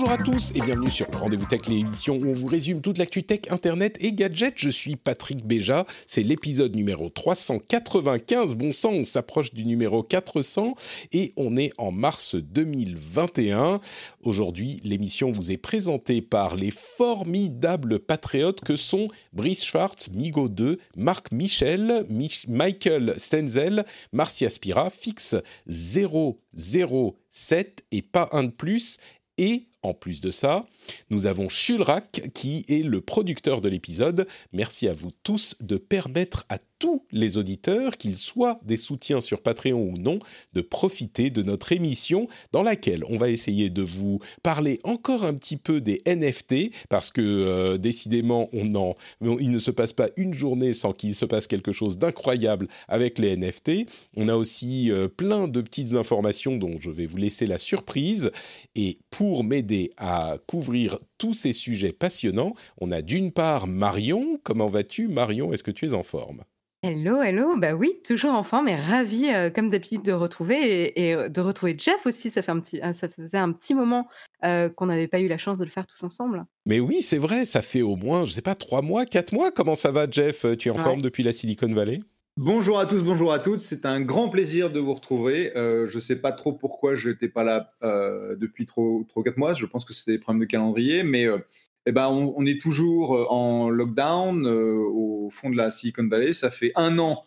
Bonjour 0.00 0.12
à 0.12 0.18
tous 0.18 0.52
et 0.54 0.60
bienvenue 0.60 0.90
sur 0.90 1.08
Rendez-vous 1.10 1.46
Tech, 1.46 1.66
l'émission 1.66 2.18
où 2.18 2.28
on 2.28 2.32
vous 2.32 2.46
résume 2.46 2.80
toute 2.80 2.98
l'actu 2.98 3.24
tech, 3.24 3.50
internet 3.50 3.96
et 3.98 4.12
gadgets. 4.12 4.54
Je 4.54 4.70
suis 4.70 4.94
Patrick 4.94 5.44
Béja, 5.44 5.86
c'est 6.06 6.22
l'épisode 6.22 6.76
numéro 6.76 7.08
395. 7.08 8.54
Bon 8.54 8.72
sang, 8.72 8.92
on 8.92 9.02
s'approche 9.02 9.52
du 9.52 9.64
numéro 9.64 10.04
400 10.04 10.76
et 11.10 11.32
on 11.36 11.56
est 11.56 11.72
en 11.78 11.90
mars 11.90 12.36
2021. 12.36 13.80
Aujourd'hui, 14.22 14.80
l'émission 14.84 15.32
vous 15.32 15.50
est 15.50 15.56
présentée 15.56 16.22
par 16.22 16.54
les 16.54 16.70
formidables 16.70 17.98
patriotes 17.98 18.60
que 18.60 18.76
sont 18.76 19.08
Brice 19.32 19.64
Schwartz, 19.64 20.12
Migo 20.12 20.48
2, 20.48 20.78
Marc 20.96 21.32
Michel, 21.32 22.06
Michael 22.46 23.14
Stenzel, 23.18 23.84
Marcia 24.12 24.48
Spira, 24.48 24.90
Fix 24.90 25.34
007 25.66 27.84
et 27.90 28.02
pas 28.02 28.28
un 28.30 28.44
de 28.44 28.50
plus 28.50 29.00
et 29.38 29.68
en 29.88 29.94
plus 29.94 30.20
de 30.20 30.30
ça, 30.30 30.66
nous 31.10 31.26
avons 31.26 31.48
Shulrak 31.48 32.30
qui 32.34 32.64
est 32.68 32.84
le 32.84 33.00
producteur 33.00 33.60
de 33.60 33.68
l'épisode. 33.68 34.26
Merci 34.52 34.88
à 34.88 34.92
vous 34.92 35.10
tous 35.22 35.56
de 35.60 35.76
permettre 35.76 36.44
à 36.48 36.58
tous 36.78 37.04
les 37.10 37.38
auditeurs, 37.38 37.96
qu'ils 37.96 38.16
soient 38.16 38.60
des 38.62 38.76
soutiens 38.76 39.20
sur 39.20 39.42
Patreon 39.42 39.80
ou 39.80 39.98
non, 39.98 40.18
de 40.52 40.60
profiter 40.60 41.30
de 41.30 41.42
notre 41.42 41.72
émission 41.72 42.28
dans 42.52 42.62
laquelle 42.62 43.04
on 43.08 43.18
va 43.18 43.30
essayer 43.30 43.68
de 43.70 43.82
vous 43.82 44.20
parler 44.42 44.78
encore 44.84 45.24
un 45.24 45.34
petit 45.34 45.56
peu 45.56 45.80
des 45.80 46.00
NFT 46.06 46.70
parce 46.88 47.10
que 47.10 47.20
euh, 47.20 47.78
décidément, 47.78 48.48
on 48.52 48.74
en, 48.74 48.94
il 49.20 49.50
ne 49.50 49.58
se 49.58 49.70
passe 49.70 49.92
pas 49.92 50.08
une 50.16 50.34
journée 50.34 50.74
sans 50.74 50.92
qu'il 50.92 51.14
se 51.14 51.24
passe 51.24 51.46
quelque 51.46 51.72
chose 51.72 51.98
d'incroyable 51.98 52.68
avec 52.86 53.18
les 53.18 53.36
NFT. 53.36 53.86
On 54.16 54.28
a 54.28 54.36
aussi 54.36 54.90
euh, 54.90 55.08
plein 55.08 55.48
de 55.48 55.60
petites 55.60 55.94
informations 55.94 56.56
dont 56.56 56.76
je 56.80 56.90
vais 56.90 57.06
vous 57.06 57.16
laisser 57.16 57.46
la 57.46 57.58
surprise. 57.58 58.30
Et 58.76 58.98
pour 59.10 59.44
m'aider 59.44 59.77
à 59.96 60.36
couvrir 60.46 60.98
tous 61.18 61.34
ces 61.34 61.52
sujets 61.52 61.92
passionnants, 61.92 62.54
on 62.80 62.90
a 62.90 63.02
d'une 63.02 63.32
part 63.32 63.66
Marion. 63.66 64.38
Comment 64.42 64.68
vas-tu 64.68 65.08
Marion? 65.08 65.52
Est-ce 65.52 65.62
que 65.62 65.70
tu 65.70 65.86
es 65.86 65.94
en 65.94 66.02
forme? 66.02 66.42
Hello, 66.84 67.20
hello. 67.20 67.56
Bah 67.56 67.74
oui, 67.74 68.00
toujours 68.04 68.34
en 68.34 68.44
forme 68.44 68.68
et 68.68 68.76
ravi, 68.76 69.28
euh, 69.28 69.50
comme 69.50 69.68
d'habitude, 69.68 70.02
de 70.02 70.12
retrouver 70.12 70.54
et, 70.54 71.08
et, 71.08 71.14
euh, 71.14 71.28
de 71.28 71.40
retrouver 71.40 71.74
Jeff 71.76 72.06
aussi. 72.06 72.30
Ça, 72.30 72.40
fait 72.40 72.52
un 72.52 72.60
petit, 72.60 72.80
euh, 72.80 72.92
ça 72.92 73.08
faisait 73.08 73.36
un 73.36 73.50
petit 73.52 73.74
moment 73.74 74.06
euh, 74.44 74.68
qu'on 74.68 74.86
n'avait 74.86 75.08
pas 75.08 75.18
eu 75.18 75.26
la 75.26 75.38
chance 75.38 75.58
de 75.58 75.64
le 75.64 75.70
faire 75.72 75.88
tous 75.88 76.00
ensemble. 76.04 76.44
Mais 76.66 76.78
oui, 76.78 77.02
c'est 77.02 77.18
vrai, 77.18 77.44
ça 77.46 77.62
fait 77.62 77.82
au 77.82 77.96
moins, 77.96 78.24
je 78.24 78.30
sais 78.32 78.42
pas, 78.42 78.54
trois 78.54 78.80
mois, 78.82 79.06
quatre 79.06 79.32
mois. 79.32 79.50
Comment 79.50 79.74
ça 79.74 79.90
va, 79.90 80.08
Jeff? 80.08 80.46
Tu 80.56 80.68
es 80.68 80.70
en 80.70 80.76
Ouais. 80.76 80.82
forme 80.84 81.00
depuis 81.02 81.24
la 81.24 81.32
Silicon 81.32 81.72
Valley? 81.74 81.98
Bonjour 82.40 82.78
à 82.78 82.86
tous, 82.86 83.02
bonjour 83.02 83.32
à 83.32 83.40
toutes. 83.40 83.58
C'est 83.58 83.84
un 83.84 84.00
grand 84.00 84.28
plaisir 84.28 84.70
de 84.70 84.78
vous 84.78 84.92
retrouver. 84.92 85.50
Euh, 85.58 85.88
je 85.88 85.96
ne 85.96 86.00
sais 86.00 86.14
pas 86.14 86.30
trop 86.30 86.52
pourquoi 86.52 86.94
je 86.94 87.08
n'étais 87.08 87.28
pas 87.28 87.42
là 87.42 87.66
euh, 87.82 88.36
depuis 88.36 88.64
trop, 88.64 89.04
trop 89.08 89.24
quatre 89.24 89.38
mois. 89.38 89.54
Je 89.54 89.66
pense 89.66 89.84
que 89.84 89.92
c'était 89.92 90.12
des 90.12 90.18
problèmes 90.20 90.42
de 90.42 90.44
calendrier, 90.44 91.02
mais 91.02 91.24
euh, 91.24 91.38
eh 91.84 91.90
ben, 91.90 92.06
on, 92.06 92.32
on 92.36 92.46
est 92.46 92.60
toujours 92.60 93.32
en 93.32 93.70
lockdown 93.70 94.46
au 94.46 95.28
fond 95.32 95.50
de 95.50 95.56
la 95.56 95.72
Silicon 95.72 96.06
Valley. 96.06 96.32
Ça 96.32 96.48
fait 96.48 96.70
un 96.76 97.00
an, 97.00 97.24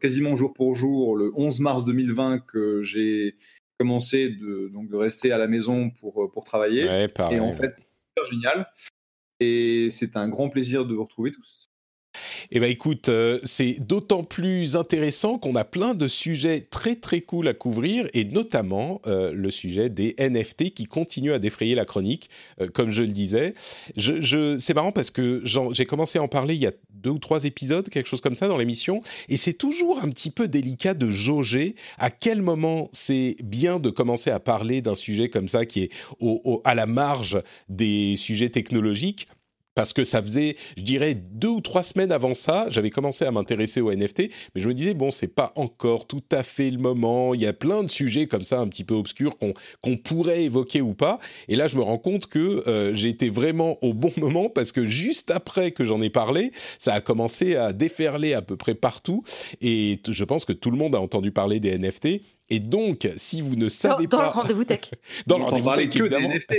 quasiment 0.00 0.34
jour 0.34 0.52
pour 0.54 0.74
jour, 0.74 1.14
le 1.16 1.30
11 1.36 1.60
mars 1.60 1.84
2020, 1.84 2.40
que 2.40 2.82
j'ai 2.82 3.36
commencé 3.78 4.30
de, 4.30 4.68
donc, 4.74 4.88
de 4.88 4.96
rester 4.96 5.30
à 5.30 5.38
la 5.38 5.46
maison 5.46 5.90
pour, 5.90 6.32
pour 6.32 6.42
travailler. 6.42 6.84
Ouais, 6.84 7.06
pareil. 7.06 7.36
Et 7.36 7.40
en 7.40 7.52
fait, 7.52 7.76
c'est 7.76 8.28
génial. 8.28 8.66
Et 9.38 9.86
c'est 9.92 10.16
un 10.16 10.28
grand 10.28 10.48
plaisir 10.48 10.84
de 10.84 10.94
vous 10.96 11.04
retrouver 11.04 11.30
tous. 11.30 11.70
Eh 12.52 12.60
ben 12.60 12.70
écoute, 12.70 13.08
euh, 13.08 13.40
c'est 13.44 13.80
d'autant 13.80 14.22
plus 14.22 14.76
intéressant 14.76 15.38
qu'on 15.38 15.56
a 15.56 15.64
plein 15.64 15.94
de 15.94 16.06
sujets 16.06 16.60
très 16.60 16.94
très 16.94 17.20
cool 17.20 17.48
à 17.48 17.54
couvrir 17.54 18.06
et 18.14 18.24
notamment 18.24 19.00
euh, 19.06 19.32
le 19.32 19.50
sujet 19.50 19.88
des 19.88 20.14
NFT 20.18 20.72
qui 20.72 20.86
continue 20.86 21.32
à 21.32 21.40
défrayer 21.40 21.74
la 21.74 21.84
chronique, 21.84 22.30
euh, 22.60 22.68
comme 22.68 22.90
je 22.90 23.02
le 23.02 23.08
disais. 23.08 23.54
C'est 23.96 24.74
marrant 24.74 24.92
parce 24.92 25.10
que 25.10 25.42
j'ai 25.72 25.86
commencé 25.86 26.18
à 26.18 26.22
en 26.22 26.28
parler 26.28 26.54
il 26.54 26.60
y 26.60 26.66
a 26.66 26.72
deux 26.90 27.10
ou 27.10 27.18
trois 27.18 27.44
épisodes, 27.44 27.88
quelque 27.88 28.08
chose 28.08 28.20
comme 28.20 28.34
ça 28.34 28.48
dans 28.48 28.58
l'émission, 28.58 29.00
et 29.28 29.36
c'est 29.36 29.52
toujours 29.52 30.02
un 30.02 30.08
petit 30.08 30.30
peu 30.30 30.48
délicat 30.48 30.94
de 30.94 31.10
jauger 31.10 31.74
à 31.98 32.10
quel 32.10 32.42
moment 32.42 32.88
c'est 32.92 33.36
bien 33.42 33.80
de 33.80 33.90
commencer 33.90 34.30
à 34.30 34.40
parler 34.40 34.82
d'un 34.82 34.94
sujet 34.94 35.28
comme 35.28 35.48
ça 35.48 35.66
qui 35.66 35.82
est 35.82 35.90
à 36.64 36.74
la 36.74 36.86
marge 36.86 37.40
des 37.68 38.16
sujets 38.16 38.50
technologiques 38.50 39.28
parce 39.76 39.92
que 39.92 40.04
ça 40.04 40.22
faisait, 40.22 40.56
je 40.76 40.82
dirais, 40.82 41.14
deux 41.14 41.48
ou 41.48 41.60
trois 41.60 41.84
semaines 41.84 42.10
avant 42.10 42.34
ça, 42.34 42.66
j'avais 42.70 42.90
commencé 42.90 43.26
à 43.26 43.30
m'intéresser 43.30 43.82
aux 43.82 43.92
NFT, 43.92 44.30
mais 44.54 44.62
je 44.62 44.68
me 44.68 44.74
disais, 44.74 44.94
bon, 44.94 45.10
c'est 45.10 45.28
pas 45.28 45.52
encore 45.54 46.06
tout 46.06 46.24
à 46.32 46.42
fait 46.42 46.70
le 46.70 46.78
moment, 46.78 47.34
il 47.34 47.42
y 47.42 47.46
a 47.46 47.52
plein 47.52 47.82
de 47.82 47.90
sujets 47.90 48.26
comme 48.26 48.42
ça, 48.42 48.58
un 48.58 48.66
petit 48.68 48.84
peu 48.84 48.94
obscurs, 48.94 49.36
qu'on 49.38 49.96
pourrait 49.98 50.44
évoquer 50.44 50.80
ou 50.80 50.94
pas, 50.94 51.18
et 51.48 51.56
là, 51.56 51.68
je 51.68 51.76
me 51.76 51.82
rends 51.82 51.98
compte 51.98 52.26
que 52.26 52.64
euh, 52.66 52.96
été 52.96 53.28
vraiment 53.28 53.76
au 53.84 53.92
bon 53.92 54.12
moment, 54.16 54.48
parce 54.48 54.72
que 54.72 54.86
juste 54.86 55.30
après 55.30 55.70
que 55.72 55.84
j'en 55.84 56.00
ai 56.00 56.10
parlé, 56.10 56.52
ça 56.78 56.94
a 56.94 57.02
commencé 57.02 57.54
à 57.54 57.74
déferler 57.74 58.32
à 58.32 58.40
peu 58.40 58.56
près 58.56 58.74
partout, 58.74 59.24
et 59.60 60.00
je 60.08 60.24
pense 60.24 60.46
que 60.46 60.54
tout 60.54 60.70
le 60.70 60.78
monde 60.78 60.94
a 60.94 61.00
entendu 61.00 61.32
parler 61.32 61.60
des 61.60 61.78
NFT, 61.78 62.22
et 62.48 62.60
donc, 62.60 63.08
si 63.16 63.40
vous 63.40 63.56
ne 63.56 63.64
Dans, 63.64 63.68
savez 63.68 64.06
dans 64.06 64.18
pas... 64.18 64.24
le 64.26 64.30
rendez-vous 64.30 64.64
tech. 64.64 64.80
dans 65.26 65.38
le 65.38 65.44
rendez-vous 65.44 65.74
tech, 65.74 65.96
évidemment. 65.96 66.28
NFT. 66.28 66.54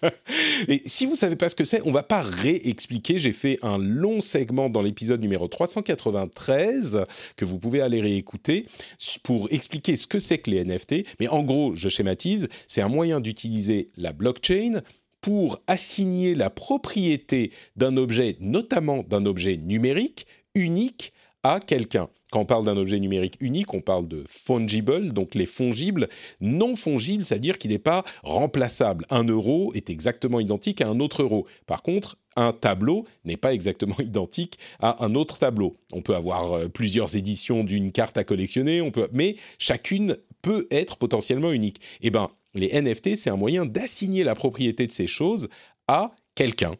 Et 0.68 0.82
si 0.86 1.04
vous 1.04 1.14
savez 1.14 1.36
pas 1.36 1.48
ce 1.50 1.56
que 1.56 1.64
c'est, 1.64 1.82
on 1.84 1.90
va 1.90 2.02
pas 2.02 2.22
réexpliquer. 2.22 3.18
J'ai 3.18 3.32
fait 3.32 3.58
un 3.62 3.78
long 3.78 4.20
segment 4.20 4.70
dans 4.70 4.80
l'épisode 4.80 5.20
numéro 5.20 5.46
393 5.46 7.04
que 7.36 7.44
vous 7.44 7.58
pouvez 7.58 7.82
aller 7.82 8.00
réécouter 8.00 8.66
pour 9.22 9.48
expliquer 9.52 9.96
ce 9.96 10.06
que 10.06 10.18
c'est 10.18 10.38
que 10.38 10.50
les 10.50 10.64
NFT. 10.64 11.04
Mais 11.20 11.28
en 11.28 11.42
gros, 11.42 11.74
je 11.74 11.88
schématise, 11.88 12.48
c'est 12.66 12.80
un 12.80 12.88
moyen 12.88 13.20
d'utiliser 13.20 13.90
la 13.96 14.12
blockchain 14.12 14.80
pour 15.20 15.60
assigner 15.66 16.34
la 16.34 16.48
propriété 16.48 17.52
d'un 17.76 17.96
objet, 17.96 18.36
notamment 18.40 19.02
d'un 19.02 19.26
objet 19.26 19.56
numérique, 19.56 20.26
unique 20.54 21.12
à 21.48 21.60
quelqu'un. 21.60 22.08
Quand 22.30 22.40
on 22.40 22.44
parle 22.44 22.66
d'un 22.66 22.76
objet 22.76 23.00
numérique 23.00 23.36
unique, 23.40 23.72
on 23.72 23.80
parle 23.80 24.06
de 24.06 24.22
fungible, 24.28 25.14
donc 25.14 25.34
les 25.34 25.46
fongibles. 25.46 26.08
Non 26.42 26.76
fongible, 26.76 27.24
c'est-à-dire 27.24 27.56
qu'il 27.56 27.70
n'est 27.70 27.78
pas 27.78 28.04
remplaçable. 28.22 29.06
Un 29.08 29.24
euro 29.24 29.72
est 29.74 29.88
exactement 29.88 30.40
identique 30.40 30.82
à 30.82 30.88
un 30.88 31.00
autre 31.00 31.22
euro. 31.22 31.46
Par 31.66 31.82
contre, 31.82 32.18
un 32.36 32.52
tableau 32.52 33.06
n'est 33.24 33.38
pas 33.38 33.54
exactement 33.54 33.96
identique 33.98 34.58
à 34.78 35.02
un 35.02 35.14
autre 35.14 35.38
tableau. 35.38 35.78
On 35.92 36.02
peut 36.02 36.14
avoir 36.14 36.52
euh, 36.52 36.68
plusieurs 36.68 37.16
éditions 37.16 37.64
d'une 37.64 37.92
carte 37.92 38.18
à 38.18 38.24
collectionner, 38.24 38.82
on 38.82 38.92
mais 39.12 39.36
chacune 39.58 40.16
peut 40.42 40.66
être 40.70 40.98
potentiellement 40.98 41.52
unique. 41.52 41.80
Eh 42.02 42.10
ben, 42.10 42.28
les 42.54 42.78
NFT, 42.78 43.16
c'est 43.16 43.30
un 43.30 43.36
moyen 43.36 43.64
d'assigner 43.64 44.22
la 44.22 44.34
propriété 44.34 44.86
de 44.86 44.92
ces 44.92 45.06
choses 45.06 45.48
à 45.86 46.12
quelqu'un. 46.34 46.74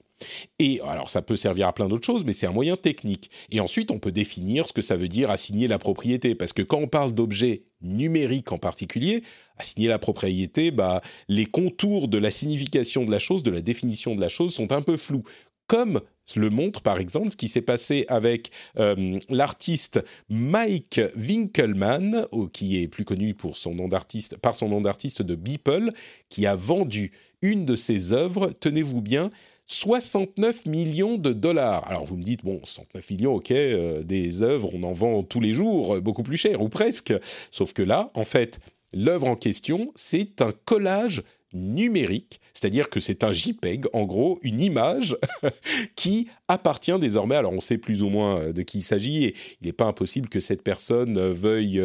Et 0.59 0.81
alors, 0.87 1.11
ça 1.11 1.23
peut 1.23 1.37
servir 1.37 1.69
à 1.69 1.73
plein 1.73 1.89
d'autres 1.89 2.07
choses, 2.07 2.25
mais 2.25 2.33
c'est 2.33 2.47
un 2.47 2.53
moyen 2.53 2.77
technique. 2.77 3.31
Et 3.51 3.61
ensuite, 3.61 3.91
on 3.91 3.99
peut 3.99 4.13
définir 4.13 4.67
ce 4.67 4.73
que 4.73 4.83
ça 4.83 4.97
veut 4.97 5.09
dire 5.09 5.31
assigner 5.31 5.69
la 5.69 5.79
propriété. 5.79 6.35
Parce 6.35 6.53
que 6.53 6.63
quand 6.63 6.79
on 6.79 6.89
parle 6.89 7.13
d'objets 7.13 7.63
numériques 7.81 8.53
en 8.53 8.59
particulier, 8.59 9.23
assigner 9.57 9.89
la 9.89 9.99
propriété, 9.99 10.71
bah, 10.71 11.01
les 11.29 11.47
contours 11.47 12.09
de 12.09 12.19
la 12.19 12.31
signification 12.31 13.05
de 13.05 13.11
la 13.11 13.19
chose, 13.19 13.43
de 13.43 13.51
la 13.51 13.61
définition 13.61 14.15
de 14.15 14.21
la 14.21 14.29
chose 14.29 14.55
sont 14.55 14.73
un 14.73 14.83
peu 14.83 14.97
flous. 14.97 15.23
Comme 15.67 16.01
le 16.37 16.51
montre 16.51 16.83
par 16.83 16.99
exemple 16.99 17.31
ce 17.31 17.37
qui 17.37 17.49
s'est 17.49 17.63
passé 17.63 18.05
avec 18.09 18.51
euh, 18.79 19.19
l'artiste 19.31 20.05
Mike 20.29 21.01
Winkelmann, 21.17 22.27
qui 22.53 22.83
est 22.83 22.89
plus 22.89 23.05
connu 23.05 23.35
pour 23.35 23.57
son 23.57 23.75
nom 23.75 23.89
d'artiste, 23.89 24.37
par 24.37 24.55
son 24.55 24.69
nom 24.69 24.81
d'artiste 24.81 25.23
de 25.23 25.35
Beeple, 25.35 25.91
qui 26.29 26.47
a 26.47 26.55
vendu 26.55 27.13
une 27.41 27.65
de 27.65 27.77
ses 27.77 28.13
œuvres, 28.13 28.51
tenez-vous 28.61 29.01
bien, 29.01 29.31
69 29.69 30.65
millions 30.65 31.19
de 31.19 31.33
dollars. 31.33 31.87
Alors 31.89 32.07
vous 32.07 32.17
me 32.17 32.23
dites, 32.23 32.43
bon, 32.43 32.61
69 32.65 33.11
millions, 33.11 33.35
ok, 33.35 33.51
euh, 33.51 34.03
des 34.03 34.43
œuvres, 34.43 34.71
on 34.73 34.83
en 34.83 34.93
vend 34.93 35.23
tous 35.23 35.41
les 35.41 35.53
jours, 35.53 35.97
euh, 35.97 36.01
beaucoup 36.01 36.23
plus 36.23 36.39
cher, 36.39 36.63
ou 36.63 36.71
presque. 36.71 37.13
Sauf 37.51 37.75
que 37.75 37.83
là, 37.83 38.11
en 38.15 38.25
fait, 38.25 38.61
l'œuvre 38.95 39.27
en 39.27 39.37
question, 39.37 39.93
c'est 39.95 40.41
un 40.41 40.53
collage 40.65 41.23
numérique, 41.53 42.41
c'est-à-dire 42.55 42.89
que 42.89 42.99
c'est 42.99 43.25
un 43.25 43.33
JPEG, 43.33 43.87
en 43.93 44.05
gros, 44.05 44.39
une 44.43 44.61
image 44.61 45.17
qui 45.97 46.29
appartient 46.49 46.99
désormais, 46.99 47.37
alors 47.37 47.53
on 47.53 47.61
sait 47.61 47.79
plus 47.79 48.03
ou 48.03 48.09
moins 48.09 48.41
euh, 48.41 48.53
de 48.55 48.63
qui 48.63 48.79
il 48.79 48.83
s'agit, 48.83 49.25
et 49.27 49.35
il 49.61 49.67
n'est 49.67 49.73
pas 49.75 49.87
impossible 49.87 50.31
que 50.31 50.41
cette 50.41 50.63
personne 50.63 51.19
veuille, 51.31 51.83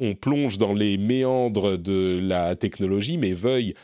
on 0.00 0.14
plonge 0.14 0.56
dans 0.56 0.72
les 0.72 0.96
méandres 0.96 1.76
de 1.76 2.18
la 2.22 2.56
technologie, 2.56 3.18
mais 3.18 3.34
veuille 3.34 3.74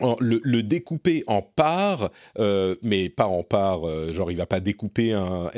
le, 0.00 0.62
découper 0.62 1.22
en 1.26 1.42
parts, 1.42 2.10
euh, 2.38 2.74
mais 2.82 3.08
pas 3.08 3.26
en 3.26 3.42
parts, 3.42 3.86
euh, 3.86 4.12
genre 4.12 4.30
il 4.30 4.36
va 4.36 4.46
pas 4.46 4.60
découper 4.60 5.12
un, 5.12 5.50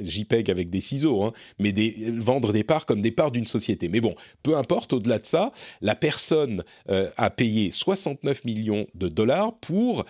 JPEG 0.00 0.50
avec 0.50 0.70
des 0.70 0.80
ciseaux, 0.80 1.22
hein, 1.22 1.32
mais 1.58 1.72
vendre 2.16 2.52
des 2.52 2.64
parts 2.64 2.86
comme 2.86 3.00
des 3.00 3.10
parts 3.10 3.30
d'une 3.30 3.46
société. 3.46 3.88
Mais 3.88 4.00
bon, 4.00 4.14
peu 4.42 4.56
importe, 4.56 4.92
au-delà 4.92 5.18
de 5.18 5.26
ça, 5.26 5.52
la 5.80 5.94
personne 5.94 6.62
euh, 6.90 7.10
a 7.16 7.30
payé 7.30 7.70
69 7.72 8.44
millions 8.44 8.86
de 8.94 9.08
dollars 9.08 9.58
pour 9.58 10.04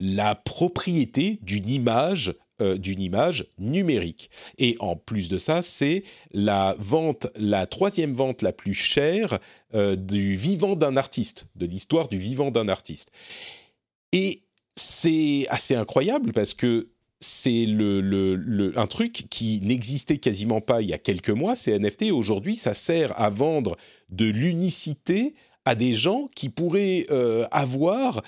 la 0.00 0.34
propriété 0.34 1.40
d'une 1.42 1.68
image 1.68 2.34
euh, 2.60 2.76
d'une 2.76 3.00
image 3.00 3.46
numérique. 3.58 4.30
Et 4.58 4.76
en 4.80 4.96
plus 4.96 5.28
de 5.28 5.38
ça, 5.38 5.62
c'est 5.62 6.02
la 6.32 6.74
vente, 6.78 7.26
la 7.36 7.66
troisième 7.66 8.14
vente 8.14 8.42
la 8.42 8.52
plus 8.52 8.74
chère 8.74 9.38
euh, 9.74 9.96
du 9.96 10.36
vivant 10.36 10.76
d'un 10.76 10.96
artiste, 10.96 11.46
de 11.56 11.66
l'histoire 11.66 12.08
du 12.08 12.18
vivant 12.18 12.50
d'un 12.50 12.68
artiste. 12.68 13.10
Et 14.12 14.42
c'est 14.76 15.46
assez 15.50 15.74
incroyable 15.74 16.32
parce 16.32 16.54
que 16.54 16.88
c'est 17.20 17.66
le, 17.66 18.00
le- 18.00 18.36
le- 18.36 18.78
un 18.78 18.86
truc 18.86 19.26
qui 19.28 19.60
n'existait 19.62 20.18
quasiment 20.18 20.60
pas 20.60 20.82
il 20.82 20.88
y 20.88 20.92
a 20.92 20.98
quelques 20.98 21.30
mois, 21.30 21.56
c'est 21.56 21.76
NFT. 21.76 22.12
Aujourd'hui, 22.12 22.54
ça 22.54 22.74
sert 22.74 23.20
à 23.20 23.28
vendre 23.28 23.76
de 24.10 24.26
l'unicité 24.26 25.34
à 25.64 25.74
des 25.74 25.94
gens 25.94 26.30
qui 26.34 26.48
pourraient 26.48 27.04
euh, 27.10 27.44
avoir 27.50 28.22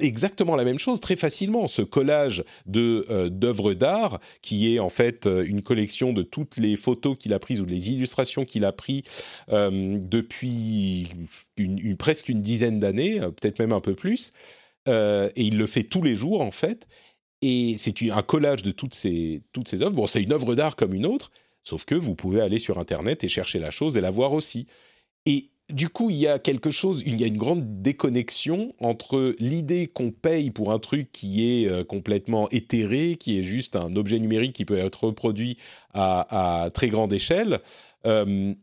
exactement 0.00 0.56
la 0.56 0.64
même 0.64 0.78
chose 0.78 0.98
très 1.00 1.16
facilement. 1.16 1.68
Ce 1.68 1.82
collage 1.82 2.42
de 2.64 3.04
euh, 3.10 3.28
d'œuvres 3.28 3.74
d'art, 3.74 4.18
qui 4.40 4.74
est 4.74 4.78
en 4.78 4.88
fait 4.88 5.26
euh, 5.26 5.44
une 5.46 5.62
collection 5.62 6.12
de 6.12 6.22
toutes 6.22 6.56
les 6.56 6.76
photos 6.76 7.18
qu'il 7.18 7.34
a 7.34 7.38
prises 7.38 7.60
ou 7.60 7.66
les 7.66 7.90
illustrations 7.90 8.44
qu'il 8.44 8.64
a 8.64 8.72
prises 8.72 9.02
depuis 9.48 11.08
une- 11.56 11.96
presque 11.96 12.28
une 12.28 12.40
dizaine 12.40 12.78
d'années, 12.80 13.20
peut-être 13.20 13.58
même 13.58 13.72
un 13.72 13.80
peu 13.80 13.94
plus. 13.94 14.32
Et 14.86 15.30
il 15.36 15.58
le 15.58 15.66
fait 15.66 15.84
tous 15.84 16.02
les 16.02 16.16
jours 16.16 16.40
en 16.40 16.50
fait. 16.50 16.86
Et 17.42 17.76
c'est 17.78 17.94
un 18.10 18.22
collage 18.22 18.62
de 18.62 18.70
toutes 18.70 18.94
ces, 18.94 19.42
toutes 19.52 19.68
ces 19.68 19.82
œuvres. 19.82 19.94
Bon, 19.94 20.06
c'est 20.06 20.22
une 20.22 20.32
œuvre 20.32 20.54
d'art 20.54 20.76
comme 20.76 20.94
une 20.94 21.06
autre, 21.06 21.30
sauf 21.62 21.84
que 21.84 21.94
vous 21.94 22.14
pouvez 22.14 22.40
aller 22.40 22.58
sur 22.58 22.78
Internet 22.78 23.24
et 23.24 23.28
chercher 23.28 23.58
la 23.58 23.70
chose 23.70 23.96
et 23.96 24.00
la 24.00 24.10
voir 24.10 24.32
aussi. 24.32 24.66
Et 25.26 25.49
du 25.72 25.88
coup, 25.88 26.10
il 26.10 26.16
y 26.16 26.26
a 26.26 26.38
quelque 26.38 26.70
chose, 26.70 27.02
il 27.06 27.20
y 27.20 27.24
a 27.24 27.26
une 27.26 27.36
grande 27.36 27.82
déconnexion 27.82 28.72
entre 28.80 29.34
l'idée 29.38 29.86
qu'on 29.86 30.10
paye 30.10 30.50
pour 30.50 30.72
un 30.72 30.78
truc 30.78 31.10
qui 31.12 31.62
est 31.62 31.68
euh, 31.68 31.84
complètement 31.84 32.48
éthéré, 32.50 33.16
qui 33.18 33.38
est 33.38 33.42
juste 33.42 33.76
un 33.76 33.96
objet 33.96 34.18
numérique 34.18 34.52
qui 34.52 34.64
peut 34.64 34.76
être 34.76 35.04
reproduit 35.04 35.58
à, 35.92 36.70
très 36.72 36.88
grande 36.88 37.12
échelle, 37.12 37.58
euh, 38.06 38.54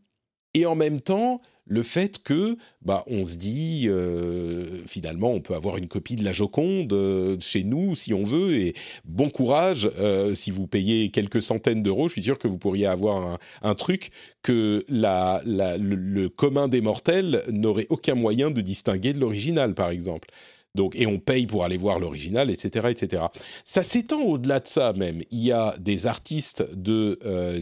et 0.58 0.66
en 0.66 0.74
même 0.74 1.00
temps 1.00 1.40
le 1.70 1.82
fait 1.82 2.22
que 2.22 2.56
bah 2.80 3.04
on 3.08 3.24
se 3.24 3.36
dit 3.36 3.84
euh, 3.88 4.82
finalement 4.86 5.30
on 5.30 5.40
peut 5.40 5.54
avoir 5.54 5.76
une 5.76 5.86
copie 5.86 6.16
de 6.16 6.24
la 6.24 6.32
Joconde 6.32 6.92
euh, 6.92 7.36
chez 7.40 7.62
nous 7.62 7.94
si 7.94 8.14
on 8.14 8.22
veut 8.22 8.54
et 8.54 8.74
bon 9.04 9.28
courage 9.28 9.90
euh, 9.98 10.34
si 10.34 10.50
vous 10.50 10.66
payez 10.66 11.10
quelques 11.10 11.42
centaines 11.42 11.82
d'euros 11.82 12.08
je 12.08 12.14
suis 12.14 12.22
sûr 12.22 12.38
que 12.38 12.48
vous 12.48 12.56
pourriez 12.56 12.86
avoir 12.86 13.38
un, 13.62 13.74
truc 13.74 14.10
que 14.42 14.82
la, 14.88 15.42
le, 15.44 16.28
commun 16.28 16.68
des 16.68 16.80
mortels 16.80 17.42
n'aurait 17.50 17.86
aucun 17.90 18.14
moyen 18.14 18.50
de 18.50 18.62
distinguer 18.62 19.12
de 19.12 19.20
l'original 19.20 19.74
par 19.74 19.90
exemple 19.90 20.28
donc, 20.74 20.94
et 20.96 21.06
on 21.06 21.18
paye 21.18 21.46
pour 21.46 21.64
aller 21.64 21.76
voir 21.76 21.98
l'original, 21.98 22.50
etc., 22.50 22.88
etc. 22.90 23.24
Ça 23.64 23.82
s'étend 23.82 24.20
au-delà 24.20 24.60
de 24.60 24.68
ça 24.68 24.92
même. 24.92 25.22
Il 25.30 25.40
y 25.40 25.50
a 25.50 25.74
des 25.80 26.06
artistes 26.06 26.64
de 26.74 27.18
euh, 27.24 27.60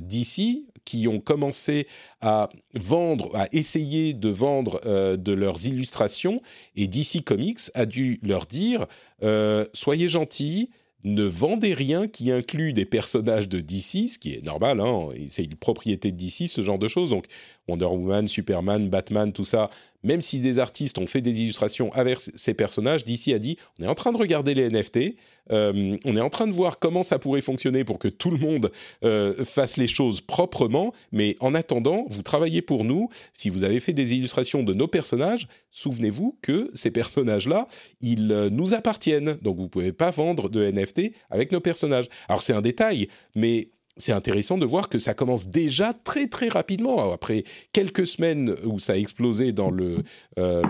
qui 0.87 1.07
ont 1.09 1.21
commencé 1.21 1.87
à 2.23 2.49
vendre, 2.73 3.29
à 3.37 3.49
essayer 3.53 4.15
de 4.15 4.31
vendre 4.31 4.81
euh, 4.87 5.19
de 5.19 5.33
leurs 5.33 5.67
illustrations, 5.67 6.39
et 6.77 6.87
DC 6.87 7.23
Comics 7.23 7.61
a 7.75 7.85
dû 7.85 8.19
leur 8.23 8.47
dire 8.47 8.87
euh, 9.23 9.67
soyez 9.75 10.09
gentils. 10.09 10.71
Ne 11.05 11.23
vendez 11.23 11.73
rien 11.73 12.09
qui 12.09 12.33
inclut 12.33 12.73
des 12.73 12.85
personnages 12.85 13.49
de 13.49 13.61
DC, 13.61 14.09
ce 14.09 14.19
qui 14.19 14.33
est 14.33 14.43
normal, 14.43 14.81
hein, 14.81 15.11
c'est 15.29 15.45
une 15.45 15.55
propriété 15.55 16.11
de 16.11 16.17
DC, 16.17 16.49
ce 16.49 16.63
genre 16.63 16.81
de 16.81 16.89
choses. 16.89 17.11
Donc 17.11 17.27
Wonder 17.69 17.85
Woman, 17.85 18.27
Superman, 18.27 18.89
Batman, 18.89 19.33
tout 19.33 19.45
ça, 19.45 19.71
même 20.07 20.21
si 20.21 20.39
des 20.39 20.59
artistes 20.59 20.99
ont 20.99 21.07
fait 21.07 21.21
des 21.21 21.43
illustrations 21.43 21.93
avec 21.93 22.19
ces 22.21 22.55
personnages, 22.55 23.05
DC 23.05 23.35
a 23.35 23.39
dit 23.39 23.59
on 23.79 23.85
est 23.85 23.89
en 23.89 23.95
train 23.95 24.13
de 24.13 24.17
regarder 24.17 24.55
les 24.55 24.71
NFT, 24.71 25.17
euh, 25.51 25.97
on 26.05 26.17
est 26.17 26.21
en 26.21 26.31
train 26.31 26.47
de 26.47 26.53
voir 26.53 26.79
comment 26.79 27.03
ça 27.03 27.19
pourrait 27.19 27.41
fonctionner 27.41 27.85
pour 27.85 27.99
que 27.99 28.09
tout 28.09 28.31
le 28.31 28.39
monde 28.39 28.71
euh, 29.05 29.45
fasse 29.45 29.77
les 29.77 29.89
choses 29.89 30.21
proprement, 30.21 30.93
mais 31.13 31.37
en 31.41 31.55
attendant, 31.55 32.07
vous 32.09 32.23
travaillez 32.23 32.63
pour 32.63 32.85
nous. 32.85 33.09
Si 33.35 33.51
vous 33.51 33.65
avez 33.65 33.81
fait 33.81 33.93
des 33.93 34.15
illustrations 34.15 34.63
de 34.63 34.75
nos 34.75 34.89
personnages, 34.89 35.49
souvenez-vous 35.71 36.39
que 36.41 36.71
ces 36.75 36.91
personnages-là, 36.91 37.67
ils 38.01 38.31
euh, 38.33 38.49
nous 38.49 38.75
appartiennent. 38.75 39.37
Donc 39.43 39.59
vous 39.59 39.69
pouvez 39.69 39.93
pas 39.93 40.11
vendre 40.11 40.49
de 40.49 40.71
NFT 40.71 41.13
avec 41.31 41.53
nos 41.53 41.61
personnages. 41.61 42.09
Alors 42.29 42.43
c'est 42.43 42.53
un 42.53 42.63
détail, 42.63 43.09
mais 43.35 43.71
c'est 43.97 44.13
intéressant 44.13 44.59
de 44.59 44.67
voir 44.67 44.89
que 44.89 44.99
ça 44.99 45.15
commence 45.15 45.49
déjà 45.49 45.93
très 45.93 46.27
très 46.27 46.49
rapidement. 46.49 47.13
Après 47.13 47.45
quelques 47.73 48.07
semaines 48.07 48.55
où 48.65 48.79
ça 48.79 48.93
a 48.93 48.97
explosé 48.97 49.53
dans 49.53 49.71
le 49.71 50.03
euh, 50.39 50.63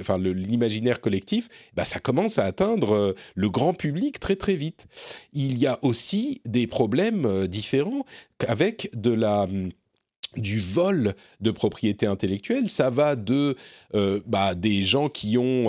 enfin 0.00 0.18
l'imaginaire 0.18 1.00
collectif, 1.00 1.48
bah, 1.74 1.84
ça 1.84 1.98
commence 1.98 2.38
à 2.38 2.44
atteindre 2.44 2.92
euh, 2.92 3.12
le 3.34 3.50
grand 3.50 3.74
public 3.74 4.20
très 4.20 4.36
très 4.36 4.54
vite. 4.54 4.86
Il 5.32 5.58
y 5.58 5.66
a 5.66 5.78
aussi 5.82 6.40
des 6.44 6.66
problèmes 6.66 7.26
euh, 7.26 7.46
différents 7.46 8.04
avec 8.46 8.90
de 8.94 9.12
la 9.12 9.42
hum, 9.42 9.70
du 10.36 10.60
vol 10.60 11.14
de 11.40 11.50
propriété 11.50 12.06
intellectuelle, 12.06 12.70
ça 12.70 12.88
va 12.88 13.16
de 13.16 13.54
bah, 14.24 14.54
des 14.54 14.82
gens 14.82 15.10
qui 15.10 15.36
ont 15.36 15.66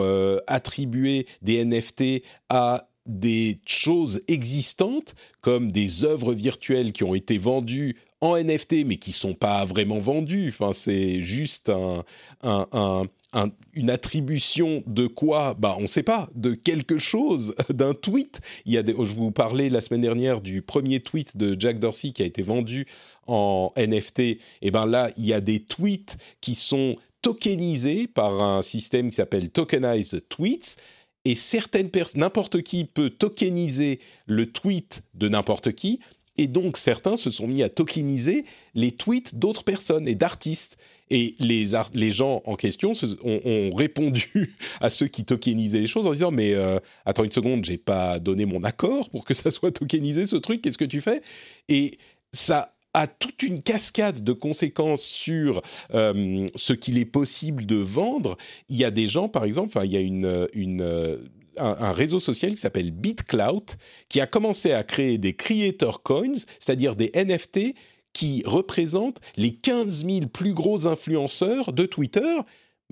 attribué 0.48 1.27
des 1.42 1.65
NFT 1.65 2.24
à 2.48 2.88
des 3.05 3.59
choses 3.65 4.21
existantes 4.27 5.15
comme 5.41 5.71
des 5.71 6.03
œuvres 6.05 6.33
virtuelles 6.33 6.94
qui 6.94 7.03
ont 7.03 7.15
été 7.15 7.38
vendues 7.38 7.97
en 8.21 8.38
NFT 8.38 8.85
mais 8.85 8.95
qui 8.95 9.11
sont 9.11 9.33
pas 9.33 9.65
vraiment 9.65 10.00
vendues. 10.00 10.50
Enfin, 10.50 10.71
c'est 10.73 11.21
juste 11.21 11.69
un, 11.69 12.03
un- 12.44 12.67
un- 12.71 13.03
un- 13.33 13.50
une 13.73 13.89
attribution 13.89 14.83
de 14.88 15.07
quoi? 15.07 15.55
Bah, 15.55 15.75
on 15.79 15.81
ne 15.81 15.88
sait 15.88 16.03
pas, 16.03 16.29
de 16.35 16.53
quelque 16.53 17.00
chose, 17.00 17.55
d'un 17.69 17.94
tweet. 17.94 18.39
Il 18.65 18.73
y 18.73 18.77
a 18.77 18.83
je 18.85 19.15
vous 19.15 19.31
parlais 19.31 19.69
la 19.69 19.81
semaine 19.81 20.01
dernière 20.01 20.39
du 20.39 20.61
premier 20.61 21.00
tweet 21.01 21.35
de 21.35 21.59
Jack 21.59 21.79
Dorsey 21.79 22.11
qui 22.11 22.21
a 22.21 22.25
été 22.25 22.41
vendu 22.41 22.85
en 23.27 23.74
NFT. 23.75 24.19
Et 24.62 24.72
ben 24.72 24.86
là, 24.86 25.10
il 25.17 25.25
y 25.25 25.33
a 25.33 25.41
des 25.41 25.60
tweets 25.62 26.17
qui 26.41 26.55
sont 26.55 26.95
tokenisés 27.22 28.07
par 28.07 28.41
un 28.41 28.62
système 28.62 29.10
qui 29.10 29.15
s'appelle 29.15 29.50
Tokenized 29.50 30.27
Tweets. 30.29 30.77
Et 31.25 31.36
certaines 31.36 31.89
personnes, 31.89 32.22
n'importe 32.22 32.62
qui 32.62 32.86
peut 32.86 33.10
tokeniser 33.10 34.00
le 34.25 34.51
tweet 34.51 35.03
de 35.13 35.30
n'importe 35.30 35.72
qui. 35.72 36.00
Et 36.38 36.48
donc, 36.48 36.77
certains 36.77 37.15
se 37.15 37.30
sont 37.30 37.48
mis 37.48 37.63
à 37.63 37.70
tokeniser 37.70 38.46
les 38.74 38.92
tweets 38.92 39.36
d'autres 39.36 39.63
personnes 39.63 40.08
et 40.08 40.15
d'artistes. 40.15 40.77
Et 41.10 41.36
les, 41.39 41.68
les 41.94 42.12
gens 42.12 42.42
en 42.46 42.56
question 42.56 42.94
ont 43.24 43.70
répondu 43.75 44.56
à 44.82 44.89
ceux 44.89 45.08
qui 45.08 45.25
tokenisaient 45.25 45.82
les 45.82 45.88
choses 45.88 46.08
en 46.08 46.12
disant 46.12 46.32
Mais 46.32 46.53
euh, 46.56 46.80
attends 47.06 47.24
une 47.24 47.32
seconde, 47.32 47.65
j'ai 47.65 47.77
pas 47.77 48.20
donné 48.20 48.46
mon 48.46 48.63
accord 48.63 49.10
pour 49.10 49.24
que 49.24 49.34
ça 49.34 49.51
soit 49.51 49.72
tokenisé 49.72 50.25
ce 50.25 50.38
truc, 50.38 50.62
qu'est-ce 50.62 50.77
que 50.77 50.86
tu 50.86 51.01
fais? 51.01 51.22
Et 51.70 52.00
ça 52.32 52.74
a 52.93 53.07
toute 53.07 53.43
une 53.43 53.62
cascade 53.62 54.23
de 54.23 54.33
conséquences 54.33 55.03
sur 55.03 55.62
euh, 55.93 56.45
ce 56.55 56.73
qu'il 56.73 56.97
est 56.97 57.05
possible 57.05 57.65
de 57.65 57.75
vendre. 57.75 58.38
Il 58.69 58.77
y 58.77 58.85
a 58.85 58.91
des 58.91 59.07
gens, 59.07 59.29
par 59.29 59.45
exemple, 59.45 59.79
il 59.83 59.91
y 59.91 59.97
a 59.97 60.27
euh, 60.27 61.17
un, 61.57 61.75
un 61.79 61.91
réseau 61.91 62.19
social 62.19 62.51
qui 62.51 62.57
s'appelle 62.57 62.91
BitClout 62.91 63.77
qui 64.09 64.21
a 64.21 64.27
commencé 64.27 64.71
à 64.71 64.83
créer 64.83 65.17
des 65.17 65.33
creator 65.33 66.03
coins, 66.03 66.33
c'est-à-dire 66.59 66.95
des 66.95 67.12
NFT 67.15 67.75
qui 68.13 68.43
représentent 68.45 69.19
les 69.38 69.55
15 69.55 70.05
000 70.05 70.27
plus 70.27 70.53
gros 70.53 70.88
influenceurs 70.88 71.73
de 71.73 71.85
Twitter, 71.85 72.35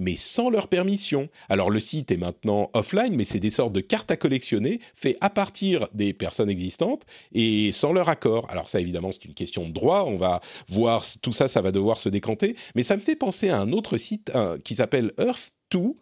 mais 0.01 0.15
sans 0.17 0.49
leur 0.49 0.67
permission. 0.67 1.29
Alors 1.47 1.69
le 1.69 1.79
site 1.79 2.11
est 2.11 2.17
maintenant 2.17 2.69
offline, 2.73 3.15
mais 3.15 3.23
c'est 3.23 3.39
des 3.39 3.51
sortes 3.51 3.71
de 3.71 3.79
cartes 3.79 4.11
à 4.11 4.17
collectionner 4.17 4.81
faites 4.95 5.17
à 5.21 5.29
partir 5.29 5.87
des 5.93 6.11
personnes 6.11 6.49
existantes 6.49 7.03
et 7.33 7.71
sans 7.71 7.93
leur 7.93 8.09
accord. 8.09 8.47
Alors 8.49 8.67
ça, 8.67 8.79
évidemment, 8.79 9.11
c'est 9.11 9.25
une 9.25 9.35
question 9.35 9.67
de 9.67 9.73
droit. 9.73 10.05
On 10.07 10.17
va 10.17 10.41
voir 10.67 11.05
tout 11.21 11.31
ça, 11.31 11.47
ça 11.47 11.61
va 11.61 11.71
devoir 11.71 11.99
se 11.99 12.09
décanter. 12.09 12.55
Mais 12.75 12.83
ça 12.83 12.97
me 12.97 13.01
fait 13.01 13.15
penser 13.15 13.49
à 13.49 13.59
un 13.59 13.71
autre 13.71 13.97
site 13.97 14.31
qui 14.63 14.75
s'appelle 14.75 15.11
Earth2, 15.19 15.93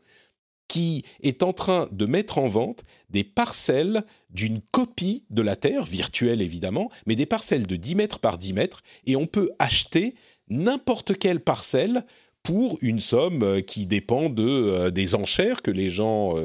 qui 0.70 1.04
est 1.22 1.44
en 1.44 1.52
train 1.52 1.90
de 1.92 2.06
mettre 2.06 2.38
en 2.38 2.48
vente 2.48 2.84
des 3.10 3.24
parcelles 3.24 4.04
d'une 4.30 4.62
copie 4.72 5.26
de 5.32 5.42
la 5.42 5.56
Terre, 5.56 5.84
virtuelle 5.84 6.42
évidemment, 6.42 6.90
mais 7.08 7.16
des 7.16 7.26
parcelles 7.26 7.68
de 7.68 7.76
10 7.76 7.96
mètres 7.96 8.20
par 8.20 8.38
10 8.38 8.54
mètres, 8.54 8.84
et 9.06 9.16
on 9.16 9.26
peut 9.26 9.50
acheter 9.58 10.16
n'importe 10.48 11.18
quelle 11.18 11.40
parcelle 11.40 12.06
pour 12.44 12.78
une 12.82 13.00
somme 13.00 13.62
qui 13.64 13.86
dépend 13.86 14.30
de, 14.30 14.90
des 14.90 15.16
enchères 15.16 15.62
que 15.62 15.72
les 15.72 15.90
gens 15.90 16.36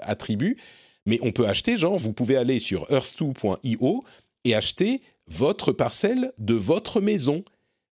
attribuent. 0.00 0.56
Mais 1.06 1.18
on 1.22 1.32
peut 1.32 1.46
acheter, 1.46 1.78
genre, 1.78 1.98
vous 1.98 2.12
pouvez 2.12 2.36
aller 2.36 2.58
sur 2.58 2.84
earth2.io 2.90 4.04
et 4.44 4.54
acheter 4.54 5.02
votre 5.28 5.72
parcelle 5.72 6.32
de 6.38 6.54
votre 6.54 7.00
maison 7.00 7.44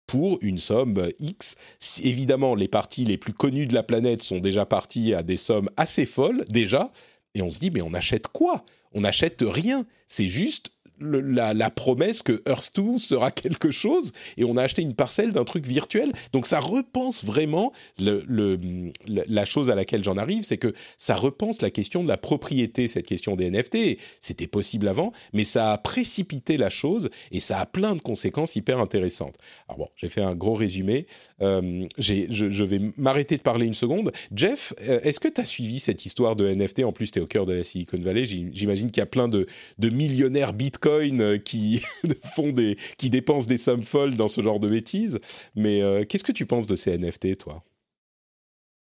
pour 0.06 0.38
une 0.40 0.58
somme 0.58 1.08
X. 1.20 1.54
Évidemment, 2.02 2.54
les 2.54 2.68
parties 2.68 3.04
les 3.04 3.18
plus 3.18 3.34
connues 3.34 3.66
de 3.66 3.74
la 3.74 3.82
planète 3.82 4.22
sont 4.22 4.38
déjà 4.38 4.64
parties 4.66 5.14
à 5.14 5.22
des 5.22 5.36
sommes 5.36 5.68
assez 5.76 6.06
folles, 6.06 6.44
déjà. 6.48 6.90
Et 7.34 7.42
on 7.42 7.50
se 7.50 7.60
dit, 7.60 7.70
mais 7.70 7.82
on 7.82 7.94
achète 7.94 8.26
quoi? 8.26 8.64
On 8.92 9.02
n'achète 9.02 9.44
rien. 9.46 9.86
C'est 10.06 10.28
juste 10.28 10.70
la, 11.00 11.70
promesse 11.70 12.22
que 12.22 12.42
Earth 12.46 12.72
2 12.74 12.98
sera 12.98 13.30
quelque 13.30 13.70
chose 13.70 14.12
et 14.36 14.44
on 14.44 14.56
a 14.56 14.62
acheté 14.62 14.82
une 14.82 14.94
parcelle 14.94 15.32
d'un 15.32 15.44
truc 15.44 15.66
virtuel. 15.66 16.12
Donc 16.32 16.46
ça 16.46 16.60
repense 16.60 17.24
vraiment 17.24 17.72
la 17.98 19.44
chose 19.44 19.70
à 19.70 19.74
laquelle 19.74 20.02
j'en 20.02 20.16
arrive, 20.16 20.44
c'est 20.44 20.56
que 20.56 20.72
ça 20.96 21.16
repense 21.16 21.62
la 21.62 21.70
question 21.70 22.02
de 22.02 22.08
la 22.08 22.16
propriété, 22.16 22.88
cette 22.88 23.06
question 23.06 23.36
des 23.36 23.50
NFT. 23.50 23.98
C'était 24.20 24.46
possible 24.46 24.88
avant, 24.88 25.12
mais 25.32 25.44
ça 25.44 25.72
a 25.72 25.78
précipité 25.78 26.56
la 26.56 26.70
chose 26.70 27.10
et 27.32 27.40
ça 27.40 27.58
a 27.58 27.66
plein 27.66 27.94
de 27.94 28.00
conséquences 28.00 28.56
hyper 28.56 28.80
intéressantes. 28.80 29.36
Alors 29.68 29.78
bon, 29.78 29.88
j'ai 29.96 30.08
fait 30.08 30.22
un 30.22 30.34
gros 30.34 30.54
résumé. 30.54 31.06
Euh, 31.42 31.86
je, 31.98 32.24
je, 32.30 32.64
vais 32.64 32.80
m'arrêter 32.96 33.36
de 33.36 33.42
parler 33.42 33.66
une 33.66 33.74
seconde. 33.74 34.12
Jeff, 34.34 34.74
euh, 34.88 35.00
est-ce 35.02 35.20
que 35.20 35.28
tu 35.28 35.40
as 35.40 35.44
suivi 35.44 35.78
cette 35.78 36.04
histoire 36.04 36.36
de 36.36 36.48
NFT 36.48 36.84
En 36.84 36.92
plus, 36.92 37.10
tu 37.10 37.18
es 37.18 37.22
au 37.22 37.26
cœur 37.26 37.46
de 37.46 37.52
la 37.52 37.64
Silicon 37.64 37.98
Valley. 38.00 38.24
J'imagine 38.24 38.90
qu'il 38.90 39.00
y 39.00 39.02
a 39.02 39.06
plein 39.06 39.28
de, 39.28 39.46
de 39.78 39.88
millionnaires 39.90 40.52
Bitcoin 40.52 40.87
euh, 40.88 41.38
qui 41.38 41.82
font 42.34 42.50
des, 42.50 42.76
qui 42.96 43.10
dépensent 43.10 43.46
des 43.46 43.58
sommes 43.58 43.82
folles 43.82 44.16
dans 44.16 44.28
ce 44.28 44.40
genre 44.40 44.60
de 44.60 44.68
bêtises. 44.68 45.20
Mais 45.54 45.82
euh, 45.82 46.04
qu'est-ce 46.04 46.24
que 46.24 46.32
tu 46.32 46.46
penses 46.46 46.66
de 46.66 46.76
ces 46.76 46.96
NFT, 46.96 47.38
toi? 47.38 47.62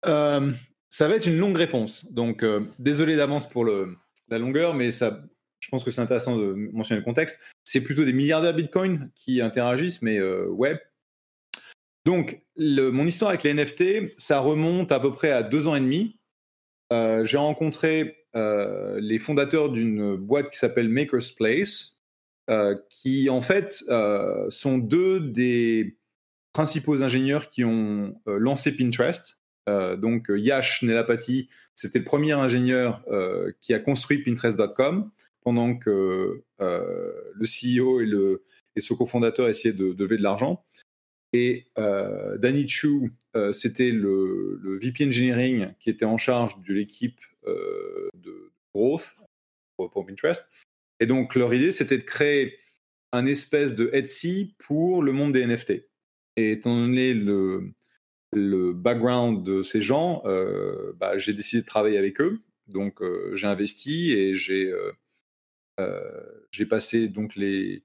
Euh, 0.05 0.51
Ça 0.89 1.08
va 1.08 1.15
être 1.15 1.27
une 1.27 1.38
longue 1.38 1.58
réponse. 1.58 2.05
Donc, 2.12 2.46
désolé 2.77 3.15
d'avance 3.15 3.48
pour 3.48 3.65
la 3.65 4.38
longueur, 4.38 4.74
mais 4.74 4.91
ça, 4.91 5.24
je 5.60 5.69
pense 5.69 5.84
que 5.84 5.91
c'est 5.91 6.01
intéressant 6.01 6.38
de 6.38 6.53
mentionner 6.72 7.00
le 7.00 7.05
contexte. 7.05 7.39
C'est 7.63 7.81
plutôt 7.81 8.05
des 8.05 8.13
milliardaires 8.13 8.53
Bitcoin 8.53 9.12
qui 9.15 9.41
interagissent, 9.41 10.01
mais 10.01 10.19
ouais. 10.22 10.79
Donc, 12.05 12.41
mon 12.58 13.05
histoire 13.05 13.29
avec 13.29 13.43
les 13.43 13.53
NFT, 13.53 14.17
ça 14.17 14.39
remonte 14.39 14.91
à 14.91 15.00
peu 15.00 15.12
près 15.12 15.31
à 15.31 15.43
deux 15.43 15.67
ans 15.67 15.75
et 15.75 15.81
demi. 15.81 16.17
J'ai 16.91 17.38
rencontré 17.38 18.25
euh, 18.36 19.00
les 19.00 19.19
fondateurs 19.19 19.69
d'une 19.69 20.15
boîte 20.15 20.51
qui 20.51 20.57
s'appelle 20.57 20.89
Maker's 20.89 21.31
Place, 21.31 22.00
euh, 22.50 22.75
qui 22.89 23.29
en 23.29 23.41
fait 23.41 23.83
euh, 23.89 24.45
sont 24.50 24.77
deux 24.77 25.19
des 25.19 25.98
principaux 26.53 27.01
ingénieurs 27.03 27.50
qui 27.50 27.63
ont 27.63 28.19
lancé 28.25 28.75
Pinterest. 28.75 29.38
donc 29.67 30.31
Yash 30.36 30.81
Nelapati, 30.81 31.48
c'était 31.75 32.00
le 32.00 32.05
premier 32.05 32.31
ingénieur 32.31 33.03
qui 33.62 33.74
a 33.74 33.79
construit 33.79 34.24
Pinterest.com 34.24 35.12
pendant 35.41 35.75
que 35.75 36.43
le 36.59 37.45
CEO 37.45 38.01
et, 38.01 38.07
le, 38.07 38.43
et 38.75 38.81
ce 38.81 38.95
cofondateur 38.95 39.48
essayaient 39.48 39.75
de, 39.75 39.93
de 39.93 40.03
lever 40.03 40.17
de 40.17 40.24
l'argent. 40.24 40.65
Et 41.33 41.65
Danny 41.75 42.67
Chu, 42.67 43.12
c'était 43.51 43.91
le, 43.91 44.59
VP 44.81 45.05
Engineering 45.05 45.74
qui 45.79 45.89
était 45.89 46.05
en 46.05 46.17
charge 46.17 46.62
de 46.63 46.74
l'équipe 46.74 47.19
euh, 47.48 48.09
de 48.15 48.51
growth 48.74 49.15
pour, 49.77 50.05
Pinterest. 50.05 50.50
Et 51.00 51.05
donc, 51.05 51.36
leur 51.36 51.53
idée, 51.53 51.71
c'était 51.71 51.98
de 51.98 52.03
créer 52.03 52.57
un 53.13 53.25
espèce 53.25 53.74
de 53.74 53.89
Etsy 53.93 54.55
pour 54.57 55.01
le 55.01 55.13
monde 55.13 55.33
des 55.33 55.45
NFT. 55.45 55.86
Et 56.36 56.51
étant 56.51 56.75
donné 56.75 57.13
le, 57.13 57.71
background 58.33 59.43
de 59.43 59.63
ces 59.63 59.81
gens, 59.81 60.21
euh, 60.25 60.93
bah, 60.98 61.17
j'ai 61.17 61.33
décidé 61.33 61.62
de 61.62 61.67
travailler 61.67 61.98
avec 61.98 62.19
eux. 62.19 62.41
Donc, 62.67 63.01
euh, 63.01 63.33
j'ai 63.36 63.48
investi 63.48 64.12
et 64.12 64.36
j'ai 64.36 64.74
j'ai 66.51 66.65
passé 66.65 67.07
donc 67.07 67.38
les 67.38 67.83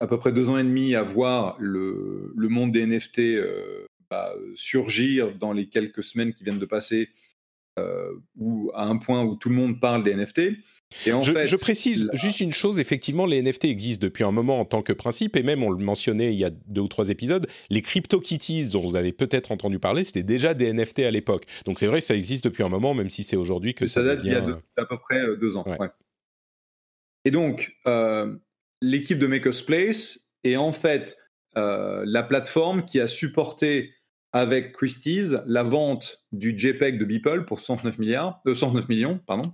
à 0.00 0.06
peu 0.06 0.18
près 0.18 0.32
deux 0.32 0.50
ans 0.50 0.58
et 0.58 0.64
demi 0.64 0.94
à 0.94 1.02
voir 1.02 1.56
le, 1.58 2.32
le 2.36 2.48
monde 2.48 2.72
des 2.72 2.86
NFT 2.86 3.20
bah, 4.10 4.32
surgir 4.54 5.34
dans 5.36 5.52
les 5.52 5.68
quelques 5.68 6.02
semaines 6.02 6.32
qui 6.32 6.44
viennent 6.44 6.58
de 6.58 6.66
passer 6.66 7.10
euh, 7.78 8.12
ou 8.36 8.70
à 8.74 8.84
un 8.84 8.96
point 8.96 9.22
où 9.22 9.36
tout 9.36 9.48
le 9.48 9.54
monde 9.54 9.80
parle 9.80 10.02
des 10.02 10.14
NFT. 10.14 10.40
Et 11.06 11.12
en 11.12 11.20
je, 11.20 11.32
fait, 11.32 11.46
je, 11.46 11.56
précise 11.56 12.08
juste 12.14 12.40
une 12.40 12.52
chose, 12.52 12.80
effectivement, 12.80 13.26
les 13.26 13.42
NFT 13.42 13.66
existent 13.66 14.02
depuis 14.02 14.24
un 14.24 14.32
moment 14.32 14.58
en 14.58 14.64
tant 14.64 14.80
que 14.80 14.94
principe, 14.94 15.36
et 15.36 15.42
même 15.42 15.62
on 15.62 15.70
le 15.70 15.84
mentionnait 15.84 16.32
il 16.32 16.38
y 16.38 16.44
a 16.44 16.50
deux 16.66 16.80
ou 16.80 16.88
trois 16.88 17.10
épisodes, 17.10 17.46
les 17.68 17.82
CryptoKitties 17.82 18.70
dont 18.70 18.80
vous 18.80 18.96
avez 18.96 19.12
peut-être 19.12 19.52
entendu 19.52 19.78
parler, 19.78 20.04
c'était 20.04 20.22
déjà 20.22 20.54
des 20.54 20.72
NFT 20.72 21.00
à 21.00 21.10
l'époque. 21.10 21.44
Donc 21.66 21.78
c'est 21.78 21.86
vrai, 21.86 22.00
ça 22.00 22.14
existe 22.14 22.44
depuis 22.44 22.62
un 22.62 22.70
moment, 22.70 22.94
même 22.94 23.10
si 23.10 23.22
c'est 23.22 23.36
aujourd'hui 23.36 23.74
que 23.74 23.86
ça, 23.86 24.00
ça 24.00 24.06
date 24.06 24.20
il 24.24 24.32
y 24.32 24.34
a 24.34 24.38
à 24.76 24.86
peu 24.86 24.98
près 24.98 25.20
euh, 25.20 25.36
deux 25.36 25.58
ans. 25.58 25.64
Et 27.26 27.30
donc, 27.30 27.76
euh, 27.86 28.34
l'équipe 28.80 29.18
de 29.18 29.26
Maker's 29.26 29.62
Place 29.62 30.20
est 30.44 30.56
en 30.56 30.72
fait 30.72 31.16
la 31.56 32.22
plateforme 32.22 32.84
qui 32.84 33.00
a 33.00 33.08
supporté 33.08 33.92
avec 34.32 34.72
Christie's 34.72 35.36
la 35.46 35.62
vente 35.62 36.24
du 36.32 36.56
JPEG 36.56 36.98
de 36.98 37.04
Beeple 37.04 37.44
pour 37.44 37.60
109 37.60 37.98
milliards, 37.98 38.40
euh, 38.46 38.54
109 38.54 38.88
millions, 38.88 39.20
pardon. 39.26 39.50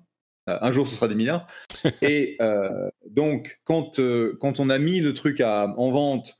Euh, 0.48 0.58
un 0.60 0.70
jour, 0.70 0.86
ce 0.86 0.96
sera 0.96 1.08
des 1.08 1.14
milliards. 1.14 1.46
Et 2.02 2.36
euh, 2.40 2.90
donc, 3.08 3.60
quand, 3.64 3.98
euh, 3.98 4.36
quand 4.40 4.60
on 4.60 4.68
a 4.68 4.78
mis 4.78 5.00
le 5.00 5.14
truc 5.14 5.40
à, 5.40 5.74
en 5.76 5.90
vente, 5.90 6.34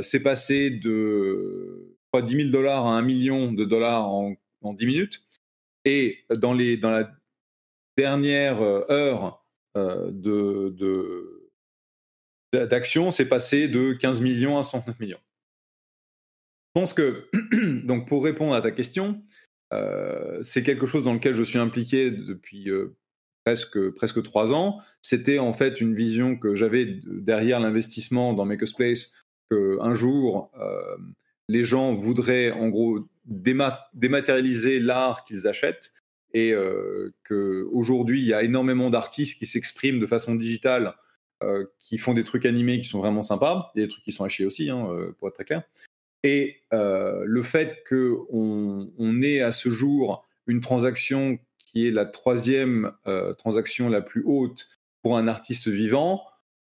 c'est 0.00 0.22
passé 0.22 0.70
de 0.70 1.98
10 2.14 2.36
000 2.36 2.48
dollars 2.48 2.86
à 2.86 2.96
1 2.96 3.02
million 3.02 3.52
de 3.52 3.62
dollars 3.66 4.08
en, 4.08 4.34
en 4.62 4.72
10 4.72 4.86
minutes. 4.86 5.26
Et 5.84 6.24
dans, 6.30 6.54
les, 6.54 6.78
dans 6.78 6.90
la 6.90 7.10
dernière 7.98 8.62
heure 8.62 9.44
de, 9.74 11.35
d'action, 12.64 13.10
c'est 13.10 13.26
passé 13.26 13.68
de 13.68 13.92
15 13.92 14.20
millions 14.20 14.58
à 14.58 14.62
109 14.62 14.98
millions. 15.00 15.20
Je 16.74 16.80
pense 16.80 16.94
que, 16.94 17.28
donc 17.86 18.06
pour 18.06 18.24
répondre 18.24 18.54
à 18.54 18.60
ta 18.60 18.70
question, 18.70 19.22
euh, 19.72 20.38
c'est 20.42 20.62
quelque 20.62 20.86
chose 20.86 21.04
dans 21.04 21.14
lequel 21.14 21.34
je 21.34 21.42
suis 21.42 21.58
impliqué 21.58 22.10
depuis 22.10 22.70
euh, 22.70 22.96
presque, 23.44 23.90
presque 23.90 24.22
trois 24.22 24.52
ans. 24.52 24.80
C'était 25.02 25.38
en 25.38 25.52
fait 25.52 25.80
une 25.80 25.94
vision 25.94 26.36
que 26.36 26.54
j'avais 26.54 27.00
derrière 27.04 27.60
l'investissement 27.60 28.32
dans 28.32 28.44
Makerspace, 28.44 29.12
qu'un 29.50 29.94
jour, 29.94 30.50
euh, 30.60 30.96
les 31.48 31.64
gens 31.64 31.94
voudraient 31.94 32.52
en 32.52 32.68
gros 32.68 33.00
dématérialiser 33.24 34.80
l'art 34.80 35.24
qu'ils 35.24 35.48
achètent 35.48 35.92
et 36.34 36.54
qu'aujourd'hui, 37.26 38.20
il 38.20 38.26
y 38.26 38.34
a 38.34 38.42
énormément 38.42 38.90
d'artistes 38.90 39.38
qui 39.38 39.46
s'expriment 39.46 39.98
de 39.98 40.06
façon 40.06 40.34
digitale, 40.34 40.94
qui 41.78 41.98
font 41.98 42.14
des 42.14 42.24
trucs 42.24 42.46
animés 42.46 42.78
qui 42.78 42.86
sont 42.86 42.98
vraiment 42.98 43.22
sympas. 43.22 43.70
A 43.74 43.78
des 43.78 43.88
trucs 43.88 44.02
qui 44.04 44.12
sont 44.12 44.24
hachés 44.24 44.46
aussi, 44.46 44.70
hein, 44.70 44.88
pour 45.18 45.28
être 45.28 45.34
très 45.34 45.44
clair. 45.44 45.62
Et 46.26 46.62
euh, 46.72 47.22
le 47.24 47.42
fait 47.42 47.84
qu'on 47.88 48.90
on 48.98 49.22
ait 49.22 49.40
à 49.42 49.52
ce 49.52 49.68
jour 49.68 50.24
une 50.48 50.60
transaction 50.60 51.38
qui 51.56 51.86
est 51.86 51.92
la 51.92 52.04
troisième 52.04 52.90
euh, 53.06 53.32
transaction 53.32 53.88
la 53.88 54.00
plus 54.00 54.24
haute 54.24 54.70
pour 55.02 55.16
un 55.16 55.28
artiste 55.28 55.68
vivant, 55.68 56.24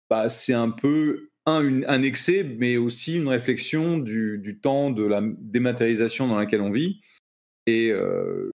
bah, 0.09 0.27
c'est 0.27 0.53
un 0.53 0.69
peu 0.69 1.29
un, 1.45 2.01
excès, 2.01 2.43
mais 2.43 2.75
aussi 2.75 3.15
une 3.15 3.29
réflexion 3.29 3.97
du, 3.97 4.59
temps 4.61 4.91
de 4.91 5.05
la 5.05 5.21
dématérialisation 5.23 6.27
dans 6.27 6.37
laquelle 6.37 6.61
on 6.61 6.71
vit. 6.71 6.99
Et 7.65 7.91
euh, 7.91 8.49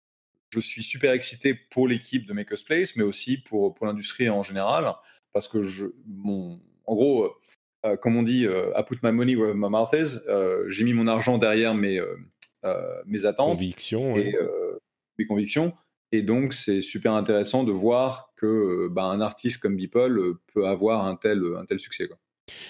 je 0.52 0.60
suis 0.60 0.82
super 0.82 1.12
excité 1.12 1.54
pour 1.54 1.88
l'équipe 1.88 2.26
de 2.26 2.34
Maker's 2.34 2.64
Place, 2.64 2.96
mais 2.96 3.04
aussi 3.04 3.38
pour 3.38 3.76
l'industrie 3.84 4.30
en 4.30 4.42
général, 4.42 4.96
parce 5.34 5.48
que 5.48 5.62
je, 5.62 5.88
mon, 6.06 6.60
en 6.86 6.96
gros, 6.96 7.36
euh, 7.86 7.96
comme 7.98 8.16
on 8.16 8.24
dit, 8.24 8.46
euh, 8.46 8.72
I 8.76 8.84
put 8.84 8.98
my 9.04 9.12
money 9.12 9.36
where 9.36 9.54
my 9.54 9.70
mouth 9.70 9.94
is. 9.94 10.18
Euh, 10.28 10.66
j'ai 10.68 10.84
mis 10.84 10.94
mon 10.94 11.08
argent 11.08 11.38
derrière 11.38 11.76
mes, 11.76 12.02
mes 13.06 13.26
attentes. 13.26 13.58
Convictions. 13.60 14.18
Et, 14.18 14.36
mes 15.20 15.26
convictions. 15.26 15.74
Et 16.12 16.22
donc, 16.22 16.54
c'est 16.54 16.82
super 16.82 17.14
intéressant 17.14 17.64
de 17.64 17.72
voir 17.72 18.32
que 18.38 18.88
bah, 18.90 19.04
un 19.04 19.20
artiste 19.20 19.62
comme 19.62 19.76
Beeple 19.76 20.36
peut 20.54 20.68
avoir 20.68 21.06
un 21.06 21.16
tel, 21.16 21.44
un 21.60 21.66
tel 21.66 21.80
succès. 21.80 22.08
Quoi. 22.08 22.18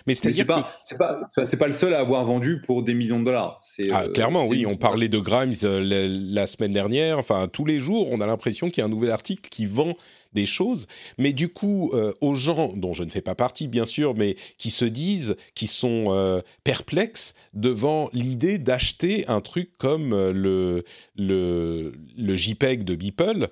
Mais 0.07 0.15
c'est 0.15 0.45
pas, 0.45 0.67
c'est 0.83 0.97
pas, 0.97 1.21
c'est 1.43 1.57
pas 1.57 1.67
le 1.67 1.73
seul 1.73 1.93
à 1.93 1.99
avoir 1.99 2.25
vendu 2.25 2.61
pour 2.61 2.81
des 2.83 2.93
millions 2.93 3.19
de 3.19 3.25
dollars. 3.25 3.61
Ah, 3.91 4.05
clairement, 4.07 4.47
oui. 4.47 4.65
On 4.65 4.75
parlait 4.75 5.09
de 5.09 5.19
Grimes 5.19 5.53
la, 5.63 6.47
semaine 6.47 6.73
dernière. 6.73 7.19
Enfin, 7.19 7.47
tous 7.47 7.65
les 7.65 7.79
jours, 7.79 8.11
on 8.11 8.19
a 8.19 8.25
l'impression 8.25 8.69
qu'il 8.69 8.79
y 8.79 8.81
a 8.81 8.85
un 8.85 8.89
nouvel 8.89 9.11
article 9.11 9.49
qui 9.49 9.65
vend 9.65 9.95
des 10.38 10.46
choses, 10.46 10.86
mais 11.17 11.34
du 11.34 11.50
coup, 11.50 11.89
euh, 11.94 12.13
aux 12.22 12.36
gens 12.36 12.72
dont 12.75 12.94
je 12.94 13.03
ne 13.03 13.10
fais 13.10 13.22
pas 13.22 13.34
partie, 13.34 13.67
bien 13.67 13.86
sûr, 13.86 14.13
mais 14.13 14.36
qui 14.60 14.70
se 14.70 14.86
disent, 14.86 15.36
qui 15.56 15.65
sont 15.65 16.06
euh, 16.10 16.41
perplexes 16.63 17.34
devant 17.56 18.12
l'idée 18.13 18.60
d'acheter 18.60 19.27
un 19.27 19.41
truc 19.41 19.72
comme 19.79 20.13
euh, 20.13 20.32
le, 20.32 20.84
le, 21.15 21.94
le 22.15 22.38
JPEG 22.38 22.84
de 22.84 22.94
Beeple, 22.94 23.48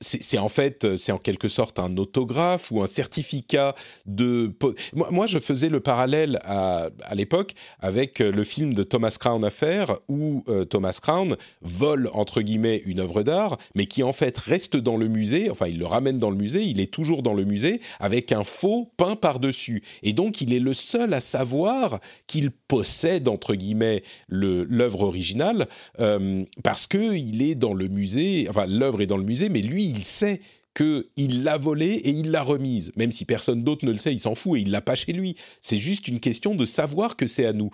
c'est 0.00 0.38
en 0.38 0.48
fait, 0.48 0.96
c'est 0.96 1.12
en 1.12 1.18
quelque 1.18 1.48
sorte 1.48 1.80
un 1.80 1.96
autographe 1.96 2.70
ou 2.70 2.82
un 2.82 2.86
certificat 2.86 3.74
de. 4.06 4.52
Moi, 4.92 5.26
je 5.26 5.40
faisais 5.40 5.68
le 5.68 5.80
parallèle 5.80 6.38
à, 6.44 6.90
à 7.02 7.14
l'époque 7.16 7.54
avec 7.80 8.20
le 8.20 8.44
film 8.44 8.74
de 8.74 8.84
Thomas 8.84 9.16
Crown 9.18 9.44
Affair 9.44 9.98
où 10.08 10.44
Thomas 10.68 10.98
Crown 11.02 11.36
vole 11.62 12.10
entre 12.12 12.42
guillemets 12.42 12.82
une 12.84 13.00
œuvre 13.00 13.22
d'art, 13.22 13.58
mais 13.74 13.86
qui 13.86 14.02
en 14.02 14.12
fait 14.12 14.38
reste 14.38 14.76
dans 14.76 14.96
le 14.96 15.08
musée. 15.08 15.50
Enfin, 15.50 15.66
il 15.66 15.79
le 15.80 15.86
ramène 15.86 16.18
dans 16.18 16.30
le 16.30 16.36
musée. 16.36 16.62
Il 16.64 16.78
est 16.78 16.92
toujours 16.92 17.22
dans 17.22 17.34
le 17.34 17.44
musée 17.44 17.80
avec 17.98 18.30
un 18.30 18.44
faux 18.44 18.92
peint 18.96 19.16
par 19.16 19.40
dessus. 19.40 19.82
Et 20.02 20.12
donc, 20.12 20.40
il 20.40 20.52
est 20.52 20.60
le 20.60 20.74
seul 20.74 21.12
à 21.12 21.20
savoir 21.20 22.00
qu'il 22.26 22.50
possède 22.50 23.26
entre 23.26 23.54
guillemets 23.54 24.02
l'œuvre 24.28 25.02
originale 25.02 25.66
euh, 25.98 26.44
parce 26.62 26.86
que 26.86 27.16
il 27.16 27.42
est 27.42 27.54
dans 27.54 27.74
le 27.74 27.88
musée. 27.88 28.46
Enfin, 28.48 28.66
l'œuvre 28.66 29.00
est 29.00 29.06
dans 29.06 29.16
le 29.16 29.24
musée, 29.24 29.48
mais 29.48 29.62
lui, 29.62 29.84
il 29.84 30.04
sait 30.04 30.40
qu'il 30.74 31.42
l'a 31.42 31.58
volée 31.58 31.94
et 32.04 32.10
il 32.10 32.30
l'a 32.30 32.42
remise. 32.42 32.92
Même 32.96 33.12
si 33.12 33.24
personne 33.24 33.64
d'autre 33.64 33.84
ne 33.84 33.90
le 33.90 33.98
sait, 33.98 34.12
il 34.12 34.20
s'en 34.20 34.34
fout 34.34 34.58
et 34.58 34.62
il 34.62 34.70
l'a 34.70 34.80
pas 34.80 34.94
chez 34.94 35.12
lui. 35.12 35.36
C'est 35.60 35.78
juste 35.78 36.06
une 36.06 36.20
question 36.20 36.54
de 36.54 36.64
savoir 36.64 37.16
que 37.16 37.26
c'est 37.26 37.46
à 37.46 37.52
nous. 37.52 37.70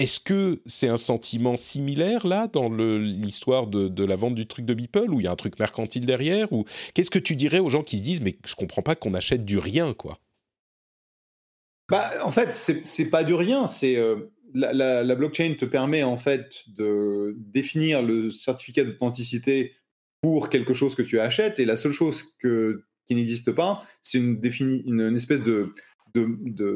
Est-ce 0.00 0.18
que 0.18 0.62
c'est 0.64 0.88
un 0.88 0.96
sentiment 0.96 1.56
similaire 1.56 2.26
là 2.26 2.46
dans 2.46 2.70
l'histoire 2.70 3.66
de, 3.66 4.02
la 4.02 4.16
vente 4.16 4.34
du 4.34 4.46
truc 4.46 4.64
de 4.64 4.72
Beeple 4.72 5.10
où 5.10 5.20
il 5.20 5.24
y 5.24 5.26
a 5.26 5.30
un 5.30 5.36
truc 5.36 5.58
mercantile 5.58 6.06
derrière 6.06 6.50
ou 6.54 6.64
qu'est-ce 6.94 7.10
que 7.10 7.18
tu 7.18 7.36
dirais 7.36 7.58
aux 7.58 7.68
gens 7.68 7.82
qui 7.82 7.98
se 7.98 8.02
disent 8.02 8.22
mais 8.22 8.38
je 8.46 8.54
comprends 8.54 8.80
pas 8.80 8.94
qu'on 8.94 9.12
achète 9.12 9.44
du 9.44 9.58
rien 9.58 9.92
quoi? 9.92 10.18
Bah, 11.90 12.12
en 12.24 12.32
fait 12.32 12.54
c'est 12.54 13.10
pas 13.10 13.24
du 13.24 13.34
rien 13.34 13.66
c'est 13.66 13.96
euh, 13.96 14.32
la, 14.54 15.14
blockchain 15.14 15.54
te 15.58 15.66
permet 15.66 16.02
en 16.02 16.16
fait 16.16 16.64
de 16.68 17.36
définir 17.36 18.00
le 18.00 18.30
certificat 18.30 18.84
d'authenticité 18.84 19.74
pour 20.22 20.48
quelque 20.48 20.72
chose 20.72 20.94
que 20.94 21.02
tu 21.02 21.20
achètes 21.20 21.60
et 21.60 21.66
la 21.66 21.76
seule 21.76 21.92
chose 21.92 22.24
que, 22.38 22.84
qui 23.04 23.14
n'existe 23.14 23.52
pas 23.52 23.86
c'est 24.00 24.16
une, 24.16 25.14
espèce 25.14 25.42
de, 25.42 25.74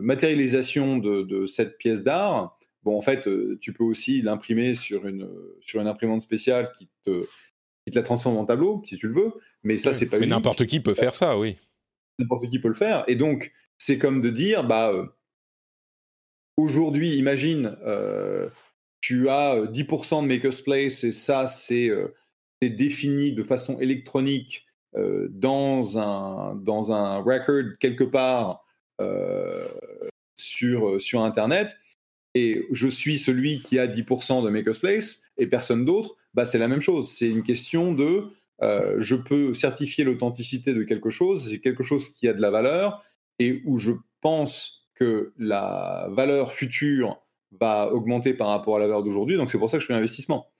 matérialisation 0.03 0.99
de 0.99 1.47
cette 1.47 1.79
pièce 1.79 2.03
d'art 2.03 2.59
Bon, 2.85 2.99
en 2.99 3.03
fait, 3.03 3.27
euh, 3.27 3.59
tu 3.61 3.73
peux 3.73 3.85
aussi 3.85 4.21
l'imprimer 4.21 4.75
sur 4.75 5.07
une, 5.07 5.29
sur 5.61 5.81
une 5.81 5.87
imprimante 5.87 6.21
spéciale 6.21 6.71
qui 6.77 6.89
te, 7.05 7.23
qui 7.85 7.93
te 7.93 7.97
la 7.97 8.03
transforme 8.03 8.37
en 8.37 8.45
tableau, 8.45 8.83
si 8.85 8.99
tu 8.99 9.09
le 9.09 9.15
veux. 9.15 9.33
Mais 9.63 9.79
ça, 9.79 9.93
c'est 9.93 10.09
pas 10.09 10.19
Mais 10.19 10.27
n'importe 10.27 10.67
qui 10.67 10.81
peut 10.81 10.95
faire 10.95 11.15
ça, 11.15 11.39
oui. 11.39 11.57
N'importe 12.19 12.49
qui 12.51 12.59
peut 12.59 12.69
le 12.69 12.75
faire. 12.75 13.05
Et 13.09 13.17
donc, 13.17 13.53
c'est 13.79 13.99
comme 13.99 14.21
de 14.21 14.29
dire, 14.29 14.65
bah, 14.65 14.93
euh, 14.93 15.07
aujourd'hui, 16.59 17.17
imagine, 17.17 17.77
euh, 17.87 18.51
tu 19.01 19.31
as 19.31 19.65
10% 19.67 20.23
de 20.23 20.29
Maker's 20.29 20.61
Place 20.61 21.05
et 21.05 21.13
ça, 21.13 21.47
c'est 21.49 21.91
défini 22.63 23.33
de 23.33 23.43
façon 23.43 23.79
électronique 23.79 24.67
dans, 24.95 25.99
un, 25.99 26.55
dans 26.55 26.93
un 26.93 27.19
record 27.19 27.77
quelque 27.79 28.05
part 28.05 28.65
sur, 30.35 30.99
sur 30.99 31.23
Internet 31.23 31.77
et 32.35 32.67
je 32.71 32.89
suis 32.89 33.19
celui 33.19 33.61
qui 33.61 33.79
a 33.79 33.87
10% 33.87 34.45
de 34.45 34.51
Maker's 34.51 34.79
Place 34.79 35.25
et 35.39 35.47
personne 35.47 35.85
d'autre, 35.85 36.17
bah 36.35 36.45
c'est 36.45 36.59
la 36.59 36.69
même 36.69 36.81
chose. 36.81 37.09
C'est 37.09 37.29
une 37.29 37.43
question 37.43 37.95
de 37.95 38.25
euh, 38.63 38.97
je 38.99 39.15
peux 39.15 39.55
certifier 39.55 40.05
l'authenticité 40.05 40.75
de 40.75 40.83
quelque 40.83 41.11
chose, 41.11 41.49
c'est 41.51 41.61
quelque 41.61 41.83
chose 41.83 42.09
qui 42.09 42.29
a 42.29 42.33
de 42.33 42.41
la 42.41 42.51
valeur 42.51 43.03
et 43.39 43.63
où 43.65 43.79
je 43.79 43.93
pense 44.21 44.89
que 44.95 45.33
la 45.39 46.09
valeur 46.11 46.53
future 46.53 47.21
va 47.61 47.93
augmenter 47.93 48.35
par 48.35 48.49
rapport 48.49 48.77
à 48.77 48.79
la 48.79 48.87
valeur 48.87 49.03
d'aujourd'hui. 49.03 49.37
Donc 49.37 49.51
c'est 49.51 49.59
pour 49.59 49.71
ça 49.71 49.77
que 49.79 49.83
je 49.83 49.87
fais 49.87 49.93
l'investissement. 49.93 50.54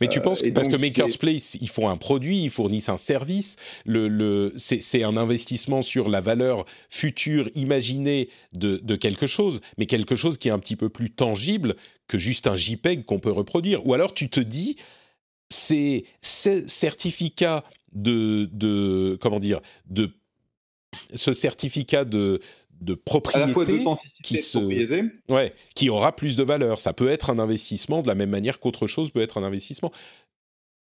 Mais 0.00 0.08
tu 0.08 0.20
penses, 0.20 0.42
euh, 0.42 0.52
parce 0.52 0.68
que 0.68 0.80
Maker's 0.80 1.16
Place, 1.16 1.56
ils 1.60 1.68
font 1.68 1.88
un 1.88 1.96
produit, 1.96 2.44
ils 2.44 2.50
fournissent 2.50 2.88
un 2.88 2.96
service, 2.96 3.56
le, 3.84 4.08
le, 4.08 4.52
c'est 4.56 5.02
un 5.02 5.16
investissement 5.16 5.82
sur 5.82 6.08
la 6.08 6.20
valeur 6.20 6.64
future 6.90 7.48
imaginée 7.54 8.28
de, 8.52 8.78
de, 8.78 8.96
quelque 8.96 9.26
chose, 9.26 9.60
mais 9.78 9.86
quelque 9.86 10.16
chose 10.16 10.38
qui 10.38 10.48
est 10.48 10.52
un 10.52 10.58
petit 10.58 10.76
peu 10.76 10.88
plus 10.88 11.10
tangible 11.10 11.76
que 12.08 12.18
juste 12.18 12.46
un 12.46 12.56
JPEG 12.56 13.04
qu'on 13.04 13.18
peut 13.18 13.30
reproduire. 13.30 13.86
Ou 13.86 13.94
alors 13.94 14.14
tu 14.14 14.28
te 14.28 14.40
dis, 14.40 14.76
c'est 15.50 16.04
certificat 16.22 17.62
de, 17.92 18.48
de, 18.52 19.18
comment 19.20 19.40
dire, 19.40 19.60
de 19.86 20.10
ce 21.14 21.32
certificat 21.32 22.04
de, 22.04 22.40
de 22.80 22.94
propriété 22.94 23.84
qui 24.22 24.38
se 24.38 24.58
ouais 25.28 25.54
qui 25.74 25.88
aura 25.90 26.14
plus 26.14 26.36
de 26.36 26.42
valeur. 26.42 26.80
Ça 26.80 26.92
peut 26.92 27.08
être 27.08 27.30
un 27.30 27.38
investissement 27.38 28.02
de 28.02 28.08
la 28.08 28.14
même 28.14 28.30
manière 28.30 28.60
qu'autre 28.60 28.86
chose 28.86 29.10
peut 29.10 29.20
être 29.20 29.38
un 29.38 29.44
investissement. 29.44 29.92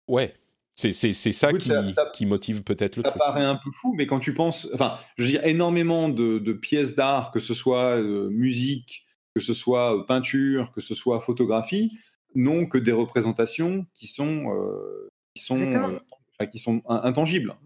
Ouais 0.08 0.34
c'est 0.78 0.92
ça, 1.32 1.52
qui, 1.52 1.70
qui, 2.14 2.26
motive 2.26 2.62
peut-être 2.62 2.96
le 2.96 3.02
ça 3.02 3.10
paraît 3.10 3.44
un 3.44 3.56
peu 3.56 3.70
fou 3.70 3.94
mais 3.96 4.06
quand 4.06 4.20
tu 4.20 4.32
penses 4.32 4.68
enfin 4.72 4.96
je 5.16 5.24
veux 5.24 5.28
dire 5.28 5.44
énormément 5.44 6.08
de, 6.08 6.52
pièces 6.52 6.94
d'art 6.94 7.32
que 7.32 7.40
ce 7.40 7.52
soit 7.52 8.00
euh, 8.00 8.28
musique 8.30 9.04
que 9.34 9.40
ce 9.40 9.54
soit 9.54 9.96
euh, 9.96 10.04
peinture 10.04 10.70
que 10.72 10.80
ce 10.80 10.94
soit 10.94 11.20
photographie 11.20 11.98
n'ont 12.34 12.66
que 12.66 12.78
des 12.78 12.92
représentations 12.92 13.86
qui 13.94 14.06
sont 14.06 14.54
euh, 14.54 15.10
qui 15.34 15.42
sont 15.42 15.98
qui 16.52 16.60
sont 16.60 16.82
intangibles. 16.88 17.56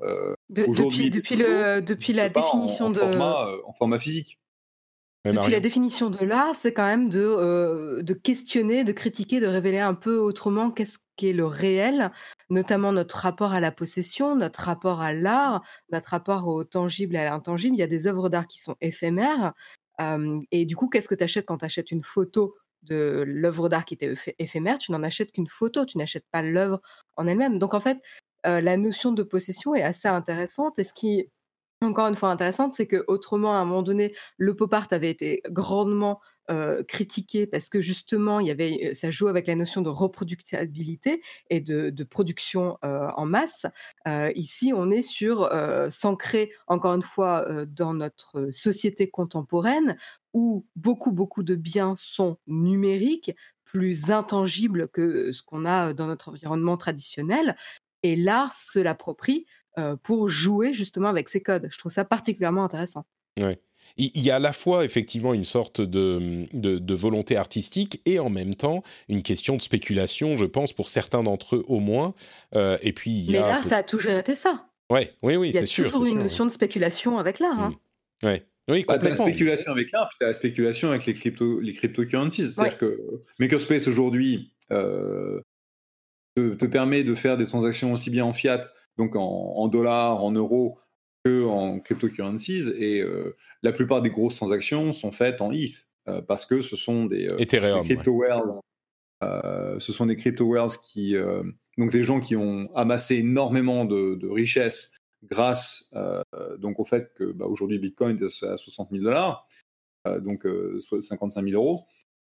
Euh, 0.59 0.67
depuis, 0.67 1.11
depuis, 1.11 1.37
le, 1.37 1.81
depuis 1.81 2.13
la 2.13 2.29
définition 2.29 2.91
de. 2.91 3.01
Euh, 3.01 3.57
en 3.65 3.73
format 3.73 3.99
physique. 3.99 4.39
Depuis 5.25 5.53
la 5.53 5.61
définition 5.61 6.11
de 6.11 6.25
l'art, 6.25 6.55
c'est 6.57 6.73
quand 6.73 6.85
même 6.85 7.09
de, 7.09 7.21
euh, 7.21 8.03
de 8.03 8.13
questionner, 8.13 8.83
de 8.83 8.91
critiquer, 8.91 9.39
de 9.39 9.47
révéler 9.47 9.79
un 9.79 9.95
peu 9.95 10.19
autrement 10.19 10.73
qu'est-ce 10.73 10.99
qu'est 11.15 11.33
le 11.33 11.47
réel, 11.47 12.11
notamment 12.51 12.91
notre 12.91 13.19
rapport 13.19 13.53
à 13.53 13.61
la 13.61 13.71
possession, 13.71 14.35
notre 14.35 14.63
rapport 14.63 15.01
à 15.01 15.13
l'art, 15.13 15.63
notre 15.93 16.09
rapport 16.09 16.49
au 16.49 16.65
tangible 16.65 17.15
et 17.15 17.21
à 17.21 17.25
l'intangible. 17.25 17.77
Il 17.77 17.79
y 17.79 17.85
a 17.85 17.87
des 17.87 18.09
œuvres 18.09 18.31
d'art 18.31 18.49
qui 18.49 18.61
sont 18.61 18.75
éphémères. 18.81 19.53
et 20.51 20.65
du 20.65 20.75
coup, 20.75 20.89
qu'est-ce 20.89 21.09
que 21.09 21.15
tu 21.15 21.25
achètes 21.25 21.47
quand 21.47 21.59
tu 21.59 21.67
achètes 21.67 21.93
une 21.93 22.03
photo 22.03 22.57
de 22.83 23.23
l'œuvre 23.25 23.69
d'art 23.69 23.85
qui 23.85 23.95
était 23.95 24.13
éphémère? 24.41 24.81
Tu 24.81 24.91
n'en 24.91 25.05
achètes 25.05 25.31
qu'une 25.31 25.47
photo, 25.47 25.87
tu 25.87 25.99
n'achètes 25.99 26.27
pas 26.33 26.43
l'œuvre 26.43 26.81
en 27.17 27.29
elle-même. 27.29 27.61
Donc 27.61 27.75
en 27.75 27.81
fait, 27.81 27.99
la 28.45 28.77
notion 28.77 29.13
de 29.13 29.23
possession 29.23 29.75
est 29.75 29.83
assez 29.83 30.09
intéressante. 30.09 30.79
Et 30.79 30.85
ce 30.85 30.93
qui 30.93 31.29
encore 31.85 32.07
une 32.07 32.15
fois 32.15 32.31
intéressante, 32.31 32.75
c'est 32.75 32.87
que 32.87 33.05
autrement, 33.09 33.55
à 33.55 33.59
un 33.59 33.65
moment 33.65 33.83
donné, 33.83 34.15
le 34.37 34.55
pop 34.55 34.73
art 34.73 34.89
avait 34.91 35.11
été 35.11 35.43
grandement 35.51 36.21
critiqué 36.87 37.47
parce 37.47 37.69
que 37.69 37.81
justement, 37.81 38.41
il 38.41 38.49
y 38.49 38.51
avait, 38.51 38.93
ça 38.95 39.11
joue 39.11 39.29
avec 39.29 39.47
la 39.47 39.55
notion 39.55 39.81
de 39.81 39.89
reproductibilité 39.89 41.23
et 41.49 41.61
de, 41.61 42.05
production 42.05 42.79
en 42.83 43.25
masse. 43.27 43.65
ici, 44.35 44.73
on 44.75 44.91
est 44.91 45.03
sur 45.03 45.49
s'ancrer 45.89 46.53
encore 46.67 46.95
une 46.95 47.03
fois 47.03 47.47
dans 47.67 47.95
notre 47.95 48.51
société 48.53 49.09
contemporaine 49.09 49.97
où 50.35 50.67
beaucoup, 50.77 51.13
beaucoup 51.13 51.43
de 51.43 51.55
biens 51.55 51.95
sont 51.97 52.39
numériques, 52.47 53.33
plus 53.65 54.11
intangibles 54.11 54.89
que 54.89 55.33
ce 55.33 55.43
qu'on 55.43 55.65
a 55.65 55.95
dans 55.95 56.07
notre 56.07 56.29
environnement 56.31 56.77
traditionnel 56.77 57.57
et 58.03 58.17
l'art 58.17 58.53
se 58.55 58.79
l'approprie 58.79 59.47
pour 60.03 60.29
jouer 60.29 60.73
justement 60.75 61.09
avec 61.09 61.31
ces 61.31 61.41
codes. 61.41 61.69
Je 61.71 61.79
trouve 61.79 61.93
ça 61.93 62.05
particulièrement 62.05 62.65
intéressant. 62.65 63.07
Ouais. 63.41 63.59
Il 63.97 64.23
y 64.23 64.31
a 64.31 64.37
à 64.37 64.39
la 64.39 64.53
fois 64.53 64.85
effectivement 64.85 65.35
une 65.35 65.45
sorte 65.45 65.81
de, 65.81 66.47
de, 66.53 66.95
volonté 66.95 67.37
artistique 67.37 68.01
et 68.05 68.19
en 68.19 68.31
même 68.31 68.55
temps 68.55 68.83
une 69.09 69.23
question 69.23 69.57
de 69.57 69.63
spéculation, 69.63 70.37
je 70.37 70.45
pense, 70.45 70.73
pour 70.73 70.89
certains 70.89 71.23
d'entre 71.23 71.57
eux 71.57 71.65
au 71.69 71.81
moins. 71.81 72.15
et 72.55 72.93
puis 72.93 73.11
il 73.11 73.31
y 73.31 73.33
Mais 73.33 73.39
l'art, 73.39 73.65
ça 73.65 73.79
a 73.79 73.83
toujours 73.83 74.13
été 74.13 74.35
ça. 74.35 74.67
Ouais, 74.93 75.15
oui, 75.23 75.37
oui, 75.37 75.53
c'est 75.55 75.65
sûr. 75.65 75.85
Il 75.85 75.87
y 75.87 75.89
a 75.89 75.93
toujours 75.93 76.07
une 76.07 76.19
notion 76.19 76.45
de 76.45 76.51
spéculation 76.51 77.19
avec 77.19 77.39
l'art. 77.39 77.59
Hein. 77.59 77.75
Mmh. 78.23 78.27
Ouais. 78.27 78.47
Oui, 78.69 78.85
bah, 78.87 78.95
complètement. 78.95 79.25
la 79.27 79.33
spéculation 79.33 79.73
avec 79.73 79.91
l'art, 79.91 80.09
puis 80.09 80.19
tu 80.21 80.25
as 80.25 80.29
la 80.29 80.35
spéculation 80.35 80.91
avec 80.91 81.07
les, 81.07 81.15
crypto, 81.15 81.61
les 81.61 81.73
cryptocurrencies. 81.73 82.53
C'est-à-dire 82.53 82.79
que 82.79 83.01
Makerspace 83.39 83.89
aujourd'hui, 83.89 84.53
te, 86.35 86.67
permet 86.67 87.05
de 87.05 87.15
faire 87.15 87.37
des 87.37 87.47
transactions 87.47 87.93
aussi 87.93 88.11
bien 88.11 88.25
en 88.25 88.33
fiat, 88.33 88.61
donc 88.97 89.17
en, 89.17 89.69
dollars, 89.69 90.23
en 90.23 90.33
euros, 90.33 90.79
que 91.25 91.45
en 91.45 91.81
cryptocurrencies. 91.81 92.71
Et 92.79 93.01
euh, 93.01 93.37
la 93.63 93.73
plupart 93.73 94.03
des 94.03 94.11
grosses 94.11 94.37
transactions 94.37 94.93
sont 94.93 95.13
faites 95.13 95.41
en 95.41 95.53
ETH, 95.53 95.87
euh, 96.09 96.23
parce 96.23 96.47
que 96.47 96.61
ce 96.61 96.77
sont 96.77 97.07
des, 97.07 97.27
euh, 97.33 97.83
crypto 97.83 98.23
ce 99.79 99.93
sont 99.93 100.07
des 100.07 100.17
crypto 100.17 100.55
qui, 100.85 101.15
donc 101.79 101.91
des 101.91 102.05
gens 102.05 102.21
qui 102.21 102.37
ont 102.37 102.75
amassé 102.75 103.17
énormément 103.17 103.85
de, 103.85 104.29
richesses 104.29 104.93
grâce 105.31 105.93
donc 106.59 106.81
au 106.81 106.85
fait 106.85 107.13
que 107.15 107.31
bah, 107.31 107.47
aujourd'hui 107.47 107.79
Bitcoin 107.79 108.19
est 108.21 108.45
à 108.45 108.57
60 108.57 108.91
000 108.91 109.05
dollars, 109.05 109.47
donc 110.21 110.45
55 111.01 111.45
000 111.45 111.63
euros, 111.63 111.85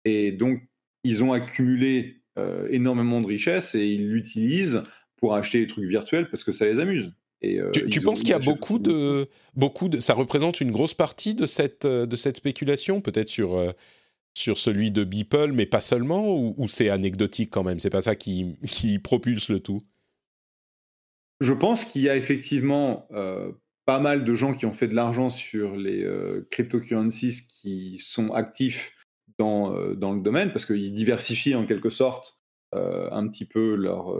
et 0.04 0.34
donc 0.34 0.62
ils 1.06 1.24
ont 1.24 1.32
accumulé 1.32 2.21
euh, 2.38 2.67
énormément 2.72 3.22
de 3.22 3.28
richesses 3.28 3.76
et 3.76 3.88
ils 3.88 4.08
l'utilisent 4.08 4.84
pour 5.17 5.36
acheter 5.36 5.60
des 5.60 5.67
trucs 5.67 5.86
virtuels 5.86 6.30
parce 6.30 6.44
que 6.44 6.52
ça 6.52 6.65
les 6.65 6.80
amuse. 6.80 7.12
Et, 7.44 7.60
tu, 7.74 7.89
tu 7.89 8.02
penses 8.02 8.20
qu'il 8.20 8.30
y 8.30 8.34
a 8.34 8.39
beaucoup 8.39 8.78
de, 8.78 9.28
beaucoup 9.56 9.89
de, 9.89 10.00
ça 10.00 10.13
représente 10.13 10.62
une 10.62 10.70
grosse 10.70 10.94
partie 10.94 11.34
de 11.34 11.48
cette, 11.48 11.88
de 11.88 12.15
cette 12.15 12.38
spéculation, 12.38 13.02
peut-être 13.02 13.30
sur 13.30 13.74
sur 14.34 14.58
celui 14.58 14.91
de 14.91 15.04
Beeple, 15.04 15.52
mais 15.52 15.65
pas 15.65 15.82
seulement, 15.82 16.34
ou, 16.36 16.67
c'est 16.67 16.89
anecdotique 16.89 17.50
quand 17.52 17.63
même? 17.63 17.80
C'est 17.80 17.89
pas 17.89 18.02
ça 18.02 18.15
qui, 18.15 18.56
qui, 18.67 19.00
propulse 19.00 19.50
le 19.50 19.60
tout? 19.60 19.84
Je 21.41 21.54
pense 21.54 21.86
qu'il 21.86 22.04
y 22.04 22.10
a 22.10 22.15
effectivement 22.15 23.08
euh, 23.12 23.52
pas 23.86 24.00
mal 24.00 24.24
de 24.24 24.34
gens 24.34 24.54
qui 24.54 24.65
ont 24.65 24.74
fait 24.74 24.88
de 24.88 24.96
l'argent 24.96 25.30
sur 25.30 25.76
les 25.76 26.04
euh, 26.04 26.48
cryptocurrencies 26.52 27.48
qui 27.48 27.98
sont 27.98 28.32
actifs 28.32 28.96
dans, 29.42 29.76
euh, 29.76 29.96
dans 29.96 30.14
le 30.14 30.22
domaine, 30.22 30.52
parce 30.52 30.66
qu'ils 30.66 30.94
diversifient 30.94 31.56
en 31.56 31.66
quelque 31.66 31.90
sorte 31.90 32.38
un 32.74 33.28
petit 33.28 33.44
peu 33.44 33.76
leur, 33.76 34.16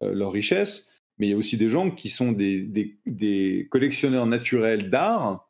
leur 0.00 0.32
richesse. 0.32 0.90
Mais 1.18 1.26
il 1.26 1.30
y 1.30 1.34
a 1.34 1.36
aussi 1.36 1.56
des 1.56 1.68
gens 1.68 1.90
qui 1.90 2.08
sont 2.08 2.32
des, 2.32 3.68
collectionneurs 3.70 4.26
naturels 4.26 4.90
d'art 4.90 5.48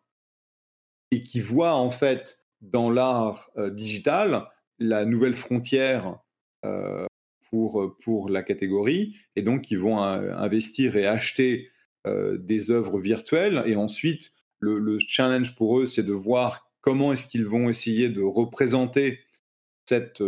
et 1.10 1.22
qui 1.22 1.40
voient 1.40 1.74
en 1.74 1.90
fait 1.90 2.44
dans 2.60 2.90
l'art 2.90 3.50
euh, 3.56 3.70
digital 3.70 4.48
la 4.78 5.04
nouvelle 5.04 5.34
frontière 5.34 6.18
euh, 6.64 7.06
pour, 7.50 7.96
pour 8.02 8.28
la 8.28 8.42
catégorie, 8.42 9.16
et 9.36 9.42
donc 9.42 9.70
ils 9.70 9.78
vont 9.78 10.02
euh, 10.02 10.34
investir 10.36 10.96
et 10.96 11.06
acheter 11.06 11.70
des 12.38 12.70
œuvres 12.70 13.00
virtuelles, 13.00 13.62
et 13.66 13.76
ensuite 13.76 14.32
le, 14.60 14.98
challenge 14.98 15.54
pour 15.56 15.78
eux, 15.78 15.84
c'est 15.84 16.04
de 16.04 16.14
voir 16.14 16.67
comment 16.88 17.12
est-ce 17.12 17.26
qu'ils 17.26 17.44
vont 17.44 17.68
essayer 17.68 18.08
de 18.08 18.22
représenter 18.22 19.20
cette, 19.84 20.22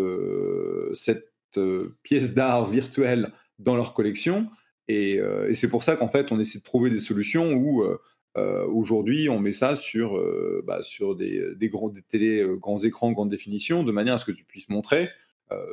cette 0.93 1.61
pièce 2.03 2.35
d'art 2.35 2.67
virtuelle 2.67 3.33
dans 3.59 3.77
leur 3.77 3.95
collection. 3.95 4.49
Et, 4.89 5.15
et 5.49 5.55
c'est 5.55 5.69
pour 5.71 5.83
ça 5.83 5.97
qu'en 5.97 6.09
fait, 6.09 6.33
on 6.33 6.41
essaie 6.41 6.59
de 6.59 6.65
trouver 6.65 6.91
des 6.91 6.99
solutions 6.99 7.53
où 7.53 7.85
euh, 8.37 8.65
aujourd'hui, 8.67 9.29
on 9.29 9.41
met 9.41 9.53
ça 9.53 9.75
sur, 9.75 10.17
euh, 10.17 10.63
bah, 10.65 10.83
sur 10.83 11.17
des, 11.17 11.55
des, 11.57 11.69
grands, 11.69 11.93
télé, 12.09 12.41
euh, 12.41 12.55
grands 12.55 12.79
écrans, 12.79 13.11
grande 13.11 13.29
définition, 13.29 13.83
de 13.83 13.91
manière 13.93 14.15
à 14.15 14.19
ce 14.19 14.25
que 14.25 14.33
tu 14.33 14.45
puisses 14.45 14.69
montrer 14.69 15.11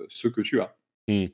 ce 0.08 0.28
que 0.28 0.42
tu 0.42 0.60
as. 0.60 0.76
Mmh. 1.08 1.28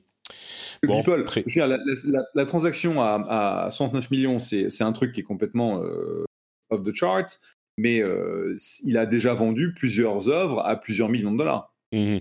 la, 2.34 2.44
transaction 2.44 3.00
à, 3.00 3.68
69 3.70 4.10
millions, 4.10 4.38
c'est 4.38 4.82
un 4.82 4.92
truc 4.92 5.14
qui 5.14 5.20
est 5.20 5.24
complètement 5.24 5.80
off 6.68 6.82
the 6.84 6.94
chart, 6.94 7.40
mais 7.76 8.02
il 8.84 8.98
a 8.98 9.06
déjà 9.06 9.34
vendu 9.34 9.72
plusieurs 9.74 10.28
œuvres 10.28 10.60
à 10.64 10.76
plusieurs 10.76 11.08
millions 11.08 11.32
de 11.32 11.38
dollars. 11.38 11.74
Mmh. 11.92 12.18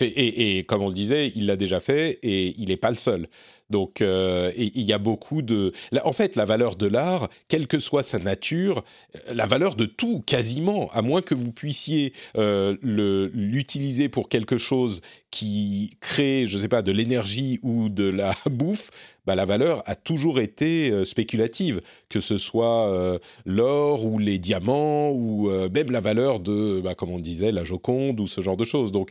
Et, 0.00 0.64
comme 0.64 0.82
on 0.82 0.88
le 0.88 0.94
disait, 0.94 1.32
il 1.34 1.46
l'a 1.46 1.56
déjà 1.56 1.80
fait 1.80 2.18
et 2.22 2.54
il 2.58 2.68
n'est 2.68 2.76
pas 2.76 2.90
le 2.90 2.96
seul. 2.96 3.26
Donc, 3.70 4.00
euh, 4.00 4.50
il 4.56 4.82
y 4.82 4.92
a 4.92 4.98
beaucoup 4.98 5.42
de. 5.42 5.72
En 6.04 6.12
fait, 6.12 6.34
la 6.34 6.44
valeur 6.44 6.74
de 6.74 6.86
l'art, 6.86 7.30
quelle 7.48 7.68
que 7.68 7.78
soit 7.78 8.02
sa 8.02 8.18
nature, 8.18 8.84
euh, 9.14 9.34
la 9.34 9.46
valeur 9.46 9.76
de 9.76 9.84
tout, 9.84 10.22
quasiment, 10.26 10.90
à 10.92 11.02
moins 11.02 11.22
que 11.22 11.34
vous 11.34 11.52
puissiez 11.52 12.12
euh, 12.36 12.76
l'utiliser 12.82 14.08
pour 14.08 14.28
quelque 14.28 14.58
chose 14.58 15.00
qui 15.30 15.92
crée, 16.00 16.46
je 16.48 16.56
ne 16.56 16.62
sais 16.62 16.68
pas, 16.68 16.82
de 16.82 16.90
l'énergie 16.90 17.60
ou 17.62 17.88
de 17.88 18.04
la 18.04 18.34
bouffe, 18.50 18.90
bah, 19.24 19.36
la 19.36 19.44
valeur 19.44 19.84
a 19.86 19.94
toujours 19.94 20.40
été 20.40 21.04
spéculative, 21.04 21.80
que 22.08 22.18
ce 22.18 22.38
soit 22.38 23.20
l'or 23.44 24.04
ou 24.04 24.18
les 24.18 24.38
diamants 24.38 25.10
ou 25.10 25.48
même 25.72 25.92
la 25.92 26.00
valeur 26.00 26.40
de, 26.40 26.80
bah, 26.80 26.96
comme 26.96 27.10
on 27.10 27.20
disait, 27.20 27.52
la 27.52 27.62
Joconde 27.62 28.18
ou 28.18 28.26
ce 28.26 28.40
genre 28.40 28.56
de 28.56 28.64
choses. 28.64 28.90
Donc, 28.90 29.10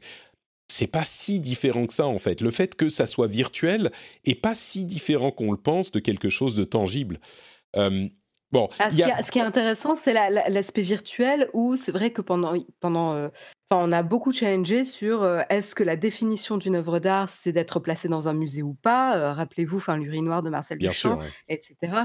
c'est 0.69 0.87
pas 0.87 1.03
si 1.03 1.39
différent 1.39 1.85
que 1.87 1.93
ça 1.93 2.07
en 2.07 2.19
fait. 2.19 2.41
Le 2.41 2.51
fait 2.51 2.75
que 2.75 2.87
ça 2.89 3.07
soit 3.07 3.27
virtuel 3.27 3.91
est 4.25 4.39
pas 4.39 4.55
si 4.55 4.85
différent 4.85 5.31
qu'on 5.31 5.51
le 5.51 5.57
pense 5.57 5.91
de 5.91 5.99
quelque 5.99 6.29
chose 6.29 6.55
de 6.55 6.63
tangible. 6.63 7.19
Euh, 7.75 8.07
bon, 8.51 8.69
ah, 8.79 8.89
ce, 8.91 9.31
qui 9.31 9.39
est 9.39 9.41
intéressant, 9.41 9.95
c'est 9.95 10.13
l'aspect 10.13 10.83
virtuel 10.83 11.49
où 11.53 11.75
c'est 11.75 11.91
vrai 11.91 12.11
que 12.11 12.21
pendant, 12.21 12.53
pendant 12.79 13.13
euh, 13.13 13.29
on 13.71 13.91
a 13.91 14.03
beaucoup 14.03 14.31
challengé 14.31 14.83
sur 14.83 15.23
euh, 15.23 15.41
est-ce 15.49 15.73
que 15.73 15.83
la 15.83 15.95
définition 15.95 16.57
d'une 16.57 16.75
œuvre 16.75 16.99
d'art, 16.99 17.29
c'est 17.29 17.51
d'être 17.51 17.79
placée 17.79 18.07
dans 18.07 18.27
un 18.27 18.33
musée 18.33 18.61
ou 18.61 18.75
pas? 18.75 19.33
Rappelez-vous, 19.33 19.77
enfin, 19.77 19.97
l'urinoir 19.97 20.43
de 20.43 20.51
Marcel 20.51 20.77
Duchamp, 20.77 21.19
etc. 21.47 22.03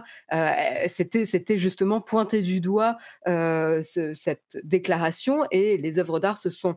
c'était, 0.88 1.27
c'était 1.27 1.59
justement 1.59 2.00
pointer 2.00 2.40
du 2.40 2.62
doigt 2.62 2.96
cette 3.27 4.59
déclaration 4.62 5.44
et 5.50 5.77
les 5.77 5.98
œuvres 5.98 6.18
d'art 6.18 6.38
se 6.38 6.48
sont 6.48 6.77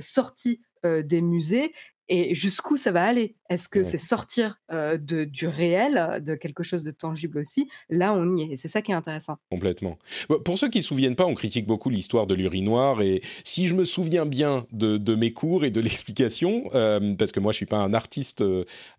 sorties 0.00 0.60
des 1.04 1.20
musées 1.20 1.72
et 2.08 2.34
jusqu'où 2.34 2.76
ça 2.76 2.92
va 2.92 3.04
aller? 3.04 3.34
Est-ce 3.50 3.68
que 3.68 3.82
c'est 3.82 3.98
sortir 3.98 4.60
de, 4.70 5.24
du 5.24 5.48
réel, 5.48 6.22
de 6.24 6.36
quelque 6.36 6.62
chose 6.62 6.84
de 6.84 6.92
tangible 6.92 7.38
aussi? 7.38 7.68
Là, 7.90 8.12
on 8.12 8.36
y 8.36 8.42
est. 8.42 8.52
Et 8.52 8.56
c'est 8.56 8.68
ça 8.68 8.80
qui 8.80 8.92
est 8.92 8.94
intéressant. 8.94 9.38
Complètement. 9.50 9.98
Pour 10.44 10.56
ceux 10.56 10.68
qui 10.68 10.78
ne 10.78 10.82
se 10.82 10.88
souviennent 10.88 11.16
pas, 11.16 11.26
on 11.26 11.34
critique 11.34 11.66
beaucoup 11.66 11.90
l'histoire 11.90 12.28
de 12.28 12.34
l'urinoir. 12.34 13.02
Et 13.02 13.22
si 13.42 13.66
je 13.66 13.74
me 13.74 13.84
souviens 13.84 14.24
bien 14.24 14.66
de, 14.70 15.14
mes 15.16 15.32
cours 15.32 15.64
et 15.64 15.72
de 15.72 15.80
l'explication, 15.86 16.62
parce 17.18 17.32
que 17.32 17.40
moi, 17.40 17.50
je 17.50 17.56
ne 17.56 17.58
suis 17.58 17.66
pas 17.66 17.78
un 17.78 17.92
artiste 17.92 18.44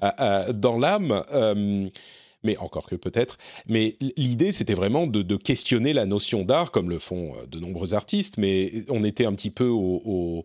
dans 0.02 0.78
l'âme 0.78 1.24
mais 2.44 2.58
encore 2.58 2.86
que 2.86 2.96
peut-être. 2.96 3.38
Mais 3.68 3.96
l'idée, 4.16 4.52
c'était 4.52 4.74
vraiment 4.74 5.08
de, 5.08 5.36
questionner 5.36 5.94
la 5.94 6.06
notion 6.06 6.44
d'art, 6.44 6.72
comme 6.72 6.90
le 6.90 7.00
font 7.00 7.34
euh, 7.36 7.46
de 7.48 7.60
nombreux 7.60 7.94
artistes, 7.94 8.38
mais 8.38 8.72
on 8.90 9.04
était 9.04 9.26
un 9.26 9.34
petit 9.34 9.52
peu 9.52 9.68
au, 9.68 10.44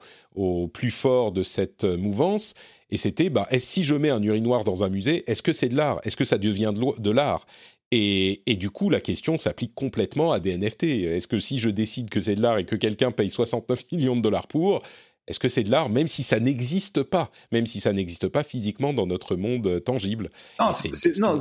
plus 0.72 0.90
fort 0.90 1.32
de 1.32 1.42
cette 1.42 1.84
mouvance. 1.84 2.54
Et 2.90 2.96
c'était, 2.96 3.30
bah, 3.30 3.46
est 3.50 3.58
si 3.58 3.84
je 3.84 3.94
mets 3.94 4.10
un 4.10 4.22
urinoir 4.22 4.64
dans 4.64 4.84
un 4.84 4.88
musée, 4.88 5.24
est-ce 5.26 5.42
que 5.42 5.52
c'est 5.52 5.68
de 5.68 5.76
l'art? 5.76 6.00
Est-ce 6.04 6.16
que 6.16 6.24
ça 6.24 6.38
devient 6.38 6.72
de 6.74 7.10
l'art? 7.10 7.46
Et, 7.94 8.42
et, 8.46 8.56
du 8.56 8.70
coup, 8.70 8.88
la 8.88 9.00
question 9.00 9.36
s'applique 9.36 9.74
complètement 9.74 10.32
à 10.32 10.40
des 10.40 10.56
NFT. 10.56 10.84
Est-ce 10.84 11.28
que 11.28 11.38
si 11.38 11.58
je 11.58 11.68
décide 11.68 12.08
que 12.08 12.20
c'est 12.20 12.34
de 12.34 12.40
l'art 12.40 12.56
et 12.56 12.64
que 12.64 12.74
quelqu'un 12.74 13.10
paye 13.10 13.30
69 13.30 13.84
millions 13.92 14.16
de 14.16 14.22
dollars 14.22 14.46
pour, 14.46 14.82
est-ce 15.28 15.38
que 15.38 15.48
c'est 15.48 15.62
de 15.62 15.70
l'art, 15.70 15.88
même 15.88 16.08
si 16.08 16.22
ça 16.22 16.40
n'existe 16.40 17.02
pas, 17.02 17.30
même 17.52 17.66
si 17.66 17.80
ça 17.80 17.92
n'existe 17.92 18.28
pas 18.28 18.42
physiquement 18.42 18.92
dans 18.92 19.06
notre 19.06 19.36
monde 19.36 19.66
euh, 19.66 19.80
tangible? 19.80 20.30
Non, 20.58 20.72
non 21.18 21.38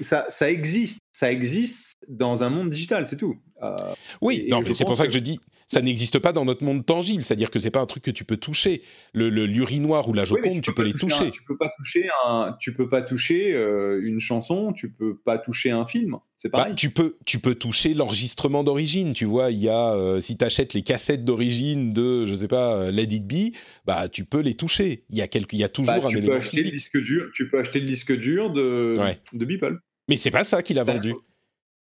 ça, 0.00 0.26
ça, 0.28 0.50
existe, 0.50 1.00
ça 1.14 1.30
existe 1.30 1.96
dans 2.08 2.42
un 2.42 2.50
monde 2.50 2.70
digital, 2.70 3.06
c'est 3.06 3.16
tout. 3.16 3.36
Euh, 3.62 3.76
oui, 4.20 4.48
non, 4.50 4.62
c'est 4.72 4.84
pour 4.84 4.96
ça 4.96 5.06
que 5.06 5.12
je 5.12 5.20
dis, 5.20 5.38
ça 5.68 5.80
n'existe 5.80 6.18
pas 6.18 6.32
dans 6.32 6.44
notre 6.44 6.64
monde 6.64 6.84
tangible, 6.84 7.22
c'est-à-dire 7.22 7.52
que 7.52 7.60
c'est 7.60 7.70
pas 7.70 7.80
un 7.80 7.86
truc 7.86 8.02
que 8.02 8.10
tu 8.10 8.24
peux 8.24 8.36
toucher. 8.36 8.82
Le, 9.12 9.28
l'urinoir 9.28 10.08
ou 10.08 10.12
la 10.12 10.24
Joconde, 10.24 10.60
tu, 10.60 10.74
peux, 10.74 10.82
les 10.82 10.92
toucher. 10.92 11.30
tu 11.30 11.44
peux 11.44 11.56
pas 11.56 11.70
toucher 11.78 12.08
un, 12.26 12.56
tu 12.58 12.74
peux 12.74 12.88
pas 12.88 13.00
toucher 13.00 13.52
euh, 13.52 14.02
une 14.04 14.18
chanson, 14.18 14.72
tu 14.72 14.90
peux 14.90 15.16
pas 15.16 15.38
toucher 15.38 15.70
un 15.70 15.86
film. 15.86 16.16
C'est 16.36 16.48
bah, 16.48 16.58
pareil. 16.58 16.74
tu 16.74 16.90
peux, 16.90 17.16
tu 17.24 17.38
peux 17.38 17.54
toucher 17.54 17.94
l'enregistrement 17.94 18.64
d'origine. 18.64 19.14
Tu 19.14 19.24
vois, 19.24 19.52
il 19.52 19.60
y 19.60 19.68
a 19.68 19.94
euh, 19.94 20.20
si 20.20 20.36
tu 20.36 20.44
achètes 20.44 20.74
les 20.74 20.82
cassettes 20.82 21.24
d'origine 21.24 21.92
de, 21.92 22.26
je 22.26 22.34
sais 22.34 22.48
pas, 22.48 22.74
euh, 22.74 22.90
Let 22.90 23.04
It 23.04 23.24
Be, 23.24 23.54
bah 23.86 24.08
tu 24.08 24.24
peux 24.24 24.40
les 24.40 24.54
toucher. 24.54 25.04
Il 25.10 25.16
y 25.16 25.22
a 25.22 25.28
quelque, 25.28 25.54
il 25.54 25.60
y 25.60 25.64
a 25.64 25.68
toujours 25.68 25.94
bah, 25.94 26.08
un 26.08 26.08
élément 26.08 26.34
acheter 26.34 26.64
Le 26.64 26.72
disque 26.72 27.00
dur, 27.00 27.30
tu 27.34 27.48
peux 27.48 27.60
acheter 27.60 27.78
le 27.78 27.86
disque 27.86 28.12
dur 28.18 28.52
de 28.52 28.96
de 29.32 29.44
Beeple. 29.44 29.78
Mais 30.08 30.16
c'est 30.16 30.30
pas 30.30 30.44
ça 30.44 30.62
qu'il 30.62 30.78
a 30.78 30.84
vendu. 30.84 31.14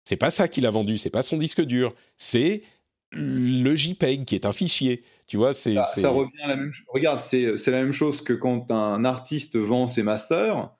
C'est 0.04 0.16
pas 0.16 0.30
ça 0.30 0.48
qu'il 0.48 0.66
a 0.66 0.70
vendu. 0.70 0.98
C'est 0.98 1.10
pas 1.10 1.22
son 1.22 1.36
disque 1.36 1.62
dur. 1.62 1.94
C'est 2.16 2.62
le 3.12 3.74
JPEG 3.74 4.24
qui 4.24 4.34
est 4.34 4.46
un 4.46 4.52
fichier. 4.52 5.04
Tu 5.26 5.36
vois, 5.36 5.52
c'est. 5.52 5.74
Bah, 5.74 5.84
ça, 5.84 6.10
revient 6.10 6.42
à 6.42 6.48
la 6.48 6.56
même 6.56 6.72
Regarde, 6.88 7.20
c'est 7.20 7.70
la 7.70 7.82
même 7.82 7.92
chose 7.92 8.22
que 8.22 8.32
quand 8.32 8.70
un 8.70 9.04
artiste 9.04 9.56
vend 9.56 9.86
ses 9.86 10.02
masters. 10.02 10.70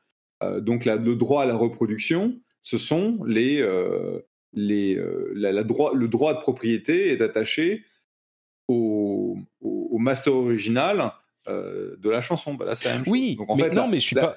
Euh, 0.43 0.61
donc, 0.61 0.85
le 0.85 1.15
droit 1.15 1.43
à 1.43 1.47
la 1.47 1.57
reproduction, 1.57 2.37
ce 2.63 2.79
sont 2.79 3.23
les. 3.25 3.61
Euh, 3.61 4.21
les 4.53 4.97
euh, 4.97 5.31
la, 5.37 5.63
droit, 5.63 5.93
le 5.95 6.09
droit 6.09 6.35
de 6.35 6.41
propriété 6.41 7.13
est 7.13 7.23
attaché 7.23 7.85
au, 8.67 9.39
au, 9.61 9.99
master 9.99 10.35
original 10.35 11.13
de 11.47 12.11
la 12.11 12.21
chanson. 12.21 12.55
Bah, 12.55 12.65
là, 12.65 12.75
c'est 12.75 12.89
la 12.89 12.97
même 12.97 13.05
oui, 13.07 13.37
chose. 13.37 13.47
mais 13.57 13.71
non, 13.71 13.87
mais 13.87 14.01
je 14.01 14.07
suis 14.07 14.17
pas. 14.17 14.37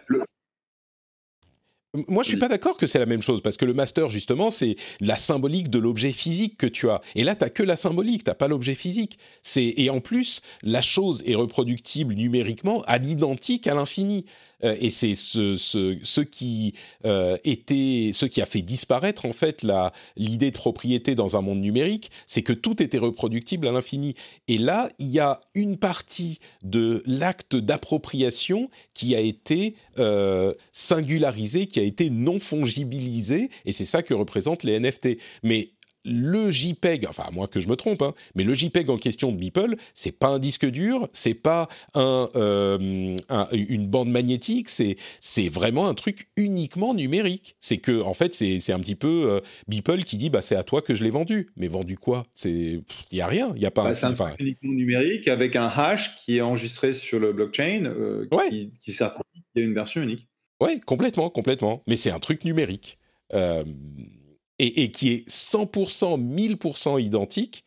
Moi, 2.07 2.23
je 2.23 2.29
suis 2.29 2.37
pas 2.37 2.47
d'accord 2.47 2.75
que 2.75 2.87
c'est 2.87 2.97
la 2.97 3.05
même 3.05 3.21
chose 3.21 3.41
parce 3.41 3.55
que 3.55 3.65
le 3.65 3.75
master, 3.75 4.09
justement, 4.09 4.49
c'est 4.49 4.77
la 4.99 5.15
symbolique 5.15 5.69
de 5.69 5.77
l'objet 5.77 6.11
physique 6.11 6.57
que 6.57 6.65
tu 6.65 6.89
as. 6.89 7.01
Et 7.13 7.23
là, 7.23 7.35
tu 7.35 7.47
que 7.51 7.61
la 7.61 7.75
symbolique, 7.75 8.23
t'as 8.23 8.33
pas 8.33 8.47
l'objet 8.47 8.73
physique. 8.73 9.19
C'est 9.43 9.75
et 9.77 9.91
en 9.91 9.99
plus, 9.99 10.41
la 10.63 10.81
chose 10.81 11.21
est 11.27 11.35
reproductible 11.35 12.15
numériquement 12.15 12.81
à 12.87 12.97
l'identique 12.97 13.67
à 13.67 13.75
l'infini. 13.75 14.25
Euh, 14.63 14.75
et 14.79 14.89
c'est 14.89 15.15
ce, 15.15 15.57
ce, 15.57 15.97
ce, 16.03 16.21
qui 16.21 16.73
euh, 17.05 17.37
était, 17.43 18.11
ce 18.13 18.25
qui 18.25 18.41
a 18.41 18.45
fait 18.45 18.61
disparaître 18.61 19.25
en 19.25 19.33
fait 19.33 19.63
la 19.63 19.91
l'idée 20.15 20.51
de 20.51 20.55
propriété 20.55 21.15
dans 21.15 21.37
un 21.37 21.41
monde 21.41 21.59
numérique, 21.59 22.11
c'est 22.25 22.41
que 22.41 22.53
tout 22.53 22.81
était 22.81 22.97
reproductible 22.97 23.67
à 23.67 23.71
l'infini. 23.71 24.13
Et 24.47 24.57
là, 24.57 24.89
il 24.99 25.07
y 25.07 25.19
a 25.19 25.39
une 25.55 25.77
partie 25.77 26.39
de 26.63 27.03
l'acte 27.05 27.55
d'appropriation 27.55 28.69
qui 28.93 29.15
a 29.15 29.19
été 29.19 29.75
euh, 29.99 30.53
singularisé, 30.71 31.67
qui 31.67 31.79
a 31.79 31.83
été 31.83 32.09
non 32.09 32.39
fongibilisé, 32.39 33.49
et 33.65 33.71
c'est 33.71 33.85
ça 33.85 34.03
que 34.03 34.13
représentent 34.13 34.63
les 34.63 34.79
NFT. 34.79 35.17
Mais 35.43 35.69
le 36.05 36.51
JPEG, 36.51 37.05
enfin 37.07 37.23
à 37.27 37.31
moins 37.31 37.47
que 37.47 37.59
je 37.59 37.67
me 37.67 37.75
trompe, 37.75 38.01
hein, 38.01 38.13
mais 38.35 38.43
le 38.43 38.53
JPEG 38.53 38.89
en 38.89 38.97
question 38.97 39.31
de 39.31 39.37
Beeple, 39.37 39.75
c'est 39.93 40.11
pas 40.11 40.27
un 40.27 40.39
disque 40.39 40.65
dur, 40.65 41.07
c'est 41.11 41.33
pas 41.33 41.67
un, 41.93 42.29
euh, 42.35 43.15
une 43.51 43.87
bande 43.87 44.09
magnétique, 44.09 44.69
c'est 44.69 45.49
vraiment 45.49 45.87
un 45.87 45.93
truc 45.93 46.29
uniquement 46.37 46.93
numérique. 46.93 47.55
C'est 47.59 47.77
que 47.77 48.01
en 48.01 48.13
fait 48.13 48.33
c'est 48.33 48.71
un 48.73 48.79
petit 48.79 48.95
peu 48.95 49.29
euh, 49.29 49.39
Beeple 49.67 50.03
qui 50.03 50.17
dit 50.17 50.29
bah 50.29 50.41
c'est 50.41 50.55
à 50.55 50.63
toi 50.63 50.81
que 50.81 50.95
je 50.95 51.03
l'ai 51.03 51.09
vendu, 51.09 51.49
mais 51.55 51.67
vendu 51.67 51.97
quoi? 51.97 52.25
C'est 52.33 52.81
il 53.11 53.17
y 53.17 53.21
a 53.21 53.27
rien, 53.27 53.51
il 53.55 53.61
y 53.61 53.65
a 53.65 53.71
pas. 53.71 53.83
Bah, 53.83 53.93
c'est 53.93 54.05
un 54.05 54.13
truc 54.13 54.39
uniquement 54.39 54.73
numérique 54.73 55.27
avec 55.27 55.55
un 55.55 55.67
hash 55.67 56.15
qui 56.17 56.37
est 56.37 56.41
enregistré 56.41 56.93
sur 56.93 57.19
le 57.19 57.33
blockchain 57.33 57.85
euh, 57.85 58.27
qui, 58.49 58.71
qui 58.79 58.91
certifie 58.91 59.23
qu'il 59.33 59.61
y 59.61 59.65
a 59.65 59.67
une 59.67 59.73
version 59.73 60.01
unique. 60.01 60.27
Ouais, 60.59 60.79
complètement, 60.79 61.29
complètement. 61.29 61.83
Mais 61.87 61.95
c'est 61.95 62.11
un 62.11 62.19
truc 62.19 62.45
numérique. 62.45 62.97
Euh, 63.33 63.63
et, 64.59 64.91
qui 64.91 65.09
est 65.09 65.27
100%, 65.27 66.19
1000% 66.21 67.01
identique 67.01 67.63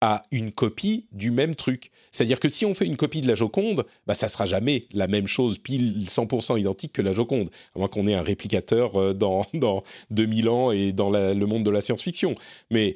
à 0.00 0.22
une 0.30 0.52
copie 0.52 1.08
du 1.10 1.30
même 1.30 1.56
truc. 1.56 1.90
C'est-à-dire 2.12 2.38
que 2.38 2.48
si 2.48 2.64
on 2.64 2.74
fait 2.74 2.86
une 2.86 2.96
copie 2.96 3.20
de 3.20 3.26
la 3.26 3.34
Joconde, 3.34 3.84
bah, 4.06 4.14
ça 4.14 4.28
sera 4.28 4.46
jamais 4.46 4.86
la 4.92 5.08
même 5.08 5.26
chose, 5.26 5.58
pile 5.58 6.04
100% 6.06 6.58
identique 6.58 6.92
que 6.92 7.02
la 7.02 7.12
Joconde, 7.12 7.50
à 7.74 7.80
moins 7.80 7.88
qu'on 7.88 8.06
ait 8.06 8.14
un 8.14 8.22
réplicateur 8.22 8.96
euh, 8.96 9.12
dans, 9.12 9.44
dans 9.54 9.82
2000 10.10 10.48
ans 10.48 10.70
et 10.70 10.92
dans 10.92 11.10
le 11.10 11.46
monde 11.46 11.64
de 11.64 11.70
la 11.70 11.80
science-fiction. 11.80 12.32
Mais 12.70 12.94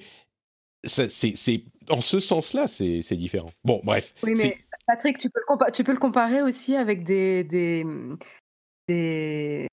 c'est, 0.85 1.65
en 1.91 2.01
ce 2.01 2.21
sens-là, 2.21 2.67
c'est, 2.67 3.17
différent. 3.17 3.51
Bon, 3.65 3.81
bref. 3.83 4.15
Oui, 4.23 4.35
mais 4.37 4.57
Patrick, 4.87 5.19
tu 5.19 5.31
peux, 5.31 5.41
le 5.41 5.73
tu 5.73 5.85
peux 5.85 5.93
le 5.93 5.99
comparer 5.99 6.43
aussi 6.43 6.77
avec 6.77 7.05
des, 7.05 7.45
des, 7.45 7.85
des 8.89 9.69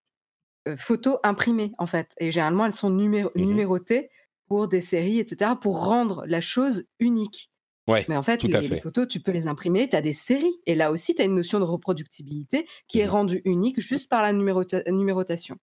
photos 0.77 1.17
imprimées, 1.23 1.73
en 1.77 1.85
fait. 1.85 2.13
Et 2.19 2.31
généralement, 2.31 2.65
elles 2.65 2.73
sont 2.73 2.89
mmh 2.89 3.29
numérotées 3.35 4.09
pour 4.47 4.67
des 4.67 4.81
séries, 4.81 5.19
etc., 5.19 5.51
pour 5.61 5.85
rendre 5.85 6.23
la 6.27 6.41
chose 6.41 6.85
unique. 6.99 7.51
Ouais, 7.87 8.05
Mais 8.07 8.17
en 8.17 8.23
fait, 8.23 8.43
les, 8.43 8.79
photos, 8.81 9.07
tu 9.07 9.19
peux 9.19 9.31
les 9.31 9.47
imprimer, 9.47 9.89
tu 9.89 9.95
as 9.95 10.01
des 10.01 10.13
séries. 10.13 10.59
Et 10.67 10.75
là 10.75 10.91
aussi, 10.91 11.15
tu 11.15 11.21
as 11.21 11.25
une 11.25 11.33
notion 11.33 11.59
de 11.59 11.63
reproductibilité 11.63 12.67
qui 12.87 12.99
est 12.99 13.07
mmh 13.07 13.09
rendue 13.09 13.41
unique 13.45 13.79
juste 13.79 14.09
par 14.09 14.21
la 14.21 14.31
numérotation. 14.31 15.55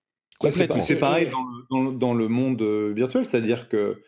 c'est 0.50 0.98
pareil 0.98 1.30
dans 1.70 2.14
le, 2.14 2.28
monde 2.28 2.62
virtuel, 2.94 3.24
c'est-à-dire 3.24 3.68
que 3.68 4.02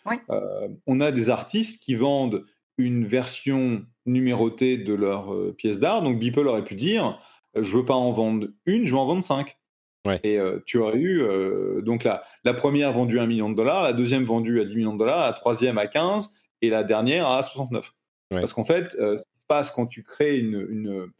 on 0.86 1.00
a 1.00 1.12
des 1.12 1.30
artistes 1.30 1.82
qui 1.82 1.94
vendent 1.94 2.44
une 2.76 3.06
version 3.06 3.84
numérotée 4.06 4.78
de 4.78 4.94
leur 4.94 5.34
pièce 5.56 5.78
d'art. 5.78 6.02
Donc 6.02 6.18
Beeple 6.18 6.46
aurait 6.46 6.64
pu 6.64 6.74
dire, 6.74 7.18
je 7.54 7.76
veux 7.76 7.84
pas 7.84 7.94
en 7.94 8.12
vendre 8.12 8.48
une, 8.66 8.84
je 8.84 8.92
veux 8.92 8.98
en 8.98 9.06
vendre 9.06 9.24
cinq. 9.24 9.56
Et 10.24 10.38
tu 10.64 10.78
aurais 10.78 10.98
eu 10.98 11.22
donc 11.82 12.04
la, 12.04 12.22
la 12.44 12.54
première 12.54 12.92
vendue 12.92 13.18
à 13.18 13.22
1 13.22 13.26
million 13.26 13.50
de 13.50 13.54
dollars, 13.54 13.82
la 13.82 13.92
deuxième 13.92 14.24
vendue 14.24 14.60
à 14.60 14.64
10 14.64 14.74
millions 14.76 14.94
de 14.94 14.98
dollars, 14.98 15.24
la 15.24 15.32
troisième 15.32 15.76
à 15.76 15.86
15 15.86 16.30
et 16.62 16.70
la 16.70 16.82
dernière 16.82 17.28
à 17.28 17.42
69. 17.42 17.92
Parce 18.30 18.54
qu'en 18.54 18.64
fait, 18.64 18.92
ce 18.92 19.16
qui 19.16 19.40
se 19.40 19.46
passe 19.46 19.70
quand 19.70 19.86
tu 19.86 20.02
crées 20.02 20.38
une, 20.38 20.66
une 20.70 21.10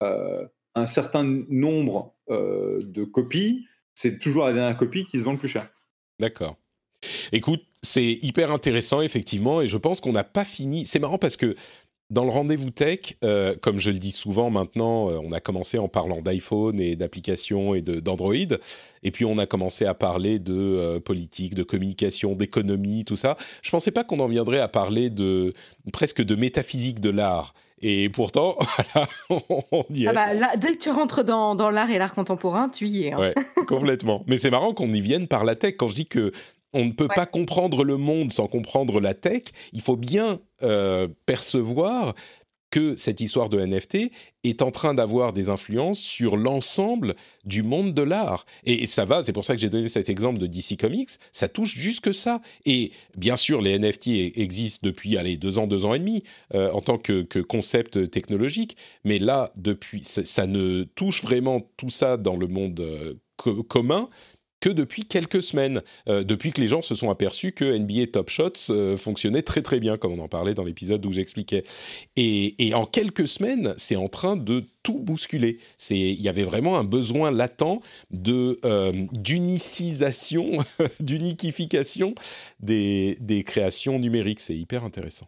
un 0.00 0.86
certain 0.86 1.24
nombre 1.48 2.14
de 2.28 3.04
copies, 3.04 3.66
c'est 3.94 4.18
toujours 4.18 4.44
la 4.44 4.52
dernière 4.52 4.76
copie 4.76 5.04
qui 5.04 5.18
se 5.18 5.24
vend 5.24 5.32
le 5.32 5.38
plus 5.38 5.48
cher. 5.48 5.68
D'accord. 6.20 6.56
Écoute, 7.32 7.62
c'est 7.82 8.18
hyper 8.22 8.50
intéressant 8.50 9.00
effectivement 9.00 9.60
et 9.60 9.66
je 9.66 9.76
pense 9.76 10.00
qu'on 10.00 10.12
n'a 10.12 10.24
pas 10.24 10.44
fini. 10.44 10.86
C'est 10.86 10.98
marrant 10.98 11.18
parce 11.18 11.36
que 11.36 11.54
dans 12.10 12.24
le 12.24 12.30
rendez-vous 12.30 12.70
tech, 12.70 13.16
euh, 13.22 13.54
comme 13.60 13.78
je 13.78 13.90
le 13.90 13.98
dis 13.98 14.12
souvent 14.12 14.48
maintenant, 14.48 15.10
euh, 15.10 15.20
on 15.22 15.32
a 15.32 15.40
commencé 15.40 15.78
en 15.78 15.88
parlant 15.88 16.22
d'iPhone 16.22 16.80
et 16.80 16.96
d'applications 16.96 17.74
et 17.74 17.82
d'Android, 17.82 18.34
et 19.02 19.10
puis 19.10 19.24
on 19.26 19.36
a 19.36 19.44
commencé 19.44 19.84
à 19.84 19.92
parler 19.92 20.38
de 20.38 20.54
euh, 20.54 21.00
politique, 21.00 21.54
de 21.54 21.62
communication, 21.62 22.32
d'économie, 22.32 23.04
tout 23.04 23.16
ça. 23.16 23.36
Je 23.62 23.70
pensais 23.70 23.90
pas 23.90 24.04
qu'on 24.04 24.20
en 24.20 24.28
viendrait 24.28 24.60
à 24.60 24.68
parler 24.68 25.10
de 25.10 25.52
presque 25.92 26.22
de 26.22 26.34
métaphysique 26.34 27.00
de 27.00 27.10
l'art. 27.10 27.54
Et 27.80 28.08
pourtant, 28.08 28.56
voilà, 29.28 29.46
on 29.70 29.84
y 29.90 30.04
est. 30.04 30.08
Ah 30.08 30.12
bah, 30.12 30.56
dès 30.56 30.72
que 30.72 30.78
tu 30.78 30.90
rentres 30.90 31.22
dans, 31.22 31.54
dans 31.54 31.70
l'art 31.70 31.90
et 31.90 31.98
l'art 31.98 32.14
contemporain, 32.14 32.70
tu 32.70 32.88
y 32.88 33.04
es. 33.04 33.12
Hein. 33.12 33.18
Ouais, 33.18 33.34
complètement. 33.66 34.24
Mais 34.26 34.38
c'est 34.38 34.50
marrant 34.50 34.72
qu'on 34.72 34.92
y 34.92 35.00
vienne 35.00 35.28
par 35.28 35.44
la 35.44 35.54
tech. 35.54 35.74
Quand 35.78 35.88
je 35.88 35.94
dis 35.94 36.06
que 36.06 36.32
on 36.72 36.84
ne 36.84 36.92
peut 36.92 37.08
pas 37.08 37.26
comprendre 37.26 37.84
le 37.84 37.96
monde 37.96 38.32
sans 38.32 38.46
comprendre 38.46 39.00
la 39.00 39.14
tech. 39.14 39.44
Il 39.72 39.80
faut 39.80 39.96
bien 39.96 40.40
euh, 40.62 41.08
percevoir 41.26 42.14
que 42.70 42.96
cette 42.96 43.20
histoire 43.20 43.48
de 43.48 43.58
NFT 43.58 44.10
est 44.44 44.62
en 44.62 44.70
train 44.70 44.94
d'avoir 44.94 45.32
des 45.32 45.48
influences 45.48 46.00
sur 46.00 46.36
l'ensemble 46.36 47.14
du 47.44 47.62
monde 47.62 47.94
de 47.94 48.02
l'art. 48.02 48.44
Et, 48.64 48.86
ça 48.86 49.04
va, 49.04 49.22
c'est 49.22 49.32
pour 49.32 49.44
ça 49.44 49.54
que 49.54 49.60
j'ai 49.60 49.70
donné 49.70 49.88
cet 49.88 50.08
exemple 50.08 50.38
de 50.38 50.46
DC 50.46 50.76
Comics, 50.78 51.10
ça 51.32 51.48
touche 51.48 51.74
jusque 51.74 52.14
ça. 52.14 52.40
Et 52.66 52.92
bien 53.16 53.36
sûr, 53.36 53.62
les 53.62 53.78
NFT 53.78 54.06
e, 54.08 54.40
existent 54.40 54.86
depuis, 54.86 55.16
allez, 55.16 55.36
deux 55.36 55.58
ans, 55.58 55.66
deux 55.66 55.84
ans 55.84 55.94
et 55.94 55.98
demi, 55.98 56.22
euh, 56.54 56.70
en 56.72 56.80
tant 56.80 56.98
que, 56.98 57.22
concept 57.40 58.10
technologique, 58.10 58.76
mais 59.04 59.18
là, 59.18 59.52
depuis, 59.56 60.02
ça, 60.02 60.46
ne 60.46 60.84
touche 60.84 61.22
vraiment 61.22 61.62
tout 61.76 61.88
ça 61.88 62.16
dans 62.16 62.36
le 62.36 62.48
monde 62.48 62.80
euh, 62.80 63.14
commun 63.68 64.10
que 64.60 64.68
depuis 64.68 65.04
quelques 65.04 65.42
semaines, 65.42 65.82
euh, 66.08 66.24
depuis 66.24 66.52
que 66.52 66.60
les 66.60 66.68
gens 66.68 66.82
se 66.82 66.94
sont 66.94 67.10
aperçus 67.10 67.52
que 67.52 67.64
NBA 67.64 68.08
Top 68.12 68.30
Shots 68.30 68.70
euh, 68.70 68.96
fonctionnait 68.96 69.42
très 69.42 69.62
très 69.62 69.80
bien, 69.80 69.96
comme 69.96 70.12
on 70.12 70.22
en 70.22 70.28
parlait 70.28 70.54
dans 70.54 70.64
l'épisode 70.64 71.04
où 71.06 71.12
j'expliquais. 71.12 71.64
Et, 72.16 72.72
en 72.74 72.84
quelques 72.84 73.26
semaines, 73.26 73.74
c'est 73.76 73.96
en 73.96 74.08
train 74.08 74.36
de 74.36 74.64
tout 74.82 74.98
bousculer. 74.98 75.58
Il 75.90 76.20
y 76.20 76.28
avait 76.28 76.44
vraiment 76.44 76.78
un 76.78 76.84
besoin 76.84 77.30
latent 77.30 77.80
de 78.10 78.58
euh, 78.64 78.92
d'unicisation, 79.12 80.64
d'uniquification 81.00 82.14
des, 82.60 83.16
des 83.20 83.42
créations 83.42 83.98
numériques. 83.98 84.40
C'est 84.40 84.56
hyper 84.56 84.84
intéressant. 84.84 85.26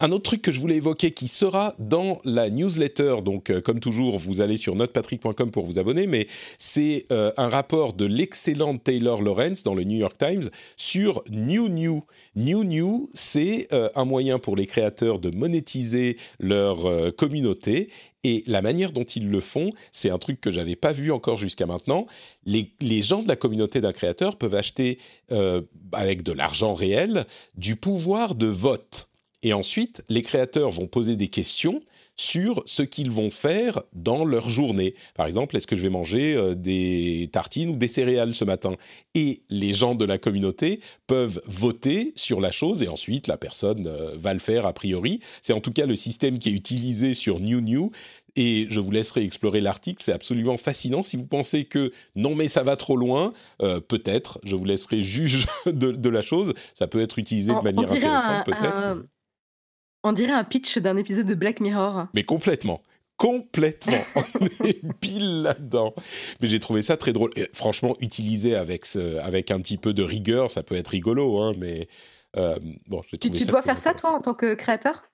Un 0.00 0.12
autre 0.12 0.24
truc 0.24 0.42
que 0.42 0.52
je 0.52 0.60
voulais 0.60 0.76
évoquer 0.76 1.10
qui 1.10 1.28
sera 1.28 1.74
dans 1.78 2.20
la 2.24 2.50
newsletter, 2.50 3.16
donc 3.24 3.50
euh, 3.50 3.60
comme 3.60 3.80
toujours, 3.80 4.18
vous 4.18 4.40
allez 4.40 4.56
sur 4.56 4.74
notepatrick.com 4.74 5.50
pour 5.50 5.64
vous 5.64 5.78
abonner, 5.78 6.06
mais 6.06 6.26
c'est 6.58 7.06
euh, 7.12 7.32
un 7.36 7.48
rapport 7.48 7.92
de 7.92 8.04
l'excellent 8.04 8.76
Taylor 8.76 9.22
Lawrence 9.22 9.62
dans 9.62 9.74
le 9.74 9.84
New 9.84 9.98
York 9.98 10.16
Times 10.18 10.50
sur 10.76 11.22
New 11.30 11.68
New. 11.68 12.04
New 12.34 12.64
New, 12.64 13.08
c'est 13.14 13.68
euh, 13.72 13.88
un 13.94 14.04
moyen 14.04 14.38
pour 14.38 14.56
les 14.56 14.66
créateurs 14.66 15.18
de 15.18 15.30
monétiser 15.30 16.16
leur 16.38 17.14
communauté 17.16 17.88
et 18.24 18.42
la 18.46 18.62
manière 18.62 18.92
dont 18.92 19.04
ils 19.04 19.30
le 19.30 19.40
font, 19.40 19.70
c'est 19.92 20.10
un 20.10 20.18
truc 20.18 20.40
que 20.40 20.50
j'avais 20.50 20.76
pas 20.76 20.92
vu 20.92 21.12
encore 21.12 21.38
jusqu'à 21.38 21.66
maintenant. 21.66 22.06
Les, 22.44 23.02
gens 23.02 23.22
de 23.22 23.28
la 23.28 23.36
communauté 23.36 23.80
d'un 23.80 23.92
créateur 23.92 24.36
peuvent 24.36 24.54
acheter 24.54 24.98
avec 25.92 26.22
de 26.22 26.32
l'argent 26.32 26.74
réel 26.74 27.24
du 27.56 27.76
pouvoir 27.76 28.34
de 28.34 28.46
vote. 28.46 29.08
Et 29.46 29.52
ensuite, 29.52 30.02
les 30.08 30.22
créateurs 30.22 30.70
vont 30.70 30.88
poser 30.88 31.14
des 31.14 31.28
questions 31.28 31.80
sur 32.16 32.64
ce 32.66 32.82
qu'ils 32.82 33.12
vont 33.12 33.30
faire 33.30 33.80
dans 33.92 34.24
leur 34.24 34.50
journée. 34.50 34.96
Par 35.14 35.24
exemple, 35.24 35.56
est-ce 35.56 35.68
que 35.68 35.76
je 35.76 35.82
vais 35.82 35.88
manger 35.88 36.34
euh, 36.34 36.56
des 36.56 37.30
tartines 37.30 37.70
ou 37.70 37.76
des 37.76 37.86
céréales 37.86 38.34
ce 38.34 38.44
matin? 38.44 38.74
Et 39.14 39.42
les 39.48 39.72
gens 39.72 39.94
de 39.94 40.04
la 40.04 40.18
communauté 40.18 40.80
peuvent 41.06 41.40
voter 41.46 42.12
sur 42.16 42.40
la 42.40 42.50
chose 42.50 42.82
et 42.82 42.88
ensuite 42.88 43.28
la 43.28 43.36
personne 43.36 43.86
euh, 43.86 44.16
va 44.18 44.34
le 44.34 44.40
faire 44.40 44.66
a 44.66 44.72
priori. 44.72 45.20
C'est 45.42 45.52
en 45.52 45.60
tout 45.60 45.72
cas 45.72 45.86
le 45.86 45.94
système 45.94 46.40
qui 46.40 46.48
est 46.48 46.52
utilisé 46.52 47.14
sur 47.14 47.38
New 47.38 47.60
New. 47.60 47.92
Et 48.34 48.66
je 48.68 48.80
vous 48.80 48.90
laisserai 48.90 49.22
explorer 49.22 49.60
l'article, 49.60 50.02
c'est 50.02 50.12
absolument 50.12 50.56
fascinant. 50.56 51.04
Si 51.04 51.16
vous 51.16 51.24
pensez 51.24 51.66
que 51.66 51.92
non 52.16 52.34
mais 52.34 52.48
ça 52.48 52.64
va 52.64 52.76
trop 52.76 52.96
loin, 52.96 53.32
euh, 53.62 53.78
peut-être, 53.78 54.40
je 54.42 54.56
vous 54.56 54.64
laisserai 54.64 55.02
juge 55.02 55.46
de, 55.66 56.08
la 56.08 56.20
chose. 56.20 56.52
Ça 56.74 56.88
peut 56.88 57.00
être 57.00 57.20
utilisé 57.20 57.54
de 57.54 57.60
manière 57.60 57.90
intéressante, 57.90 58.44
peut-être. 58.44 59.06
On 60.06 60.12
dirait 60.12 60.32
un 60.32 60.44
pitch 60.44 60.78
d'un 60.78 60.96
épisode 60.96 61.26
de 61.26 61.34
Black 61.34 61.58
Mirror. 61.58 62.06
Mais 62.14 62.22
complètement. 62.22 62.80
Complètement. 63.16 64.04
On 64.40 64.64
est 64.64 64.80
pile 65.00 65.42
là-dedans. 65.42 65.94
Mais 66.40 66.46
j'ai 66.46 66.60
trouvé 66.60 66.82
ça 66.82 66.96
très 66.96 67.12
drôle. 67.12 67.32
franchement, 67.52 67.96
utilisé 68.00 68.54
avec, 68.54 68.86
avec 69.20 69.50
un 69.50 69.58
petit 69.58 69.78
peu 69.78 69.92
de 69.94 70.04
rigueur, 70.04 70.52
ça 70.52 70.62
peut 70.62 70.76
être 70.76 70.88
rigolo. 70.88 71.40
Hein, 71.40 71.54
mais 71.58 71.88
euh, 72.36 72.56
bon, 72.86 73.02
j'ai 73.10 73.18
trouvé 73.18 73.36
tu, 73.36 73.44
tu 73.46 73.50
dois 73.50 73.62
faire 73.62 73.78
ça, 73.78 73.94
toi, 73.94 74.12
en 74.12 74.20
tant 74.20 74.34
que 74.34 74.54
créateur? 74.54 75.10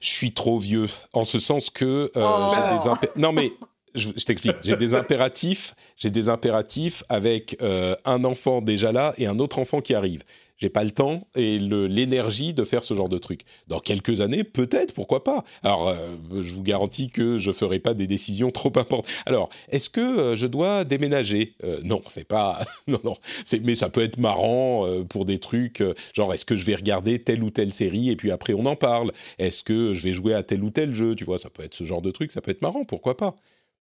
Je 0.00 0.08
suis 0.08 0.32
trop 0.32 0.58
vieux. 0.58 0.86
En 1.12 1.24
ce 1.24 1.38
sens 1.38 1.68
que 1.68 1.84
euh, 1.84 2.08
oh. 2.16 2.54
j'ai 2.54 3.02
des 3.02 3.20
Non, 3.20 3.32
mais 3.32 3.52
je, 3.94 4.08
t'explique. 4.10 4.56
J'ai 4.62 4.76
des 4.76 4.94
impératifs. 4.94 5.74
J'ai 5.98 6.10
des 6.10 6.30
impératifs 6.30 7.04
avec 7.10 7.58
euh, 7.60 7.94
un 8.06 8.24
enfant 8.24 8.62
déjà 8.62 8.90
là 8.90 9.12
et 9.18 9.26
un 9.26 9.38
autre 9.38 9.58
enfant 9.58 9.82
qui 9.82 9.94
arrive 9.94 10.22
j'ai 10.58 10.70
pas 10.70 10.84
le 10.84 10.90
temps 10.90 11.28
et 11.36 11.58
l'énergie 11.58 12.52
de 12.52 12.64
faire 12.64 12.84
ce 12.84 12.92
genre 12.94 13.08
de 13.08 13.18
truc. 13.18 13.42
Dans 13.68 13.78
quelques 13.78 14.20
années, 14.20 14.42
peut-être, 14.42 14.92
pourquoi 14.92 15.22
pas. 15.22 15.44
Alors, 15.62 15.88
euh, 15.88 16.16
je 16.32 16.52
vous 16.52 16.62
garantis 16.62 17.10
que 17.10 17.38
je 17.38 17.52
ferai 17.52 17.78
pas 17.78 17.94
des 17.94 18.08
décisions 18.08 18.50
trop 18.50 18.68
importantes. 18.76 19.06
Alors, 19.24 19.48
est-ce 19.68 19.88
que 19.88 20.00
euh, 20.00 20.36
je 20.36 20.46
dois 20.46 20.84
déménager? 20.84 21.54
Euh, 21.62 21.80
Non, 21.84 22.02
c'est 22.08 22.26
pas. 22.26 22.60
non, 22.88 23.00
non. 23.04 23.16
Mais 23.62 23.76
ça 23.76 23.88
peut 23.88 24.02
être 24.02 24.18
marrant 24.18 24.86
pour 25.08 25.24
des 25.24 25.38
trucs 25.38 25.82
genre 26.12 26.34
est-ce 26.34 26.44
que 26.44 26.56
je 26.56 26.64
vais 26.64 26.74
regarder 26.74 27.22
telle 27.22 27.42
ou 27.44 27.50
telle 27.50 27.72
série 27.72 28.10
et 28.10 28.16
puis 28.16 28.30
après 28.30 28.52
on 28.52 28.66
en 28.66 28.76
parle? 28.76 29.12
Est-ce 29.38 29.62
que 29.62 29.94
je 29.94 30.02
vais 30.02 30.12
jouer 30.12 30.34
à 30.34 30.42
tel 30.42 30.64
ou 30.64 30.70
tel 30.70 30.94
jeu? 30.94 31.14
Tu 31.14 31.24
vois, 31.24 31.38
ça 31.38 31.50
peut 31.50 31.62
être 31.62 31.74
ce 31.74 31.84
genre 31.84 32.02
de 32.02 32.10
truc. 32.10 32.32
Ça 32.32 32.40
peut 32.40 32.50
être 32.50 32.62
marrant. 32.62 32.84
Pourquoi 32.84 33.16
pas 33.16 33.36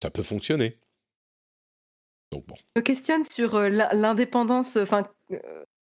Ça 0.02 0.10
peut 0.10 0.22
fonctionner. 0.22 0.76
Donc 2.32 2.46
bon. 2.46 2.56
Je 2.76 2.82
questionne 2.82 3.24
sur 3.24 3.58
l'indépendance. 3.58 4.76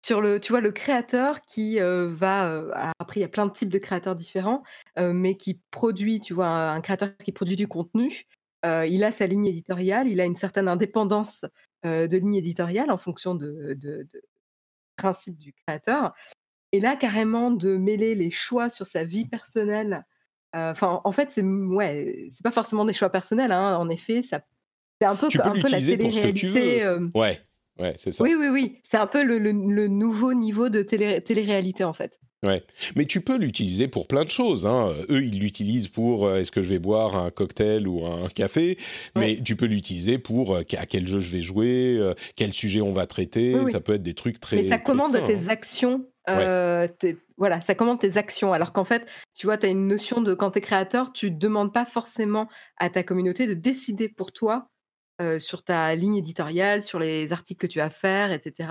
Sur 0.05 0.21
le, 0.21 0.41
tu 0.41 0.53
vois, 0.53 0.61
le 0.61 0.73
créateur 0.73 1.43
qui 1.43 1.79
va. 1.79 2.93
après, 2.99 3.21
il 3.21 3.23
y 3.23 3.27
a 3.27 3.29
plein 3.29 3.47
de 3.47 3.53
types 3.53 3.69
de 3.69 3.79
créateurs 3.79 4.17
différents, 4.17 4.63
mais 4.99 5.37
qui 5.37 5.61
produit, 5.71 6.21
tu 6.21 6.35
vois, 6.35 6.49
un, 6.49 6.81
créateur 6.81 7.11
qui 7.25 7.33
produit 7.33 7.57
du 7.57 7.69
contenu. 7.69 8.27
il 8.65 9.05
a 9.05 9.13
sa 9.13 9.27
ligne 9.27 9.47
éditoriale, 9.47 10.09
il 10.09 10.21
a 10.21 10.25
une 10.25 10.37
certaine 10.37 10.69
indépendance 10.69 11.45
de 11.85 12.17
ligne 12.17 12.37
éditoriale 12.37 12.91
en 12.91 12.99
fonction 12.99 13.35
de, 13.35 13.75
de, 13.75 14.07
de 14.11 14.23
principe 14.97 15.37
du 15.37 15.53
créateur. 15.53 16.15
Et 16.73 16.81
là, 16.81 16.97
carrément, 16.97 17.51
de 17.51 17.77
mêler 17.77 18.15
les 18.15 18.31
choix 18.31 18.71
sur 18.71 18.87
sa 18.87 19.05
vie 19.05 19.27
personnelle. 19.27 20.05
Enfin, 20.53 21.01
en 21.05 21.13
fait, 21.13 21.33
c'est 21.33 21.43
ouais, 21.43 22.29
c'est 22.31 22.43
pas 22.43 22.51
forcément 22.51 22.85
des 22.85 22.93
choix 22.93 23.11
personnels. 23.11 23.53
Hein, 23.53 23.77
en 23.77 23.89
effet, 23.89 24.23
ça, 24.23 24.41
c'est 25.01 25.07
un 25.07 25.17
peu, 25.17 25.29
tu 25.29 25.41
un 25.41 25.53
peu 25.53 25.69
la 25.71 25.79
télé-réalité. 25.79 26.87
Ouais. 27.15 27.41
Ouais, 27.81 27.95
c'est 27.97 28.13
ça. 28.13 28.23
Oui, 28.23 28.35
oui, 28.39 28.49
oui. 28.49 28.79
C'est 28.83 28.99
un 28.99 29.07
peu 29.07 29.25
le, 29.25 29.39
le, 29.39 29.89
nouveau 29.89 30.35
niveau 30.35 30.69
de 30.69 30.83
télé, 30.83 31.21
télé-réalité, 31.23 31.85
en 31.85 31.93
fait. 31.93 32.21
Ouais, 32.47 32.63
mais 32.97 33.05
tu 33.05 33.21
peux 33.21 33.37
l'utiliser 33.37 33.87
pour 33.87 34.07
plein 34.07 34.25
de 34.25 34.31
choses. 34.31 34.67
Hein. 34.67 34.95
Eux, 35.11 35.23
ils 35.23 35.39
l'utilisent 35.39 35.89
pour 35.89 36.27
euh, 36.27 36.37
est-ce 36.37 36.51
que 36.51 36.63
je 36.63 36.71
vais 36.71 36.79
boire 36.79 37.15
un 37.15 37.31
cocktail 37.31 37.87
ou 37.87 38.07
un 38.07 38.29
café, 38.29 38.79
mais 39.15 39.39
tu 39.45 39.57
peux 39.57 39.67
l'utiliser 39.67 40.17
pour 40.17 40.55
euh, 40.55 40.63
à 40.79 40.87
quel 40.87 41.07
jeu 41.07 41.21
je 41.21 41.31
vais 41.33 41.43
jouer, 41.43 41.99
euh, 41.99 42.15
quel 42.37 42.55
sujet 42.55 42.81
on 42.81 42.93
va 42.93 43.07
traiter. 43.07 43.55
Ça 43.67 43.81
peut 43.81 43.95
être 43.95 44.03
des 44.03 44.15
trucs 44.15 44.41
très. 44.41 44.57
Mais 44.57 44.69
ça 44.69 44.79
commande 44.79 45.13
tes 45.27 45.35
hein. 45.35 45.49
actions. 45.49 46.07
voilà, 47.37 47.61
ça 47.61 47.75
commande 47.75 48.01
tes 48.01 48.17
actions. 48.17 48.55
Alors 48.55 48.73
qu'en 48.73 48.85
fait, 48.85 49.05
tu 49.35 49.47
vois, 49.47 49.59
tu 49.59 49.67
as 49.67 49.69
une 49.69 49.87
notion 49.87 50.23
de 50.23 50.33
quand 50.33 50.53
tu 50.53 50.59
es 50.59 50.63
créateur, 50.63 51.13
tu 51.13 51.31
ne 51.31 51.37
demandes 51.37 51.75
pas 51.75 51.85
forcément 51.85 52.49
à 52.79 52.89
ta 52.89 53.03
communauté 53.03 53.47
de 53.47 53.55
décider 53.55 54.09
pour 54.09 54.33
toi 54.33 54.71
sur 55.39 55.63
ta 55.63 55.95
ligne 55.95 56.17
éditoriale, 56.17 56.83
sur 56.83 56.99
les 56.99 57.33
articles 57.33 57.67
que 57.67 57.71
tu 57.71 57.79
vas 57.79 57.91
faire, 57.91 58.33
etc. 58.33 58.71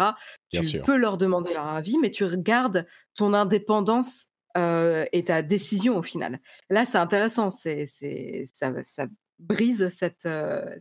tu 0.52 0.80
peux 0.82 0.98
leur 0.98 1.18
demander 1.18 1.54
leur 1.54 1.68
avis, 1.68 1.98
mais 1.98 2.12
tu 2.12 2.26
regardes 2.26 2.86
ton 3.16 3.34
indépendance 3.34 4.28
et 4.56 5.24
ta 5.26 5.42
décision 5.42 5.98
au 5.98 6.02
final. 6.02 6.40
Là, 6.70 6.86
c'est 6.86 6.98
intéressant, 6.98 7.50
c'est, 7.50 7.86
ça, 8.52 8.74
ça, 8.84 9.08
brise 9.40 9.90
cette, 9.90 10.28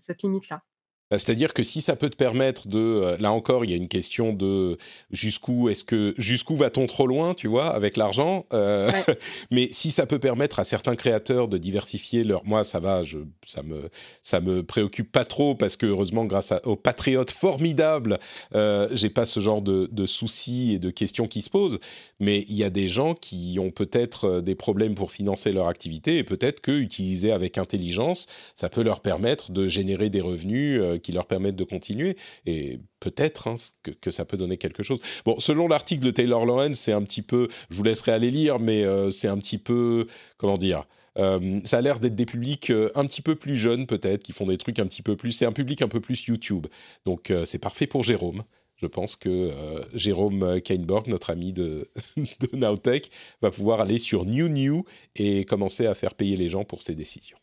cette 0.01 0.23
limite-là. 0.23 0.63
Bah, 1.11 1.19
c'est-à-dire 1.19 1.55
que 1.55 1.63
si 1.63 1.81
ça 1.81 1.97
peut 1.97 2.11
te 2.11 2.17
permettre 2.17 2.69
de, 2.69 2.79
euh, 2.79 3.17
là 3.19 3.33
encore, 3.33 3.65
il 3.65 3.71
y 3.71 3.75
a 3.75 3.77
une 3.77 3.89
question 3.89 4.35
de 4.35 4.77
jusqu'où 5.11 5.71
est-ce 5.71 5.83
que 5.83 6.15
jusqu'où 6.19 6.55
va-t-on 6.55 6.87
trop 6.87 7.07
loin, 7.07 7.33
tu 7.33 7.49
vois, 7.49 7.69
avec 7.69 7.97
l'argent. 7.97 8.45
Euh, 8.53 8.91
mais 9.51 9.71
si 9.73 9.91
ça 9.91 10.05
peut 10.05 10.19
permettre 10.19 10.59
à 10.59 10.65
certains 10.65 10.97
créateurs 10.97 11.49
de 11.49 11.57
diversifier 11.57 12.25
leur, 12.25 12.45
moi 12.45 12.63
ça 12.63 12.79
va, 12.79 13.05
je, 13.05 13.19
ça 13.47 13.63
me 13.63 13.89
ça 14.23 14.41
me 14.41 14.63
préoccupe 14.63 15.11
pas 15.11 15.25
trop 15.25 15.55
parce 15.55 15.77
que 15.77 15.87
heureusement 15.87 16.27
grâce 16.27 16.53
aux 16.65 16.77
patriotes 16.77 17.31
formidables, 17.31 18.19
euh, 18.55 18.89
j'ai 18.93 19.09
pas 19.09 19.25
ce 19.25 19.41
genre 19.41 19.63
de, 19.63 19.89
de, 19.91 20.07
soucis 20.07 20.75
et 20.75 20.79
de 20.79 20.91
questions 20.91 21.27
qui 21.27 21.41
se 21.41 21.49
posent. 21.49 21.81
Mais 22.21 22.45
il 22.49 22.57
y 22.57 22.65
a 22.65 22.71
des 22.71 22.89
gens 22.89 23.15
qui 23.15 23.59
ont 23.59 23.71
peut-être 23.71 24.25
euh, 24.27 24.41
des 24.43 24.55
problèmes 24.55 24.95
pour 24.95 25.11
financer 25.11 25.53
leur 25.53 25.69
activité 25.69 26.19
et 26.19 26.25
peut-être 26.25 26.61
que 26.61 26.73
utiliser 26.73 27.33
avec 27.33 27.57
intelligence, 27.57 28.27
ça 28.57 28.69
peut 28.69 28.83
leur 28.83 29.01
permettre 29.01 29.53
de 29.53 29.69
générer 29.69 30.11
des 30.11 30.21
revenus 30.21 30.83
qui 30.99 31.13
leur 31.13 31.27
permettent 31.27 31.57
de 31.57 31.65
continuer. 31.65 32.17
Et 32.47 32.81
peut-être 33.01 33.49
hein, 33.49 33.55
que, 34.01 34.11
ça 34.11 34.25
peut 34.25 34.37
donner 34.37 34.57
quelque 34.57 34.83
chose. 34.83 35.01
Bon, 35.25 35.39
selon 35.41 35.69
l'article 35.69 36.05
de 36.05 36.11
Taylor 36.11 36.47
Lawrence, 36.47 36.79
c'est 36.79 36.93
un 36.93 37.03
petit 37.03 37.23
peu, 37.23 37.49
je 37.71 37.77
vous 37.77 37.83
laisserai 37.83 38.13
aller 38.13 38.31
lire, 38.31 38.59
mais 38.59 38.85
euh, 38.85 39.11
c'est 39.11 39.29
un 39.29 39.39
petit 39.39 39.59
peu, 39.59 40.07
comment 40.37 40.57
dire, 40.57 40.85
euh, 41.19 41.61
ça 41.65 41.79
a 41.79 41.81
l'air 41.81 41.99
d'être 41.99 42.15
des 42.15 42.27
publics 42.27 42.71
euh, 42.71 42.91
un 42.95 43.05
petit 43.05 43.23
peu 43.23 43.35
plus 43.35 43.57
jeunes 43.57 43.87
peut-être, 43.87 44.23
qui 44.23 44.33
font 44.33 44.47
des 44.47 44.59
trucs 44.59 44.79
un 44.79 44.87
petit 44.87 45.03
peu 45.03 45.17
plus, 45.17 45.33
c'est 45.33 45.47
un 45.47 45.53
public 45.53 45.83
un 45.83 45.89
peu 45.89 46.01
plus 46.01 46.27
YouTube. 46.27 46.67
Donc 47.05 47.33
c'est 47.45 47.59
parfait 47.59 47.87
pour 47.87 48.05
Jérôme. 48.05 48.45
Je 48.77 48.87
pense 48.87 49.17
que 49.17 49.51
Jérôme 49.93 50.61
Kainborg, 50.61 51.09
notre 51.09 51.31
ami 51.31 51.53
de, 51.53 51.91
de 52.17 52.57
Nowtech, 52.57 53.11
va 53.43 53.51
pouvoir 53.51 53.81
aller 53.81 53.99
sur 53.99 54.25
New 54.25 54.49
New 54.49 54.85
et 55.17 55.45
commencer 55.45 55.87
à 55.87 55.95
faire 55.97 56.15
payer 56.15 56.37
les 56.37 56.49
gens 56.49 56.65
pour 56.65 56.83
ses 56.83 56.95
décisions. 56.95 57.39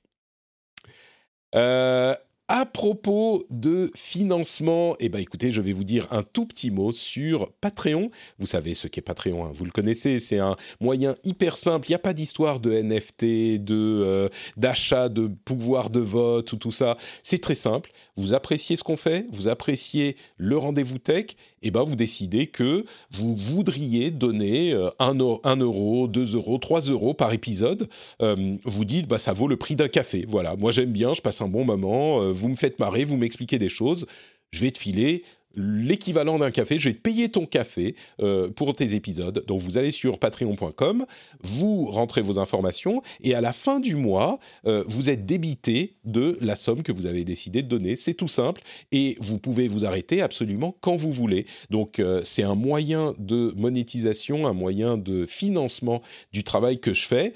Euh, 1.56 2.16
à 2.48 2.66
propos 2.66 3.44
de 3.50 3.90
financement, 3.96 4.96
eh 5.00 5.10
ben 5.10 5.20
écoutez, 5.20 5.52
je 5.52 5.62
vais 5.62 5.74
vous 5.74 5.84
dire 5.84 6.08
un 6.12 6.22
tout 6.22 6.46
petit 6.46 6.70
mot 6.70 6.92
sur 6.92 7.52
Patreon. 7.54 8.12
Vous 8.38 8.46
savez 8.46 8.76
ce 8.76 8.88
qu'est 8.88 9.02
Patreon, 9.02 9.46
hein, 9.46 9.52
vous 9.52 9.66
le 9.66 9.72
connaissez, 9.72 10.20
c'est 10.20 10.38
un 10.38 10.56
moyen 10.80 11.16
hyper 11.24 11.58
simple. 11.58 11.88
Il 11.88 11.92
n'y 11.92 11.96
a 11.96 12.00
pas 12.00 12.14
d'histoire 12.14 12.60
de 12.60 12.72
NFT, 12.72 13.64
de 13.64 13.76
euh, 13.76 14.30
d'achat, 14.58 15.10
de 15.10 15.28
pouvoir 15.28 15.90
de 15.90 16.00
vote 16.00 16.54
ou 16.54 16.58
tout 16.58 16.72
ça. 16.72 16.98
C'est 17.24 17.42
très 17.42 17.56
simple. 17.56 17.92
Vous 18.16 18.36
appréciez 18.36 18.76
ce 18.76 18.84
qu'on 18.84 18.98
fait, 18.98 19.26
vous 19.32 19.48
appréciez 19.48 20.16
le 20.38 20.58
rendez-vous 20.58 21.00
tech, 21.00 21.36
eh 21.68 21.72
ben 21.72 21.84
vous 21.84 21.96
décidez 21.96 22.48
que 22.48 22.86
vous 23.12 23.36
voudriez 23.36 24.12
donner 24.12 24.74
1 25.00 25.20
euh, 25.20 25.56
euro, 25.60 26.08
2 26.08 26.36
euros, 26.36 26.58
3 26.58 26.82
euros 26.82 27.14
par 27.14 27.34
épisode. 27.34 27.90
Euh, 28.22 28.56
vous 28.64 28.86
dites 28.86 29.08
bah 29.08 29.18
ça 29.18 29.34
vaut 29.34 29.48
le 29.48 29.58
prix 29.58 29.76
d'un 29.76 29.88
café. 29.88 30.26
Voilà, 30.28 30.56
moi 30.56 30.72
j'aime 30.72 30.92
bien, 30.92 31.14
je 31.14 31.22
passe 31.22 31.42
un 31.42 31.48
bon 31.48 31.66
moment 31.66 32.32
vous 32.32 32.50
me 32.50 32.56
faites 32.56 32.80
marrer, 32.80 33.04
vous 33.04 33.18
m'expliquez 33.18 33.58
des 33.58 33.70
choses, 33.70 34.06
je 34.52 34.62
vais 34.62 34.72
te 34.72 34.78
filer 34.78 35.24
l'équivalent 35.56 36.40
d'un 36.40 36.52
café. 36.52 36.80
Je 36.80 36.90
vais 36.90 36.96
te 36.96 37.02
payer 37.02 37.30
ton 37.30 37.46
café 37.46 37.96
euh, 38.22 38.50
pour 38.50 38.76
tes 38.76 38.96
épisodes. 38.96 39.44
Donc 39.48 39.62
vous 39.62 39.78
allez 39.78 39.92
sur 39.92 40.20
patreon.com, 40.20 41.06
vous 41.42 41.86
rentrez 41.86 42.22
vos 42.22 42.40
informations 42.40 43.02
et 43.22 43.36
à 43.36 43.42
la 43.42 43.54
fin 43.54 43.80
du 43.80 43.96
mois, 43.96 44.40
euh, 44.66 44.84
vous 44.88 45.10
êtes 45.10 45.26
débité 45.26 45.96
de 46.04 46.38
la 46.42 46.56
somme 46.56 46.84
que 46.84 46.92
vous 46.92 47.06
avez 47.06 47.24
décidé 47.24 47.62
de 47.62 47.68
donner. 47.68 47.96
C'est 47.96 48.14
tout 48.14 48.28
simple 48.28 48.62
et 48.92 49.18
vous 49.20 49.40
pouvez 49.40 49.68
vous 49.68 49.86
arrêter 49.86 50.22
absolument 50.22 50.76
quand 50.82 50.96
vous 50.96 51.12
voulez. 51.12 51.46
Donc 51.70 52.00
euh, 52.00 52.22
c'est 52.24 52.44
un 52.44 52.56
moyen 52.56 53.16
de 53.18 53.54
monétisation, 53.56 54.48
un 54.48 54.54
moyen 54.54 54.98
de 54.98 55.26
financement 55.26 56.02
du 56.34 56.44
travail 56.44 56.80
que 56.80 56.94
je 56.94 57.08
fais 57.08 57.34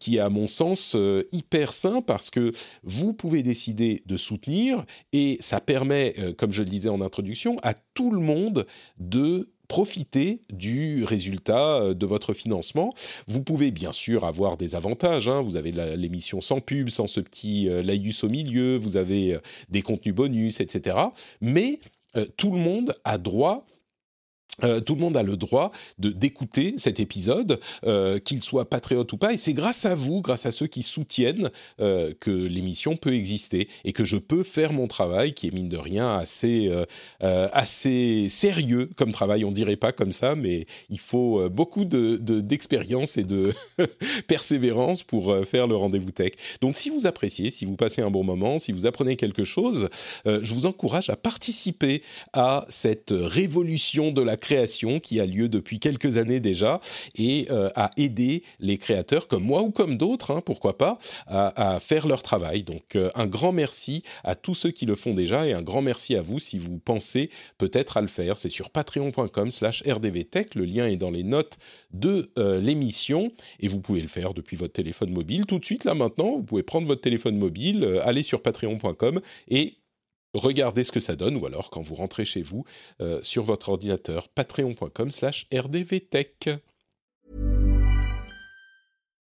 qui 0.00 0.16
est 0.16 0.20
à 0.20 0.28
mon 0.28 0.46
sens 0.46 0.96
hyper 1.32 1.72
sain 1.72 2.02
parce 2.02 2.30
que 2.30 2.52
vous 2.82 3.14
pouvez 3.14 3.42
décider 3.42 4.02
de 4.06 4.16
soutenir 4.16 4.84
et 5.12 5.36
ça 5.40 5.60
permet, 5.60 6.14
comme 6.36 6.52
je 6.52 6.62
le 6.62 6.68
disais 6.68 6.88
en 6.88 7.00
introduction, 7.00 7.43
à 7.62 7.74
tout 7.94 8.10
le 8.10 8.20
monde 8.20 8.66
de 8.98 9.50
profiter 9.68 10.40
du 10.52 11.04
résultat 11.04 11.80
euh, 11.80 11.94
de 11.94 12.06
votre 12.06 12.34
financement. 12.34 12.92
Vous 13.26 13.42
pouvez 13.42 13.70
bien 13.70 13.92
sûr 13.92 14.24
avoir 14.24 14.56
des 14.56 14.74
avantages. 14.74 15.28
Hein. 15.28 15.42
Vous 15.42 15.56
avez 15.56 15.72
l'émission 15.96 16.40
sans 16.40 16.60
pub, 16.60 16.90
sans 16.90 17.06
ce 17.06 17.20
petit 17.20 17.68
euh, 17.68 17.82
laïus 17.82 18.24
au 18.24 18.28
milieu. 18.28 18.76
Vous 18.76 18.96
avez 18.96 19.34
euh, 19.34 19.38
des 19.70 19.82
contenus 19.82 20.14
bonus, 20.14 20.60
etc. 20.60 20.96
Mais 21.40 21.80
tout 22.36 22.52
le 22.52 22.58
monde 22.58 22.94
a 23.02 23.18
droit 23.18 23.66
euh, 24.62 24.80
tout 24.80 24.94
le 24.94 25.00
monde 25.00 25.16
a 25.16 25.22
le 25.22 25.36
droit 25.36 25.72
de 25.98 26.10
d'écouter 26.10 26.74
cet 26.76 27.00
épisode, 27.00 27.58
euh, 27.84 28.18
qu'il 28.20 28.42
soit 28.42 28.70
patriote 28.70 29.12
ou 29.12 29.16
pas, 29.16 29.32
et 29.32 29.36
c'est 29.36 29.52
grâce 29.52 29.84
à 29.84 29.96
vous, 29.96 30.20
grâce 30.20 30.46
à 30.46 30.52
ceux 30.52 30.68
qui 30.68 30.82
soutiennent, 30.84 31.50
euh, 31.80 32.12
que 32.20 32.30
l'émission 32.30 32.96
peut 32.96 33.14
exister 33.14 33.68
et 33.84 33.92
que 33.92 34.04
je 34.04 34.16
peux 34.16 34.44
faire 34.44 34.72
mon 34.72 34.86
travail, 34.86 35.34
qui 35.34 35.48
est 35.48 35.50
mine 35.50 35.68
de 35.68 35.76
rien 35.76 36.16
assez 36.16 36.70
assez 37.20 38.28
sérieux 38.28 38.90
comme 38.96 39.12
travail. 39.12 39.44
On 39.44 39.52
dirait 39.52 39.76
pas 39.76 39.92
comme 39.92 40.12
ça, 40.12 40.34
mais 40.34 40.66
il 40.88 41.00
faut 41.00 41.48
beaucoup 41.50 41.84
de 41.84 42.16
d'expérience 42.16 43.16
et 43.16 43.24
de 43.24 43.52
persévérance 44.28 45.02
pour 45.02 45.34
faire 45.46 45.66
le 45.66 45.74
rendez-vous 45.74 46.10
tech. 46.10 46.32
Donc, 46.60 46.76
si 46.76 46.90
vous 46.90 47.06
appréciez, 47.06 47.50
si 47.50 47.64
vous 47.64 47.76
passez 47.76 48.02
un 48.02 48.10
bon 48.10 48.24
moment, 48.24 48.58
si 48.58 48.72
vous 48.72 48.86
apprenez 48.86 49.16
quelque 49.16 49.44
chose, 49.44 49.88
je 50.26 50.54
vous 50.54 50.66
encourage 50.66 51.10
à 51.10 51.16
participer 51.16 52.02
à 52.32 52.66
cette 52.68 53.12
révolution 53.12 54.12
de 54.12 54.22
la 54.22 54.36
création 54.44 55.00
qui 55.00 55.20
a 55.20 55.26
lieu 55.26 55.48
depuis 55.48 55.80
quelques 55.80 56.18
années 56.18 56.38
déjà 56.38 56.80
et 57.16 57.46
euh, 57.50 57.70
à 57.74 57.90
aider 57.96 58.42
les 58.60 58.76
créateurs 58.76 59.26
comme 59.26 59.42
moi 59.42 59.62
ou 59.62 59.70
comme 59.70 59.96
d'autres, 59.96 60.32
hein, 60.32 60.42
pourquoi 60.44 60.76
pas, 60.76 60.98
à, 61.26 61.80
faire 61.80 62.06
leur 62.06 62.22
travail. 62.22 62.62
Donc 62.62 62.94
euh, 62.94 63.10
un 63.14 63.26
grand 63.26 63.52
merci 63.52 64.04
à 64.22 64.34
tous 64.34 64.54
ceux 64.54 64.70
qui 64.70 64.84
le 64.84 64.96
font 64.96 65.14
déjà 65.14 65.46
et 65.46 65.54
un 65.54 65.62
grand 65.62 65.80
merci 65.80 66.14
à 66.14 66.20
vous 66.20 66.38
si 66.38 66.58
vous 66.58 66.78
pensez 66.78 67.30
peut-être 67.56 67.96
à 67.96 68.02
le 68.02 68.06
faire. 68.06 68.36
C'est 68.36 68.50
sur 68.50 68.68
patreon.com 68.68 69.50
slash 69.50 69.82
rdvtech, 69.86 70.54
le 70.54 70.66
lien 70.66 70.86
est 70.86 70.96
dans 70.96 71.10
les 71.10 71.24
notes 71.24 71.56
de 71.92 72.30
euh, 72.38 72.60
l'émission 72.60 73.32
et 73.60 73.68
vous 73.68 73.80
pouvez 73.80 74.02
le 74.02 74.08
faire 74.08 74.34
depuis 74.34 74.58
votre 74.58 74.74
téléphone 74.74 75.10
mobile. 75.10 75.46
Tout 75.46 75.58
de 75.58 75.64
suite 75.64 75.84
là 75.84 75.94
maintenant, 75.94 76.36
vous 76.36 76.44
pouvez 76.44 76.62
prendre 76.62 76.86
votre 76.86 77.00
téléphone 77.00 77.38
mobile, 77.38 77.98
aller 78.02 78.22
sur 78.22 78.42
patreon.com 78.42 79.22
et 79.48 79.78
regardez 80.34 80.84
ce 80.84 80.92
que 80.92 81.00
ça 81.00 81.16
donne, 81.16 81.36
ou 81.36 81.46
alors 81.46 81.70
quand 81.70 81.82
vous 81.82 81.94
rentrez 81.94 82.24
chez 82.24 82.42
vous 82.42 82.64
euh, 83.00 83.20
sur 83.22 83.44
votre 83.44 83.68
ordinateur, 83.68 84.28
patreon.com 84.28 85.10
slash 85.10 85.46
rdvtech. 85.52 86.48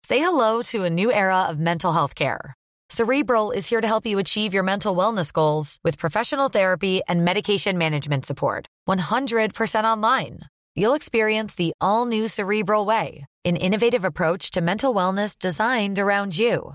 Say 0.05 0.19
hello 0.19 0.63
to 0.73 0.85
a 0.85 0.91
new 0.91 1.13
era 1.13 1.47
of 1.49 1.59
mental 1.59 1.93
health 1.93 2.15
care. 2.15 2.55
Cerebral 2.91 3.53
is 3.53 3.67
here 3.67 3.81
to 3.81 3.87
help 3.87 4.05
you 4.05 4.19
achieve 4.19 4.53
your 4.53 4.65
mental 4.65 4.95
wellness 4.95 5.33
goals 5.33 5.79
with 5.83 5.97
professional 5.97 6.51
therapy 6.51 7.01
and 7.09 7.25
medication 7.25 7.79
management 7.79 8.27
support. 8.27 8.67
100% 8.87 9.85
online. 9.85 10.41
You'll 10.75 10.95
experience 10.95 11.55
the 11.55 11.73
all-new 11.81 12.29
Cerebral 12.29 12.85
Way, 12.85 13.25
an 13.47 13.57
innovative 13.57 14.05
approach 14.05 14.51
to 14.51 14.61
mental 14.61 14.93
wellness 14.95 15.39
designed 15.39 15.99
around 15.99 16.37
you. 16.37 16.75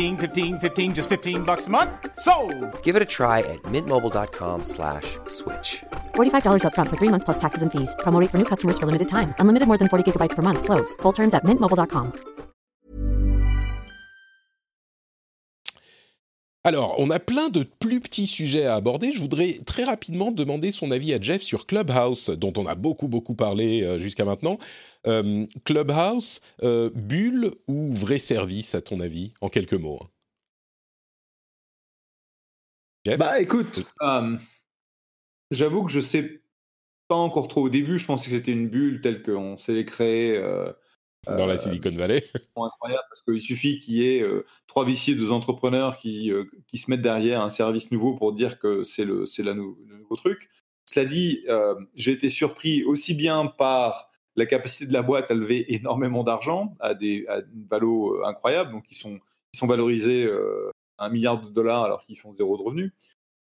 15, 0.01 0.17
15 0.17 0.59
15, 0.59 0.93
just 0.95 1.09
15 1.09 1.43
bucks 1.43 1.67
a 1.67 1.69
month. 1.69 1.91
So, 2.19 2.33
Give 2.83 2.95
it 2.95 3.01
a 3.01 3.05
try 3.05 3.39
at 3.39 3.61
mintmobile.com 3.63 4.63
slash 4.63 5.17
switch. 5.27 5.83
slash 5.83 5.83
$45 6.15 6.65
up 6.65 6.75
front 6.75 6.89
for 6.89 6.97
3 6.97 7.09
months 7.09 7.25
plus 7.25 7.37
taxes 7.37 7.61
and 7.61 7.71
fees. 7.71 7.93
Promo 7.99 8.19
rate 8.19 8.31
for 8.31 8.37
new 8.37 8.45
customers 8.45 8.77
for 8.79 8.85
limited 8.85 9.07
time. 9.09 9.33
Unlimited 9.39 9.67
more 9.67 9.77
than 9.77 9.89
40 9.89 10.11
gigabytes 10.11 10.35
per 10.35 10.41
month 10.41 10.63
slows. 10.63 10.93
Full 11.01 11.11
terms 11.11 11.33
at 11.33 11.43
mintmobile.com. 11.43 12.30
Alors, 16.63 16.93
on 16.99 17.09
a 17.09 17.19
plein 17.19 17.49
de 17.49 17.63
plus 17.63 17.99
petits 17.99 18.27
sujets 18.27 18.65
à 18.65 18.75
aborder. 18.75 19.11
Je 19.11 19.19
voudrais 19.19 19.53
très 19.65 19.83
rapidement 19.83 20.31
demander 20.31 20.71
son 20.71 20.91
avis 20.91 21.11
à 21.11 21.19
Jeff 21.19 21.41
sur 21.41 21.65
Clubhouse, 21.65 22.29
dont 22.29 22.53
on 22.55 22.67
a 22.67 22.75
beaucoup, 22.75 23.07
beaucoup 23.07 23.33
parlé 23.33 23.81
euh, 23.81 23.97
jusqu'à 23.97 24.25
maintenant. 24.25 24.59
Euh, 25.07 25.47
Clubhouse, 25.65 26.39
euh, 26.61 26.91
bulle 26.93 27.51
ou 27.67 27.91
vrai 27.91 28.19
service, 28.19 28.75
à 28.75 28.81
ton 28.81 28.99
avis, 28.99 29.33
en 29.41 29.49
quelques 29.49 29.73
mots 29.73 29.99
hein? 30.03 30.07
Jeff? 33.07 33.17
Bah 33.17 33.41
écoute, 33.41 33.83
j'avoue 35.49 35.83
que 35.83 35.91
je 35.91 35.99
sais 35.99 36.43
pas 37.07 37.15
encore 37.15 37.47
trop. 37.47 37.63
Au 37.63 37.69
début, 37.69 37.97
je 37.97 38.05
pensais 38.05 38.29
que 38.29 38.35
c'était 38.35 38.51
une 38.51 38.69
bulle 38.69 39.01
telle 39.01 39.23
qu'on 39.23 39.57
sait 39.57 39.73
les 39.73 39.85
créer. 39.85 40.39
Dans 41.25 41.45
la 41.45 41.53
euh, 41.53 41.57
Silicon 41.57 41.95
Valley. 41.95 42.23
incroyable 42.55 43.03
parce 43.09 43.21
qu'il 43.21 43.41
suffit 43.41 43.79
qu'il 43.79 43.95
y 43.95 44.07
ait 44.07 44.21
euh, 44.21 44.45
trois 44.67 44.85
viciers, 44.85 45.15
deux 45.15 45.31
entrepreneurs 45.31 45.97
qui, 45.97 46.31
euh, 46.31 46.45
qui 46.67 46.77
se 46.77 46.89
mettent 46.89 47.01
derrière 47.01 47.41
un 47.41 47.49
service 47.49 47.91
nouveau 47.91 48.15
pour 48.15 48.33
dire 48.33 48.59
que 48.59 48.83
c'est 48.83 49.05
le, 49.05 49.25
c'est 49.25 49.43
la 49.43 49.53
nou- 49.53 49.77
le 49.87 49.97
nouveau 49.97 50.15
truc. 50.15 50.49
Cela 50.85 51.05
dit, 51.05 51.45
j'ai 51.95 52.11
été 52.11 52.27
surpris 52.27 52.83
aussi 52.83 53.13
bien 53.13 53.45
par 53.45 54.09
la 54.35 54.45
capacité 54.45 54.87
de 54.87 54.93
la 54.93 55.03
boîte 55.03 55.31
à 55.31 55.35
lever 55.35 55.73
énormément 55.73 56.23
d'argent 56.23 56.73
à, 56.81 56.95
des, 56.95 57.25
à 57.29 57.37
une 57.37 57.65
valo 57.69 58.25
incroyable, 58.25 58.71
donc 58.71 58.91
ils 58.91 58.97
sont, 58.97 59.19
ils 59.53 59.57
sont 59.57 59.67
valorisés 59.67 60.29
à 60.97 61.05
un 61.05 61.09
milliard 61.09 61.39
de 61.39 61.49
dollars 61.49 61.83
alors 61.83 62.03
qu'ils 62.03 62.17
font 62.17 62.33
zéro 62.33 62.57
de 62.57 62.63
revenus. 62.63 62.91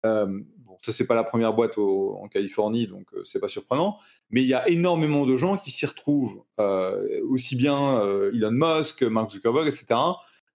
Euh, 0.06 0.42
ça, 0.82 0.92
c'est 0.94 1.08
pas 1.08 1.16
la 1.16 1.24
première 1.24 1.54
boîte 1.54 1.78
au- 1.78 2.18
en 2.22 2.28
Californie, 2.28 2.88
donc 2.88 3.06
euh, 3.14 3.24
c'est 3.24 3.40
pas 3.40 3.48
surprenant. 3.48 3.98
Mais 4.30 4.42
il 4.42 4.48
y 4.48 4.54
a 4.54 4.68
énormément 4.70 5.26
de 5.26 5.36
gens 5.38 5.58
qui 5.58 5.72
s'y 5.72 5.86
retrouvent, 5.86 6.44
euh, 6.60 7.22
aussi 7.30 7.56
bien 7.56 8.00
euh, 8.02 8.32
Elon 8.34 8.52
Musk, 8.52 9.04
Mark 9.04 9.32
Zuckerberg, 9.32 9.68
etc. 9.68 10.00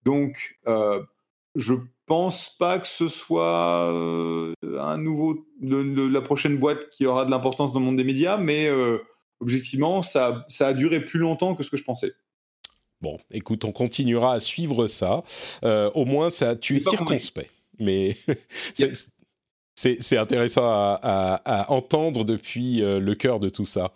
Donc, 0.05 0.59
euh, 0.67 1.03
je 1.55 1.75
pense 2.07 2.49
pas 2.59 2.79
que 2.79 2.87
ce 2.87 3.09
soit 3.09 3.89
un 4.63 4.99
nouveau, 4.99 5.47
le- 5.61 5.83
le- 5.83 6.09
la 6.09 6.21
prochaine 6.21 6.59
boîte 6.59 6.89
qui 6.91 7.07
aura 7.07 7.25
de 7.25 7.31
l'importance 7.31 7.73
dans 7.73 7.79
le 7.81 7.87
monde 7.87 7.97
des 7.97 8.05
médias, 8.05 8.37
mais 8.37 8.69
objectivement, 9.41 10.03
ça, 10.03 10.45
ça 10.49 10.69
a 10.69 10.73
duré 10.73 11.05
plus 11.05 11.19
longtemps 11.21 11.55
que 11.55 11.63
ce 11.63 11.71
que 11.71 11.77
je 11.77 11.85
pensais. 11.85 12.13
Bon, 13.01 13.19
écoute, 13.33 13.65
on 13.65 13.73
continuera 13.73 14.35
à 14.35 14.41
suivre 14.41 14.87
ça. 14.87 15.25
Euh, 15.65 15.91
au 15.95 16.05
moins, 16.05 16.31
ça, 16.31 16.55
tu 16.55 16.77
es 16.77 16.79
circonspect. 17.21 17.51
Mais 17.81 18.17
c'est- 19.75 20.17
intéressant 20.17 20.65
à, 20.65 21.67
entendre 21.69 22.25
depuis 22.25 22.83
euh, 22.83 22.99
le 23.01 23.15
cœur 23.15 23.41
de 23.41 23.49
tout 23.49 23.65
ça. 23.65 23.93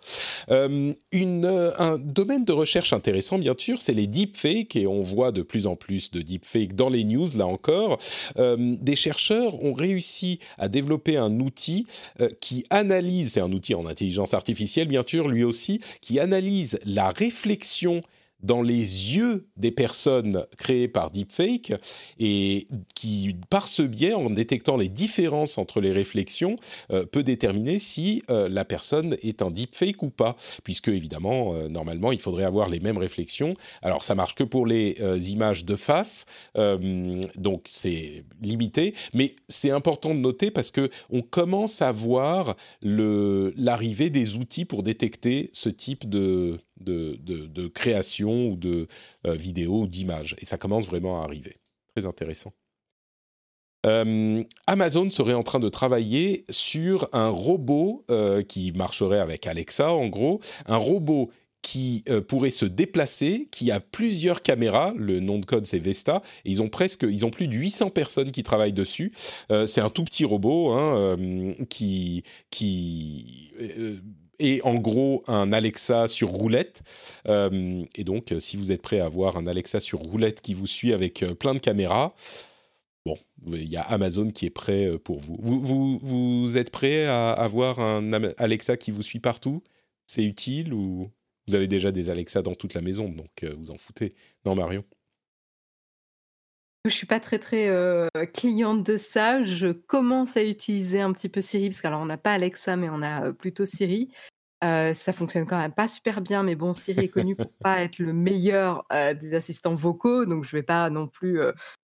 Euh, 0.49 0.93
euh, 1.13 1.71
un 1.77 1.97
domaine 1.97 2.43
de 2.45 2.51
recherche 2.51 2.93
intéressant, 2.93 3.37
bien 3.37 3.53
sûr, 3.57 3.81
c'est 3.81 3.93
les 3.93 4.07
deepfakes, 4.07 4.75
et 4.75 4.87
on 4.87 5.01
voit 5.01 5.31
de 5.31 5.41
plus 5.41 5.67
en 5.67 5.75
plus 5.75 6.11
de 6.11 6.21
deepfakes 6.21 6.75
dans 6.75 6.89
les 6.89 7.03
news, 7.03 7.27
là 7.35 7.47
encore. 7.47 7.97
Des 8.37 8.95
chercheurs 8.95 9.63
ont 9.63 9.73
réussi 9.73 10.39
à 10.57 10.67
développer 10.67 11.17
un 11.17 11.39
outil 11.39 11.85
qui 12.41 12.65
analyse, 12.69 13.33
c'est 13.33 13.41
un 13.41 13.51
outil 13.51 13.75
en 13.75 13.85
intelligence 13.85 14.33
artificielle, 14.33 14.87
bien 14.87 15.03
sûr, 15.05 15.27
lui 15.27 15.43
aussi, 15.43 15.79
qui 16.01 16.19
analyse 16.19 16.79
la 16.85 17.09
réflexion 17.09 18.01
dans 18.41 18.61
les 18.61 19.15
yeux 19.15 19.47
des 19.57 19.71
personnes 19.71 20.45
créées 20.57 20.87
par 20.87 21.11
deepfake 21.11 21.73
et 22.19 22.67
qui, 22.95 23.35
par 23.49 23.67
ce 23.67 23.81
biais, 23.81 24.13
en 24.13 24.29
détectant 24.29 24.77
les 24.77 24.89
différences 24.89 25.57
entre 25.57 25.81
les 25.81 25.91
réflexions, 25.91 26.55
euh, 26.91 27.05
peut 27.05 27.23
déterminer 27.23 27.79
si 27.79 28.23
euh, 28.29 28.47
la 28.49 28.65
personne 28.65 29.15
est 29.23 29.41
un 29.41 29.51
deepfake 29.51 30.03
ou 30.03 30.09
pas, 30.09 30.35
puisque 30.63 30.89
évidemment, 30.89 31.53
euh, 31.53 31.67
normalement, 31.67 32.11
il 32.11 32.21
faudrait 32.21 32.43
avoir 32.43 32.69
les 32.69 32.79
mêmes 32.79 32.97
réflexions. 32.97 33.53
Alors, 33.81 34.03
ça 34.03 34.15
marche 34.15 34.35
que 34.35 34.43
pour 34.43 34.65
les 34.65 34.97
images 35.31 35.65
de 35.65 35.75
face, 35.75 36.25
donc 36.55 37.65
c'est 37.65 38.23
limité, 38.41 38.93
mais 39.13 39.35
c'est 39.47 39.71
important 39.71 40.13
de 40.13 40.19
noter 40.19 40.51
parce 40.51 40.71
que 40.71 40.89
on 41.09 41.21
commence 41.21 41.81
à 41.81 41.91
voir 41.91 42.55
l'arrivée 42.81 44.09
des 44.09 44.37
outils 44.37 44.65
pour 44.65 44.83
détecter 44.83 45.49
ce 45.53 45.69
type 45.69 46.09
de, 46.09 46.59
de, 46.79 47.67
création 47.67 48.47
ou 48.47 48.55
de 48.55 48.87
euh, 49.25 49.33
vidéo 49.33 49.81
ou 49.81 49.87
d'image. 49.87 50.35
Et 50.39 50.45
ça 50.45 50.57
commence 50.57 50.85
vraiment 50.85 51.21
à 51.21 51.25
arriver. 51.25 51.57
Très 51.95 52.05
intéressant. 52.05 52.53
Euh, 53.85 54.43
Amazon 54.65 55.09
serait 55.09 55.33
en 55.33 55.43
train 55.43 55.59
de 55.59 55.69
travailler 55.69 56.45
sur 56.49 57.07
un 57.13 57.29
robot 57.29 58.03
euh, 58.09 58.43
qui 58.43 58.71
marcherait 58.73 59.19
avec 59.19 59.47
Alexa, 59.47 59.91
en 59.91 60.07
gros, 60.07 60.41
un 60.65 60.77
robot 60.77 61.31
qui 61.61 62.05
pourrait 62.29 62.49
se 62.49 62.63
déplacer, 62.63 63.49
qui 63.51 63.71
a 63.71 63.81
plusieurs 63.81 64.41
caméras. 64.41 64.93
Le 64.95 65.19
nom 65.19 65.37
de 65.37 65.45
code 65.45 65.65
c'est 65.65 65.79
Vesta. 65.79 66.21
Ils 66.45 66.61
ont 66.61 66.69
presque, 66.69 67.03
ils 67.03 67.25
ont 67.25 67.29
plus 67.29 67.49
de 67.49 67.55
800 67.55 67.89
personnes 67.89 68.31
qui 68.31 68.41
travaillent 68.41 68.71
dessus. 68.71 69.11
C'est 69.65 69.81
un 69.81 69.89
tout 69.89 70.05
petit 70.05 70.23
robot 70.23 70.71
hein, 70.71 71.17
qui 71.69 72.23
qui 72.51 73.51
est 74.39 74.61
en 74.63 74.75
gros 74.75 75.23
un 75.27 75.51
Alexa 75.53 76.07
sur 76.07 76.29
roulette. 76.29 76.83
Euh, 77.27 77.83
et 77.95 78.03
donc, 78.03 78.31
euh, 78.31 78.39
si 78.39 78.57
vous 78.57 78.71
êtes 78.71 78.81
prêt 78.81 78.99
à 78.99 79.05
avoir 79.05 79.37
un 79.37 79.45
Alexa 79.45 79.79
sur 79.79 79.99
roulette 79.99 80.41
qui 80.41 80.53
vous 80.53 80.67
suit 80.67 80.93
avec 80.93 81.23
euh, 81.23 81.33
plein 81.33 81.53
de 81.53 81.59
caméras, 81.59 82.13
bon, 83.05 83.17
il 83.53 83.69
y 83.69 83.77
a 83.77 83.81
Amazon 83.81 84.29
qui 84.29 84.45
est 84.45 84.51
prêt 84.51 84.97
pour 84.99 85.19
vous. 85.19 85.37
Vous, 85.39 86.57
êtes 86.57 86.71
prêt 86.71 87.05
à 87.05 87.31
avoir 87.31 87.79
un 87.79 88.11
Alexa 88.37 88.77
qui 88.77 88.91
vous 88.91 89.03
suit 89.03 89.19
partout? 89.19 89.63
C'est 90.05 90.23
utile 90.23 90.73
ou 90.73 91.09
vous 91.47 91.55
avez 91.55 91.67
déjà 91.67 91.91
des 91.91 92.09
Alexa 92.09 92.41
dans 92.41 92.55
toute 92.55 92.73
la 92.73 92.81
maison, 92.81 93.09
donc 93.09 93.45
vous 93.57 93.71
en 93.71 93.77
foutez 93.77 94.13
Non, 94.45 94.55
Marion? 94.55 94.83
Je 96.87 96.93
suis 96.93 97.07
pas 97.07 97.19
très 97.19 97.39
très 97.39 97.67
euh, 97.67 98.07
cliente 98.33 98.83
de 98.83 98.97
ça. 98.97 99.43
Je 99.43 99.71
commence 99.71 100.37
à 100.37 100.43
utiliser 100.43 101.01
un 101.01 101.11
petit 101.11 101.29
peu 101.29 101.41
Siri 101.41 101.69
parce 101.69 101.81
qu'alors 101.81 102.01
on 102.01 102.05
n'a 102.05 102.17
pas 102.17 102.33
Alexa 102.33 102.75
mais 102.75 102.89
on 102.89 103.01
a 103.01 103.25
euh, 103.27 103.33
plutôt 103.33 103.65
Siri. 103.65 104.09
Ça 104.61 105.13
fonctionne 105.13 105.45
quand 105.45 105.59
même 105.59 105.71
pas 105.71 105.87
super 105.87 106.21
bien, 106.21 106.41
mais 106.41 106.55
bon, 106.55 106.73
Siri 106.73 107.05
est 107.05 107.09
connu 107.09 107.35
pour 107.35 107.51
pas 107.59 107.81
être 107.81 107.99
le 107.99 108.13
meilleur 108.13 108.85
des 108.91 109.33
assistants 109.35 109.75
vocaux, 109.75 110.25
donc 110.25 110.45
je 110.45 110.55
vais 110.55 110.63
pas 110.63 110.89
non 110.89 111.07
plus 111.07 111.39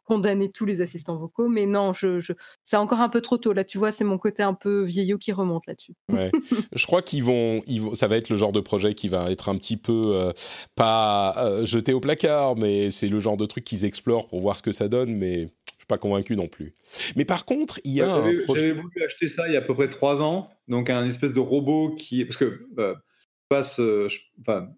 condamner 0.06 0.50
tous 0.50 0.66
les 0.66 0.82
assistants 0.82 1.16
vocaux. 1.16 1.48
Mais 1.48 1.66
non, 1.66 1.94
je, 1.94 2.20
c'est 2.66 2.76
encore 2.76 3.00
un 3.00 3.10
peu 3.10 3.22
trop 3.22 3.38
tôt. 3.38 3.54
Là, 3.54 3.64
tu 3.64 3.78
vois, 3.78 3.92
c'est 3.92 4.04
mon 4.04 4.18
côté 4.18 4.44
un 4.44 4.54
peu 4.54 4.84
vieillot 4.84 5.18
qui 5.18 5.32
remonte 5.32 5.68
là-dessus. 5.68 5.94
Ouais. 6.12 6.32
Je 6.74 6.86
crois 6.88 7.02
qu'ils 7.02 7.24
vont, 7.24 7.62
ils 7.68 7.82
vont, 7.82 7.96
ça 7.96 8.08
va 8.08 8.18
être 8.18 8.30
le 8.30 8.36
genre 8.36 8.52
de 8.52 8.60
projet 8.60 8.96
qui 8.96 9.08
va 9.08 9.30
être 9.30 9.50
un 9.50 9.58
petit 9.58 9.78
peu 9.78 10.32
pas 10.76 11.64
jeté 11.64 11.94
au 11.94 12.00
placard, 12.00 12.56
mais 12.56 12.90
c'est 12.90 13.08
le 13.08 13.20
genre 13.20 13.38
de 13.38 13.46
truc 13.46 13.64
qu'ils 13.64 13.86
explorent 13.86 14.28
pour 14.28 14.42
voir 14.42 14.58
ce 14.58 14.64
que 14.64 14.72
ça 14.72 14.88
donne, 14.88 15.16
mais 15.16 15.48
suis 15.84 15.88
pas 15.88 15.98
convaincu 15.98 16.36
non 16.36 16.48
plus. 16.48 16.74
Mais 17.16 17.26
par 17.26 17.46
contre, 17.46 17.80
il 17.84 17.94
y 17.94 18.02
a 18.02 18.12
un 18.12 18.24
J'avais 18.24 18.36
projet. 18.44 18.72
voulu 18.74 19.04
acheter 19.06 19.28
ça 19.28 19.48
il 19.48 19.54
y 19.54 19.56
a 19.56 19.60
à 19.60 19.62
peu 19.64 19.74
près 19.76 19.90
trois 19.90 20.22
ans, 20.24 20.50
donc 20.68 20.90
un 20.90 21.08
espèce 21.08 21.34
de 21.34 21.40
robot 21.40 21.96
qui. 21.96 22.26
Parce 22.26 22.38
que 22.38 22.66
euh, 22.80 22.96
je 22.96 23.48
passe. 23.50 23.80
euh, 23.80 24.08
je- 24.10 24.20
enfin, 24.42 24.70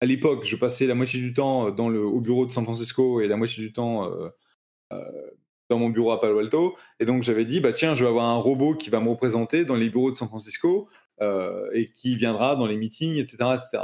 à 0.00 0.06
l'époque, 0.06 0.44
je 0.44 0.56
passais 0.56 0.86
la 0.86 0.94
moitié 0.94 1.20
du 1.20 1.32
temps 1.32 1.70
dans 1.70 1.88
le, 1.88 2.00
au 2.04 2.20
bureau 2.20 2.44
de 2.44 2.50
San 2.50 2.64
Francisco 2.64 3.20
et 3.20 3.28
la 3.28 3.36
moitié 3.36 3.62
du 3.62 3.72
temps 3.72 4.10
euh, 4.10 4.28
euh, 4.92 4.98
dans 5.70 5.78
mon 5.78 5.90
bureau 5.90 6.10
à 6.10 6.20
Palo 6.20 6.38
Alto. 6.40 6.76
Et 6.98 7.04
donc 7.06 7.22
j'avais 7.22 7.44
dit, 7.44 7.60
bah 7.60 7.72
tiens, 7.72 7.94
je 7.94 8.02
vais 8.02 8.10
avoir 8.10 8.26
un 8.26 8.36
robot 8.36 8.74
qui 8.74 8.90
va 8.90 8.98
me 9.00 9.08
représenter 9.08 9.64
dans 9.64 9.76
les 9.76 9.88
bureaux 9.90 10.10
de 10.10 10.16
San 10.16 10.26
Francisco 10.28 10.88
euh, 11.20 11.68
et 11.72 11.84
qui 11.84 12.16
viendra 12.16 12.56
dans 12.56 12.66
les 12.66 12.76
meetings, 12.76 13.16
etc. 13.16 13.36
etc. 13.54 13.78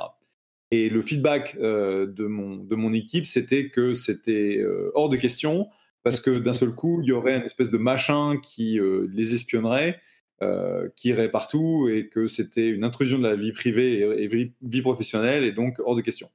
Et 0.72 0.90
le 0.90 1.00
feedback 1.02 1.56
de, 1.58 2.26
mon, 2.26 2.56
de 2.56 2.74
mon 2.74 2.92
équipe, 2.92 3.26
c'était 3.26 3.70
que 3.70 3.94
c'était 3.94 4.62
hors 4.94 5.08
de 5.08 5.16
question, 5.16 5.68
parce 6.08 6.20
que 6.20 6.38
d'un 6.38 6.54
seul 6.54 6.70
coup, 6.70 7.02
il 7.02 7.08
y 7.08 7.12
aurait 7.12 7.36
une 7.36 7.42
espèce 7.42 7.68
de 7.68 7.76
machin 7.76 8.38
qui 8.42 8.80
les 9.12 9.34
espionnerait, 9.34 10.00
qui 10.96 11.08
irait 11.08 11.30
partout, 11.30 11.88
et 11.92 12.08
que 12.08 12.26
c'était 12.26 12.68
une 12.68 12.82
intrusion 12.82 13.18
de 13.18 13.28
la 13.28 13.36
vie 13.36 13.52
privée 13.52 14.00
et, 14.00 14.26
vie, 14.26 14.82
professionnelle, 14.82 15.44
et 15.44 15.52
donc 15.52 15.78
hors 15.84 15.94
de 15.94 16.00
question. 16.00 16.30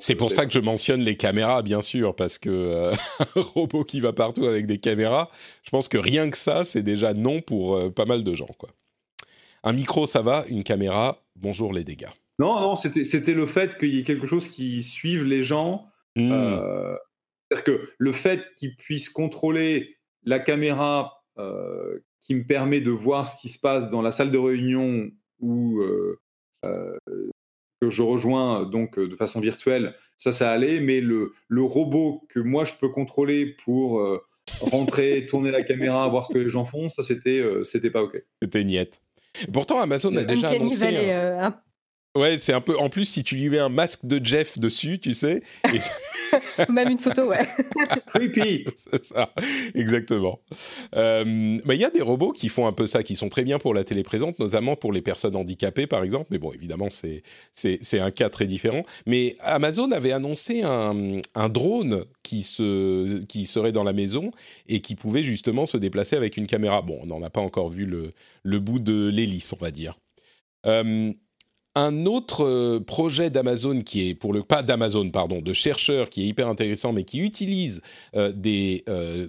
C'est 0.00 0.16
pour 0.16 0.32
ça 0.32 0.46
que 0.46 0.52
je 0.52 0.58
mentionne 0.58 1.02
les 1.02 1.16
caméras, 1.16 1.62
bien 1.62 1.80
sûr, 1.80 2.16
parce 2.16 2.38
que 2.38 2.90
un 3.36 3.40
robot 3.40 3.84
qui 3.84 4.00
va 4.00 4.12
partout 4.12 4.46
avec 4.46 4.66
des 4.66 4.78
caméras, 4.78 5.30
je 5.62 5.70
pense 5.70 5.88
que 5.88 5.98
rien 5.98 6.28
que 6.28 6.36
ça, 6.36 6.64
c'est 6.64 6.82
déjà 6.82 7.14
non 7.14 7.40
pour 7.40 7.94
pas 7.94 8.04
mal 8.04 8.24
de 8.24 8.34
gens, 8.34 8.50
quoi. 8.58 8.70
Un 9.62 9.74
micro, 9.74 10.06
ça 10.06 10.22
va. 10.22 10.44
Une 10.48 10.64
caméra, 10.64 11.24
bonjour 11.36 11.72
les 11.72 11.84
dégâts. 11.84 12.10
Non, 12.38 12.60
non, 12.60 12.76
c'était 12.76 13.34
le 13.34 13.46
fait 13.46 13.76
qu'il 13.78 13.94
y 13.94 13.98
ait 13.98 14.04
quelque 14.04 14.26
chose 14.26 14.48
qui 14.48 14.82
suive 14.82 15.24
les 15.24 15.42
gens. 15.42 15.86
Hmm. 16.14 16.30
Euh, 16.32 16.96
c'est-à-dire 17.50 17.64
que 17.64 17.92
le 17.98 18.12
fait 18.12 18.54
qu'ils 18.54 18.76
puissent 18.76 19.10
contrôler 19.10 19.96
la 20.24 20.38
caméra 20.38 21.24
euh, 21.38 21.98
qui 22.20 22.34
me 22.34 22.44
permet 22.44 22.80
de 22.80 22.90
voir 22.90 23.28
ce 23.28 23.36
qui 23.40 23.48
se 23.48 23.58
passe 23.58 23.88
dans 23.90 24.02
la 24.02 24.10
salle 24.10 24.30
de 24.30 24.38
réunion 24.38 25.10
ou 25.40 25.80
euh, 25.80 26.18
que 27.80 27.90
je 27.90 28.02
rejoins 28.02 28.64
donc 28.64 28.98
de 28.98 29.14
façon 29.16 29.40
virtuelle, 29.40 29.94
ça, 30.16 30.32
ça 30.32 30.50
allait. 30.50 30.80
Mais 30.80 31.00
le, 31.00 31.32
le 31.46 31.62
robot 31.62 32.26
que 32.28 32.40
moi 32.40 32.64
je 32.64 32.72
peux 32.74 32.88
contrôler 32.88 33.56
pour 33.64 34.02
rentrer, 34.60 35.26
tourner 35.30 35.50
la 35.50 35.62
caméra, 35.62 36.08
voir 36.08 36.26
ce 36.26 36.32
que 36.32 36.38
les 36.38 36.48
gens 36.48 36.64
font, 36.64 36.90
ça, 36.90 37.02
c'était 37.02 37.44
c'était 37.64 37.90
pas 37.90 38.02
OK. 38.02 38.20
C'était 38.42 38.64
niette. 38.64 39.00
Pourtant, 39.52 39.78
Amazon 39.80 40.14
a 40.16 40.24
déjà 40.24 40.50
annoncé. 40.50 41.12
Un... 41.12 41.54
Ouais, 42.16 42.38
c'est 42.38 42.52
un 42.52 42.60
peu. 42.60 42.76
En 42.78 42.88
plus, 42.88 43.04
si 43.04 43.22
tu 43.22 43.36
lui 43.36 43.48
mets 43.48 43.58
un 43.58 43.68
masque 43.68 44.04
de 44.04 44.24
Jeff 44.24 44.58
dessus, 44.58 44.98
tu 44.98 45.14
sais. 45.14 45.42
Même 46.68 46.90
une 46.90 46.98
photo, 46.98 47.28
ouais. 47.28 47.46
Creepy. 48.06 48.64
c'est 48.90 49.04
ça, 49.04 49.32
exactement. 49.74 50.40
Euh, 50.94 51.58
il 51.64 51.74
y 51.74 51.84
a 51.84 51.90
des 51.90 52.02
robots 52.02 52.32
qui 52.32 52.48
font 52.48 52.66
un 52.66 52.72
peu 52.72 52.86
ça, 52.86 53.02
qui 53.02 53.14
sont 53.14 53.28
très 53.28 53.44
bien 53.44 53.58
pour 53.58 53.72
la 53.72 53.84
téléprésente, 53.84 54.38
notamment 54.38 54.74
pour 54.74 54.92
les 54.92 55.02
personnes 55.02 55.36
handicapées, 55.36 55.86
par 55.86 56.02
exemple. 56.02 56.28
Mais 56.30 56.38
bon, 56.38 56.52
évidemment, 56.52 56.88
c'est 56.90 57.22
c'est 57.52 58.00
un 58.00 58.10
cas 58.10 58.30
très 58.30 58.46
différent. 58.46 58.84
Mais 59.06 59.36
Amazon 59.40 59.90
avait 59.92 60.12
annoncé 60.12 60.62
un, 60.62 61.20
un 61.34 61.48
drone 61.48 62.04
qui 62.22 62.42
se 62.42 63.22
qui 63.26 63.46
serait 63.46 63.72
dans 63.72 63.84
la 63.84 63.92
maison 63.92 64.30
et 64.66 64.80
qui 64.80 64.96
pouvait 64.96 65.22
justement 65.22 65.66
se 65.66 65.76
déplacer 65.76 66.16
avec 66.16 66.36
une 66.36 66.46
caméra. 66.46 66.82
Bon, 66.82 66.98
on 67.02 67.06
n'en 67.06 67.22
a 67.22 67.30
pas 67.30 67.40
encore 67.40 67.68
vu 67.68 67.84
le 67.84 68.10
le 68.42 68.58
bout 68.58 68.80
de 68.80 69.08
l'hélice, 69.08 69.52
on 69.52 69.62
va 69.62 69.70
dire. 69.70 69.98
Euh, 70.66 71.12
un 71.78 72.06
autre 72.06 72.44
euh, 72.44 72.80
projet 72.80 73.30
d'Amazon 73.30 73.78
qui 73.78 74.08
est 74.08 74.14
pour 74.14 74.32
le 74.32 74.42
pas 74.42 74.62
d'Amazon 74.62 75.10
pardon 75.10 75.40
de 75.40 75.52
chercheurs 75.52 76.10
qui 76.10 76.22
est 76.22 76.26
hyper 76.26 76.48
intéressant 76.48 76.92
mais 76.92 77.04
qui 77.04 77.20
utilise 77.20 77.80
euh, 78.16 78.32
des 78.32 78.82
euh, 78.88 79.28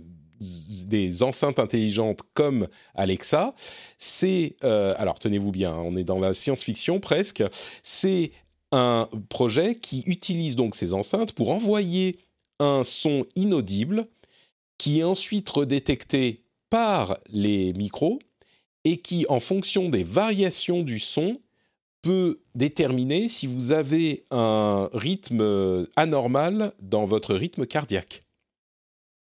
des 0.87 1.21
enceintes 1.21 1.59
intelligentes 1.59 2.21
comme 2.33 2.69
Alexa, 2.95 3.53
c'est 3.97 4.55
alors 4.61 5.19
tenez-vous 5.19 5.51
bien, 5.51 5.73
hein, 5.73 5.83
on 5.83 5.97
est 5.97 6.05
dans 6.05 6.17
la 6.17 6.33
science-fiction 6.33 7.01
presque, 7.01 7.43
c'est 7.83 8.31
un 8.71 9.09
projet 9.27 9.75
qui 9.75 10.03
utilise 10.05 10.55
donc 10.55 10.75
ces 10.75 10.93
enceintes 10.93 11.33
pour 11.33 11.49
envoyer 11.49 12.19
un 12.59 12.85
son 12.85 13.25
inaudible 13.35 14.07
qui 14.77 15.01
est 15.01 15.03
ensuite 15.03 15.49
redétecté 15.49 16.45
par 16.69 17.17
les 17.29 17.73
micros 17.73 18.19
et 18.85 18.97
qui, 18.97 19.25
en 19.27 19.41
fonction 19.41 19.89
des 19.89 20.05
variations 20.05 20.83
du 20.83 20.99
son, 20.99 21.33
peut 22.01 22.39
déterminer 22.55 23.27
si 23.27 23.47
vous 23.47 23.71
avez 23.71 24.23
un 24.31 24.89
rythme 24.93 25.85
anormal 25.95 26.73
dans 26.81 27.05
votre 27.05 27.35
rythme 27.35 27.65
cardiaque. 27.65 28.21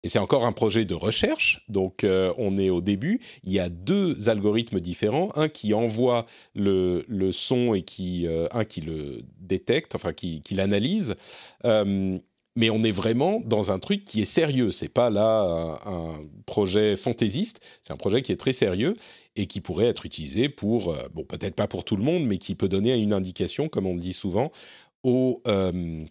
Et 0.06 0.08
c'est 0.08 0.20
encore 0.20 0.46
un 0.46 0.52
projet 0.52 0.86
de 0.86 0.94
recherche, 0.94 1.66
donc 1.68 2.04
euh, 2.04 2.32
on 2.38 2.60
est 2.60 2.70
au 2.70 2.80
début. 2.80 3.20
Il 3.44 3.52
y 3.52 3.60
a 3.60 3.70
deux 3.70 4.30
algorithmes 4.30 4.80
différents, 4.80 5.32
un 5.36 5.50
qui 5.50 5.74
envoie 5.74 6.28
le, 6.54 7.04
son 7.32 7.74
et 7.74 7.82
qui, 7.82 8.28
euh, 8.28 8.48
un 8.52 8.66
qui 8.66 8.82
le 8.82 9.24
détecte, 9.40 9.96
enfin 9.96 10.14
qui, 10.14 10.44
l'analyse. 10.52 11.16
Euh, 11.66 12.20
mais 12.56 12.70
on 12.70 12.84
est 12.84 12.92
vraiment 12.92 13.42
dans 13.44 13.72
un 13.72 13.80
truc 13.80 14.06
qui 14.06 14.22
est 14.22 14.26
sérieux. 14.26 14.70
C'est 14.70 14.90
pas 14.90 15.10
là 15.10 15.80
un, 15.88 16.12
projet 16.46 16.96
fantaisiste, 16.96 17.62
c'est 17.82 17.92
un 17.92 17.98
projet 17.98 18.22
qui 18.22 18.32
est 18.32 18.38
très 18.38 18.54
sérieux 18.54 18.96
et 19.36 19.48
qui 19.48 19.62
pourrait 19.62 19.86
être 19.86 20.06
utilisé 20.06 20.50
pour, 20.50 20.94
euh, 20.94 21.08
bon, 21.14 21.24
peut-être 21.24 21.56
pas 21.56 21.68
pour 21.68 21.84
tout 21.84 21.98
le 21.98 22.04
monde, 22.04 22.26
mais 22.26 22.38
qui 22.38 22.56
peut 22.56 22.70
donner 22.70 22.96
une 22.96 23.14
indication, 23.14 23.70
comme 23.70 23.86
on 23.86 23.96
dit 23.96 24.14
souvent, 24.14 24.52
aux 25.04 25.42
euh, 25.48 26.06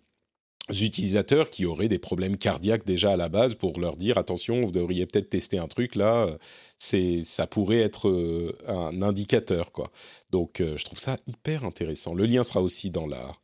utilisateurs 0.68 1.50
qui 1.50 1.66
auraient 1.66 1.88
des 1.88 1.98
problèmes 1.98 2.36
cardiaques 2.36 2.84
déjà 2.84 3.12
à 3.12 3.16
la 3.16 3.28
base 3.28 3.54
pour 3.54 3.78
leur 3.80 3.96
dire 3.96 4.18
attention, 4.18 4.62
vous 4.62 4.72
devriez 4.72 5.06
peut-être 5.06 5.30
tester 5.30 5.58
un 5.58 5.68
truc 5.68 5.94
là, 5.94 6.28
c'est 6.78 7.22
ça 7.24 7.46
pourrait 7.46 7.80
être 7.80 8.08
euh, 8.08 8.56
un 8.66 9.02
indicateur 9.02 9.72
quoi. 9.72 9.90
Donc 10.30 10.60
je 10.60 10.84
trouve 10.84 10.98
ça 10.98 11.16
hyper 11.26 11.64
intéressant. 11.64 12.14
Le 12.14 12.26
lien 12.26 12.44
sera 12.44 12.62
aussi 12.62 12.90
dans 12.90 13.06
la 13.06 13.36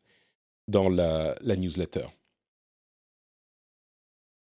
dans 0.69 0.89
la 0.89 1.35
newsletter 1.57 2.07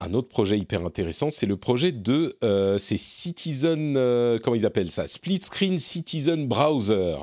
un 0.01 0.15
autre 0.15 0.29
projet 0.29 0.59
hyper 0.59 0.85
intéressant, 0.85 1.31
c'est 1.31 1.47
le 1.47 1.57
projet 1.57 1.93
de 1.93 2.37
euh, 2.45 2.79
ces 2.79 2.99
Citizen, 2.99 3.97
euh, 3.97 4.39
comment 4.39 4.55
ils 4.55 4.67
appellent 4.67 4.93
ça, 4.93 5.09
Split 5.09 5.41
Screen 5.43 5.79
Citizen 5.79 6.47
Browser. 6.47 7.17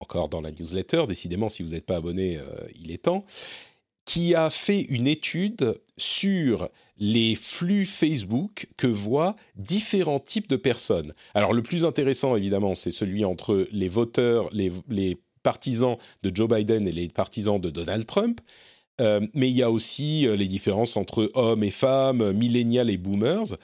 Encore 0.00 0.28
dans 0.28 0.40
la 0.40 0.50
newsletter, 0.50 1.06
décidément, 1.06 1.48
si 1.48 1.62
vous 1.62 1.70
n'êtes 1.70 1.86
pas 1.86 1.96
abonné, 1.96 2.36
euh, 2.36 2.44
il 2.78 2.90
est 2.90 3.04
temps. 3.04 3.24
Qui 4.04 4.34
a 4.34 4.50
fait 4.50 4.80
une 4.80 5.06
étude 5.06 5.80
sur 5.96 6.68
les 6.98 7.36
flux 7.36 7.86
Facebook 7.86 8.66
que 8.76 8.88
voient 8.88 9.36
différents 9.54 10.18
types 10.18 10.48
de 10.48 10.56
personnes. 10.56 11.14
Alors 11.34 11.52
le 11.52 11.62
plus 11.62 11.84
intéressant, 11.84 12.36
évidemment, 12.36 12.74
c'est 12.74 12.90
celui 12.90 13.24
entre 13.24 13.66
les 13.70 13.88
voteurs, 13.88 14.48
les, 14.52 14.72
les 14.88 15.18
partisans 15.44 15.96
de 16.22 16.34
Joe 16.34 16.48
Biden 16.48 16.86
et 16.88 16.92
les 16.92 17.08
partisans 17.08 17.60
de 17.60 17.70
Donald 17.70 18.06
Trump. 18.06 18.40
Euh, 19.00 19.20
mais 19.34 19.48
il 19.48 19.56
y 19.56 19.62
a 19.62 19.70
aussi 19.70 20.26
euh, 20.26 20.36
les 20.36 20.48
différences 20.48 20.96
entre 20.96 21.30
hommes 21.34 21.64
et 21.64 21.70
femmes, 21.70 22.32
millénials 22.32 22.90
et 22.90 22.98
boomers. 22.98 23.56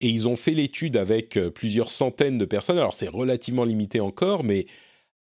Et 0.00 0.08
ils 0.08 0.28
ont 0.28 0.36
fait 0.36 0.52
l'étude 0.52 0.96
avec 0.96 1.36
euh, 1.36 1.50
plusieurs 1.50 1.90
centaines 1.90 2.38
de 2.38 2.44
personnes. 2.44 2.78
Alors 2.78 2.94
c'est 2.94 3.08
relativement 3.08 3.64
limité 3.64 4.00
encore, 4.00 4.44
mais 4.44 4.66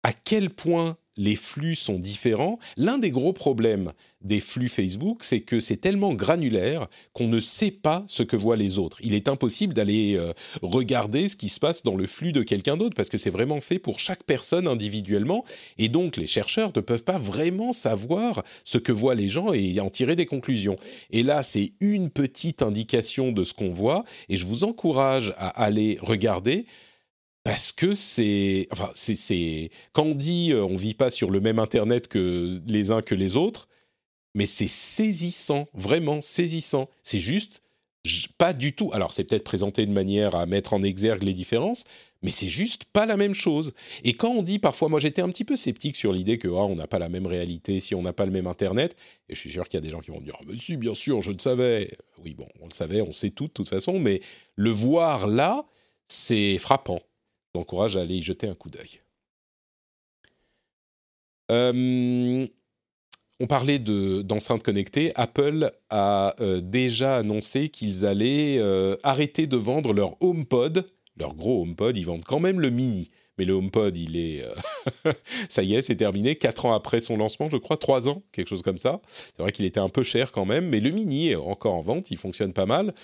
à 0.03 0.13
quel 0.13 0.51
point 0.51 0.97
les 1.17 1.35
flux 1.35 1.75
sont 1.75 1.99
différents. 1.99 2.59
L'un 2.77 2.97
des 2.97 3.11
gros 3.11 3.33
problèmes 3.33 3.91
des 4.21 4.39
flux 4.39 4.67
Facebook, 4.67 5.23
c'est 5.23 5.41
que 5.41 5.59
c'est 5.59 5.77
tellement 5.77 6.13
granulaire 6.13 6.87
qu'on 7.13 7.27
ne 7.27 7.39
sait 7.39 7.71
pas 7.71 8.03
ce 8.07 8.23
que 8.23 8.35
voient 8.35 8.55
les 8.55 8.79
autres. 8.79 8.97
Il 9.03 9.13
est 9.13 9.27
impossible 9.27 9.73
d'aller 9.73 10.15
euh, 10.15 10.33
regarder 10.61 11.27
ce 11.27 11.35
qui 11.35 11.49
se 11.49 11.59
passe 11.59 11.83
dans 11.83 11.95
le 11.95 12.07
flux 12.07 12.31
de 12.31 12.41
quelqu'un 12.41 12.77
d'autre 12.77 12.95
parce 12.95 13.09
que 13.09 13.17
c'est 13.17 13.29
vraiment 13.29 13.61
fait 13.61 13.79
pour 13.79 13.99
chaque 13.99 14.23
personne 14.23 14.67
individuellement 14.67 15.45
et 15.77 15.87
donc 15.87 16.17
les 16.17 16.27
chercheurs 16.27 16.71
ne 16.75 16.81
peuvent 16.81 17.03
pas 17.03 17.19
vraiment 17.19 17.73
savoir 17.73 18.43
ce 18.63 18.77
que 18.77 18.91
voient 18.91 19.15
les 19.15 19.29
gens 19.29 19.53
et 19.53 19.79
en 19.79 19.89
tirer 19.89 20.15
des 20.15 20.25
conclusions. 20.25 20.77
Et 21.11 21.21
là, 21.21 21.43
c'est 21.43 21.73
une 21.79 22.09
petite 22.09 22.63
indication 22.63 23.31
de 23.31 23.43
ce 23.43 23.53
qu'on 23.53 23.69
voit 23.69 24.03
et 24.29 24.37
je 24.37 24.47
vous 24.47 24.63
encourage 24.63 25.33
à 25.37 25.49
aller 25.63 25.99
regarder 26.01 26.65
parce 27.47 27.71
que 27.71 27.95
c'est, 27.95 28.67
enfin, 28.71 28.91
c'est, 28.93 29.71
quand 29.93 30.03
on 30.03 30.15
dit 30.15 30.51
euh, 30.51 30.65
on 30.65 30.75
vit 30.75 30.93
pas 30.93 31.09
sur 31.09 31.31
le 31.31 31.39
même 31.39 31.59
internet 31.59 32.09
que 32.09 32.59
les 32.67 32.91
uns 32.91 33.01
que 33.01 33.15
les 33.15 33.37
autres, 33.37 33.69
mais 34.35 34.45
c'est 34.45 34.67
saisissant, 34.67 35.69
vraiment 35.73 36.21
saisissant. 36.21 36.89
C'est 37.03 37.21
juste 37.21 37.61
pas 38.37 38.51
du 38.51 38.73
tout. 38.73 38.89
Alors 38.91 39.13
c'est 39.13 39.23
peut-être 39.23 39.45
présenté 39.45 39.85
de 39.85 39.93
manière 39.93 40.35
à 40.35 40.45
mettre 40.45 40.73
en 40.73 40.83
exergue 40.83 41.23
les 41.23 41.33
différences, 41.33 41.85
mais 42.21 42.31
c'est 42.31 42.49
juste 42.49 42.83
pas 42.83 43.05
la 43.05 43.15
même 43.15 43.33
chose. 43.33 43.73
Et 44.03 44.11
quand 44.11 44.31
on 44.31 44.41
dit 44.41 44.59
parfois, 44.59 44.89
moi 44.89 44.99
j'étais 44.99 45.21
un 45.21 45.29
petit 45.29 45.45
peu 45.45 45.55
sceptique 45.55 45.95
sur 45.95 46.11
l'idée 46.11 46.37
que 46.37 46.49
ah, 46.49 46.65
on 46.65 46.75
n'a 46.75 46.87
pas 46.87 46.99
la 46.99 47.07
même 47.07 47.27
réalité 47.27 47.79
si 47.79 47.95
on 47.95 48.01
n'a 48.01 48.11
pas 48.11 48.25
le 48.25 48.31
même 48.31 48.47
internet. 48.47 48.97
Et 49.29 49.35
je 49.35 49.39
suis 49.39 49.51
sûr 49.51 49.69
qu'il 49.69 49.77
y 49.77 49.83
a 49.83 49.85
des 49.85 49.91
gens 49.91 50.01
qui 50.01 50.11
vont 50.11 50.19
me 50.19 50.25
dire, 50.25 50.35
ah, 50.37 50.43
mais 50.45 50.57
si, 50.57 50.75
bien 50.75 50.95
sûr, 50.95 51.21
je 51.21 51.31
le 51.31 51.39
savais. 51.39 51.91
Oui, 52.25 52.33
bon, 52.33 52.49
on 52.59 52.67
le 52.67 52.73
savait, 52.73 52.99
on 52.99 53.13
sait 53.13 53.29
tout 53.29 53.47
de 53.47 53.53
toute 53.53 53.69
façon, 53.69 53.99
mais 53.99 54.19
le 54.57 54.71
voir 54.71 55.27
là, 55.27 55.65
c'est 56.09 56.57
frappant 56.57 56.99
encourage 57.57 57.97
à 57.97 58.01
aller 58.01 58.15
y 58.15 58.23
jeter 58.23 58.47
un 58.47 58.55
coup 58.55 58.69
d'œil. 58.69 59.01
Euh, 61.51 62.47
on 63.39 63.47
parlait 63.47 63.79
d'enceintes 63.79 64.63
connectées. 64.63 65.11
Apple 65.15 65.71
a 65.89 66.35
euh, 66.39 66.59
déjà 66.59 67.17
annoncé 67.17 67.69
qu'ils 67.69 68.05
allaient 68.05 68.57
euh, 68.59 68.95
arrêter 69.03 69.45
de 69.47 69.57
vendre 69.57 69.93
leur 69.93 70.21
HomePod, 70.21 70.85
leur 71.17 71.35
gros 71.35 71.61
HomePod. 71.61 71.97
Ils 71.97 72.05
vendent 72.05 72.25
quand 72.25 72.39
même 72.39 72.59
le 72.59 72.71
mini, 72.71 73.11
mais 73.37 73.45
le 73.45 73.53
HomePod, 73.53 73.95
il 73.95 74.17
est, 74.17 74.43
ça 75.49 75.61
y 75.61 75.75
est, 75.75 75.83
c'est 75.83 75.95
terminé. 75.95 76.35
Quatre 76.35 76.65
ans 76.65 76.73
après 76.73 76.99
son 76.99 77.15
lancement, 77.15 77.47
je 77.49 77.57
crois, 77.57 77.77
trois 77.77 78.09
ans, 78.09 78.23
quelque 78.31 78.49
chose 78.49 78.63
comme 78.63 78.79
ça. 78.79 79.01
C'est 79.07 79.39
vrai 79.39 79.51
qu'il 79.51 79.65
était 79.65 79.79
un 79.79 79.89
peu 79.89 80.03
cher 80.03 80.31
quand 80.31 80.45
même, 80.45 80.67
mais 80.67 80.79
le 80.79 80.89
mini 80.89 81.29
est 81.29 81.35
encore 81.35 81.75
en 81.75 81.81
vente. 81.81 82.09
Il 82.09 82.17
fonctionne 82.17 82.53
pas 82.53 82.65
mal 82.65 82.95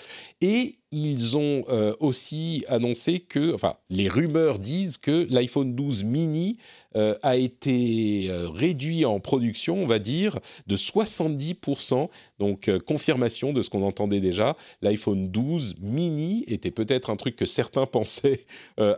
et 0.42 0.80
ils 0.94 1.36
ont 1.36 1.64
euh, 1.70 1.96
aussi 2.00 2.64
annoncé 2.68 3.20
que, 3.20 3.54
enfin, 3.56 3.74
les 3.90 4.08
rumeurs 4.08 4.60
disent 4.60 4.98
que 4.98 5.26
l'iPhone 5.32 5.74
12 5.76 6.04
mini 6.04 6.58
euh, 6.96 7.16
a 7.24 7.36
été 7.36 8.28
euh, 8.30 8.48
réduit 8.50 9.04
en 9.04 9.20
production, 9.20 9.82
on 9.82 9.88
va 9.88 9.98
dire, 9.98 10.38
de 10.68 10.78
70%. 10.78 12.10
Donc, 12.38 12.70
confirmation 12.86 13.54
de 13.54 13.64
ce 13.64 13.72
qu'on 13.72 13.82
entendait 13.82 14.20
déjà. 14.20 14.56
L'iPhone 14.84 15.30
12 15.30 15.78
mini 15.82 16.44
était 16.46 16.70
peut-être 16.70 17.10
un 17.10 17.16
truc 17.16 17.36
que 17.36 17.46
certains 17.46 17.86
pensaient 17.94 18.46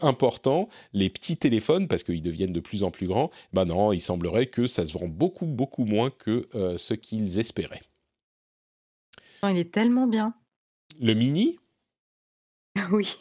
important. 0.02 0.68
Les 0.93 1.10
petits 1.10 1.38
téléphones, 1.38 1.88
parce 1.88 2.04
qu'ils 2.04 2.22
deviennent 2.22 2.54
de 2.54 2.60
plus 2.60 2.84
en 2.84 2.91
plus 2.91 3.08
grands, 3.08 3.32
ben 3.54 3.66
non, 3.66 3.93
il 3.93 4.02
semblerait 4.02 4.48
que 4.48 4.68
ça 4.68 4.86
se 4.86 4.98
vend 4.98 5.08
beaucoup, 5.08 5.46
beaucoup 5.46 5.86
moins 5.86 6.10
que 6.10 6.48
ce 6.78 6.93
qu'ils 6.93 7.39
espéraient. 7.39 7.82
il 9.43 9.58
est 9.58 9.72
tellement 9.72 10.08
bien. 10.08 10.34
Le 11.00 11.14
mini? 11.14 11.58
Oui. 12.91 13.15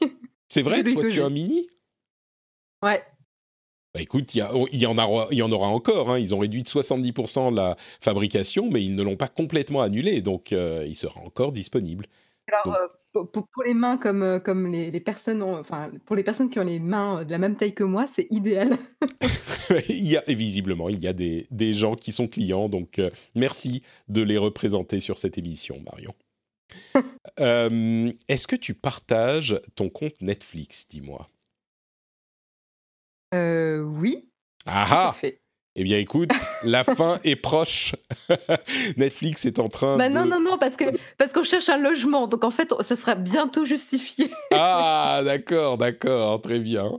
C'est 0.48 0.62
vrai, 0.62 0.82
toi 0.84 1.04
tu 1.08 1.20
as 1.20 1.26
un 1.26 1.30
mini? 1.30 1.68
Ouais. 2.82 3.02
Bah 3.94 4.02
écoute, 4.02 4.34
il 4.34 4.44
y, 4.72 4.78
y, 4.78 4.86
en 4.86 5.52
aura 5.52 5.68
encore. 5.68 6.10
Hein. 6.10 6.18
Ils 6.18 6.34
ont 6.34 6.40
réduit 6.40 6.62
de 6.62 6.68
70% 6.68 7.54
la 7.54 7.76
fabrication, 8.00 8.68
mais 8.68 8.82
ils 8.82 8.94
ne 8.96 9.02
l'ont 9.04 9.16
pas 9.16 9.28
complètement 9.28 9.82
annulé, 9.82 10.20
donc 10.20 10.52
euh, 10.52 10.84
il 10.84 10.96
sera 10.96 11.20
encore 11.20 11.52
disponible. 11.52 12.06
Alors, 12.48 12.76
euh, 12.76 13.24
pour, 13.24 13.62
les 13.64 13.72
mains 13.72 13.96
comme, 13.96 14.24
euh, 14.24 14.40
comme 14.40 14.66
les, 14.66 15.00
personnes, 15.00 15.42
enfin, 15.42 15.92
pour 16.06 16.16
les 16.16 16.24
personnes 16.24 16.50
qui 16.50 16.58
ont 16.58 16.64
les 16.64 16.80
mains 16.80 17.24
de 17.24 17.30
la 17.30 17.38
même 17.38 17.56
taille 17.56 17.72
que 17.72 17.84
moi, 17.84 18.08
c'est 18.08 18.26
idéal. 18.32 18.76
il 19.88 20.08
y 20.08 20.16
a, 20.16 20.22
visiblement, 20.26 20.88
il 20.88 20.98
y 20.98 21.06
a 21.06 21.12
des, 21.12 21.46
des 21.52 21.72
gens 21.72 21.94
qui 21.94 22.10
sont 22.10 22.26
clients, 22.26 22.68
donc 22.68 23.00
merci 23.36 23.84
de 24.08 24.22
les 24.22 24.38
représenter 24.38 24.98
sur 24.98 25.18
cette 25.18 25.38
émission, 25.38 25.80
Marion. 25.88 26.14
Euh, 27.40 28.12
est-ce 28.28 28.46
que 28.46 28.54
tu 28.54 28.74
partages 28.74 29.60
ton 29.74 29.88
compte 29.90 30.20
Netflix, 30.20 30.86
dis-moi? 30.88 31.28
Euh, 33.34 33.82
Oui. 33.82 34.30
Ah 34.66 34.86
ah 34.88 35.16
eh 35.76 35.82
bien, 35.82 35.98
écoute, 35.98 36.30
la 36.62 36.84
fin 36.84 37.18
est 37.24 37.34
proche. 37.34 37.96
Netflix 38.96 39.44
est 39.44 39.58
en 39.58 39.68
train 39.68 39.96
bah 39.96 40.08
de... 40.08 40.14
Non, 40.14 40.24
non, 40.24 40.38
non, 40.38 40.56
parce 40.56 40.76
que 40.76 40.84
parce 41.18 41.32
qu'on 41.32 41.42
cherche 41.42 41.68
un 41.68 41.78
logement, 41.78 42.28
donc 42.28 42.44
en 42.44 42.52
fait, 42.52 42.72
ça 42.82 42.94
sera 42.94 43.16
bientôt 43.16 43.64
justifié. 43.64 44.30
ah, 44.52 45.22
d'accord, 45.24 45.76
d'accord, 45.76 46.40
très 46.40 46.60
bien. 46.60 46.92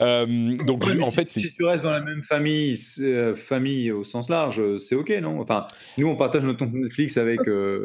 Euh, 0.00 0.56
donc, 0.64 0.84
en 1.02 1.10
fait, 1.10 1.30
si, 1.30 1.52
tu 1.52 1.64
restes 1.64 1.84
dans 1.84 1.92
la 1.92 2.00
même 2.00 2.22
famille, 2.22 2.80
euh, 3.00 3.34
famille 3.34 3.92
au 3.92 4.04
sens 4.04 4.30
large, 4.30 4.76
c'est 4.76 4.94
ok, 4.94 5.10
non? 5.20 5.38
Enfin, 5.40 5.66
nous, 5.98 6.08
on 6.08 6.16
partage 6.16 6.44
notre 6.44 6.60
compte 6.60 6.72
Netflix 6.72 7.18
avec 7.18 7.40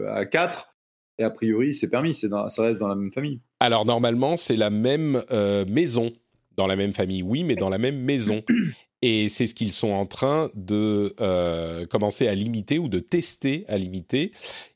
à 0.09 0.25
quatre. 0.25 0.72
Et 1.19 1.23
a 1.23 1.29
priori, 1.29 1.73
c'est 1.73 1.89
permis, 1.89 2.13
ça 2.13 2.47
reste 2.57 2.79
dans 2.79 2.87
la 2.87 2.95
même 2.95 3.11
famille. 3.11 3.39
Alors 3.59 3.85
normalement, 3.85 4.35
c'est 4.37 4.55
la 4.55 4.69
même 4.69 5.21
euh, 5.31 5.65
maison. 5.65 6.11
Dans 6.55 6.67
la 6.67 6.75
même 6.75 6.93
famille, 6.93 7.23
oui, 7.23 7.43
mais 7.43 7.55
dans 7.55 7.69
la 7.69 7.79
même 7.79 7.99
maison. 7.99 8.43
Et 9.01 9.27
c'est 9.27 9.47
ce 9.47 9.53
qu'ils 9.53 9.73
sont 9.73 9.91
en 9.91 10.05
train 10.05 10.49
de 10.55 11.13
euh, 11.19 11.85
commencer 11.85 12.27
à 12.29 12.35
limiter 12.35 12.79
ou 12.79 12.87
de 12.87 12.99
tester 12.99 13.65
à 13.67 13.77
limiter. 13.77 14.31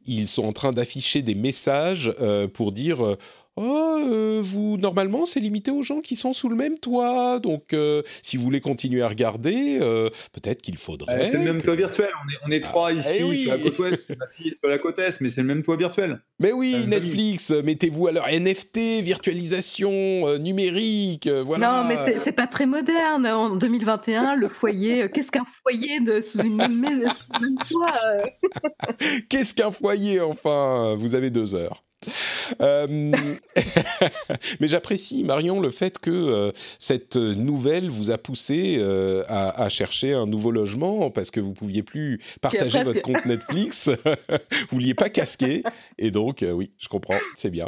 Ils 0.06 0.28
sont 0.28 0.44
en 0.44 0.52
train 0.52 0.72
d'afficher 0.72 1.22
des 1.22 1.36
messages 1.36 2.14
euh, 2.20 2.48
pour 2.48 2.74
dire 2.74 3.16
Oh, 3.60 3.98
euh, 4.06 4.40
vous, 4.44 4.78
normalement, 4.78 5.26
c'est 5.26 5.40
limité 5.40 5.72
aux 5.72 5.82
gens 5.82 6.00
qui 6.00 6.16
sont 6.16 6.32
sous 6.32 6.48
le 6.48 6.56
même 6.56 6.78
toit. 6.78 7.40
Donc, 7.40 7.74
euh, 7.74 8.04
si 8.22 8.38
vous 8.38 8.44
voulez 8.44 8.62
continuer 8.62 9.02
à 9.02 9.08
regarder, 9.08 9.80
euh, 9.82 10.12
peut-être 10.32 10.62
qu'il 10.62 10.78
faudrait. 10.78 11.26
c'est 11.26 11.40
le 11.40 11.44
même 11.44 11.64
toit 11.64 11.76
virtuel. 11.76 12.10
On 12.46 12.52
est, 12.52 12.60
trois 12.60 12.90
ah, 12.90 12.94
ici, 12.94 13.24
eh 13.32 13.36
sur 13.36 13.52
la 13.52 13.58
côte 13.58 13.80
ouest, 13.80 14.06
ma 14.10 14.28
fille 14.28 14.50
est 14.50 14.54
sur 14.54 14.70
la 14.70 14.78
côte 14.78 15.00
est, 15.00 15.22
mais 15.22 15.30
c'est 15.30 15.42
le 15.42 15.48
même 15.48 15.64
toit 15.64 15.76
virtuel. 15.76 16.22
Mais 16.40 16.52
oui, 16.52 16.86
Netflix, 16.88 17.50
mettez-vous 17.50 18.08
à 18.08 18.12
leur 18.12 18.28
NFT, 18.28 19.02
virtualisation 19.02 20.38
numérique, 20.38 21.28
voilà. 21.28 21.84
Non, 21.84 21.90
mais 21.90 22.20
c'est 22.20 22.32
pas 22.32 22.46
très 22.46 22.68
moderne. 22.68 23.26
En 23.26 23.56
2021, 23.56 24.36
le 24.36 24.50
foyer, 24.50 25.10
qu'est-ce 25.12 25.32
qu'un 25.32 25.46
foyer 25.64 26.00
de, 26.00 26.22
sous 26.22 26.40
une 26.42 26.58
même, 26.58 26.80
maison, 26.80 27.10
toit 27.68 27.92
Qu'est-ce 29.30 29.56
qu'un 29.56 29.72
foyer, 29.72 30.22
enfin? 30.22 30.96
Vous 31.00 31.16
avez 31.16 31.32
deux 31.32 31.56
heures. 31.56 31.84
Euh, 32.62 32.88
mais 34.60 34.68
j'apprécie, 34.68 35.24
Marion, 35.24 35.60
le 35.60 35.70
fait 35.70 36.00
que 36.00 36.12
euh, 36.12 36.52
cette 36.80 37.16
nouvelle 37.16 37.90
vous 37.90 38.12
a 38.12 38.18
poussé 38.18 38.78
euh, 38.80 39.24
à, 39.28 39.68
chercher 39.70 40.14
un 40.14 40.26
nouveau 40.26 40.52
logement 40.52 41.10
parce 41.12 41.32
que 41.32 41.40
vous 41.40 41.54
pouviez 41.54 41.84
plus 41.84 42.20
partager 42.42 42.84
votre 42.84 43.02
compte 43.02 43.26
Netflix, 43.26 43.90
vous 44.30 44.68
vouliez 44.72 44.94
pas 44.94 45.10
casquer, 45.10 45.64
et 45.98 46.12
donc 46.12 46.46
oui, 46.54 46.72
je 46.78 46.88
comprends, 46.88 47.20
c'est 47.36 47.50
bien. 47.50 47.68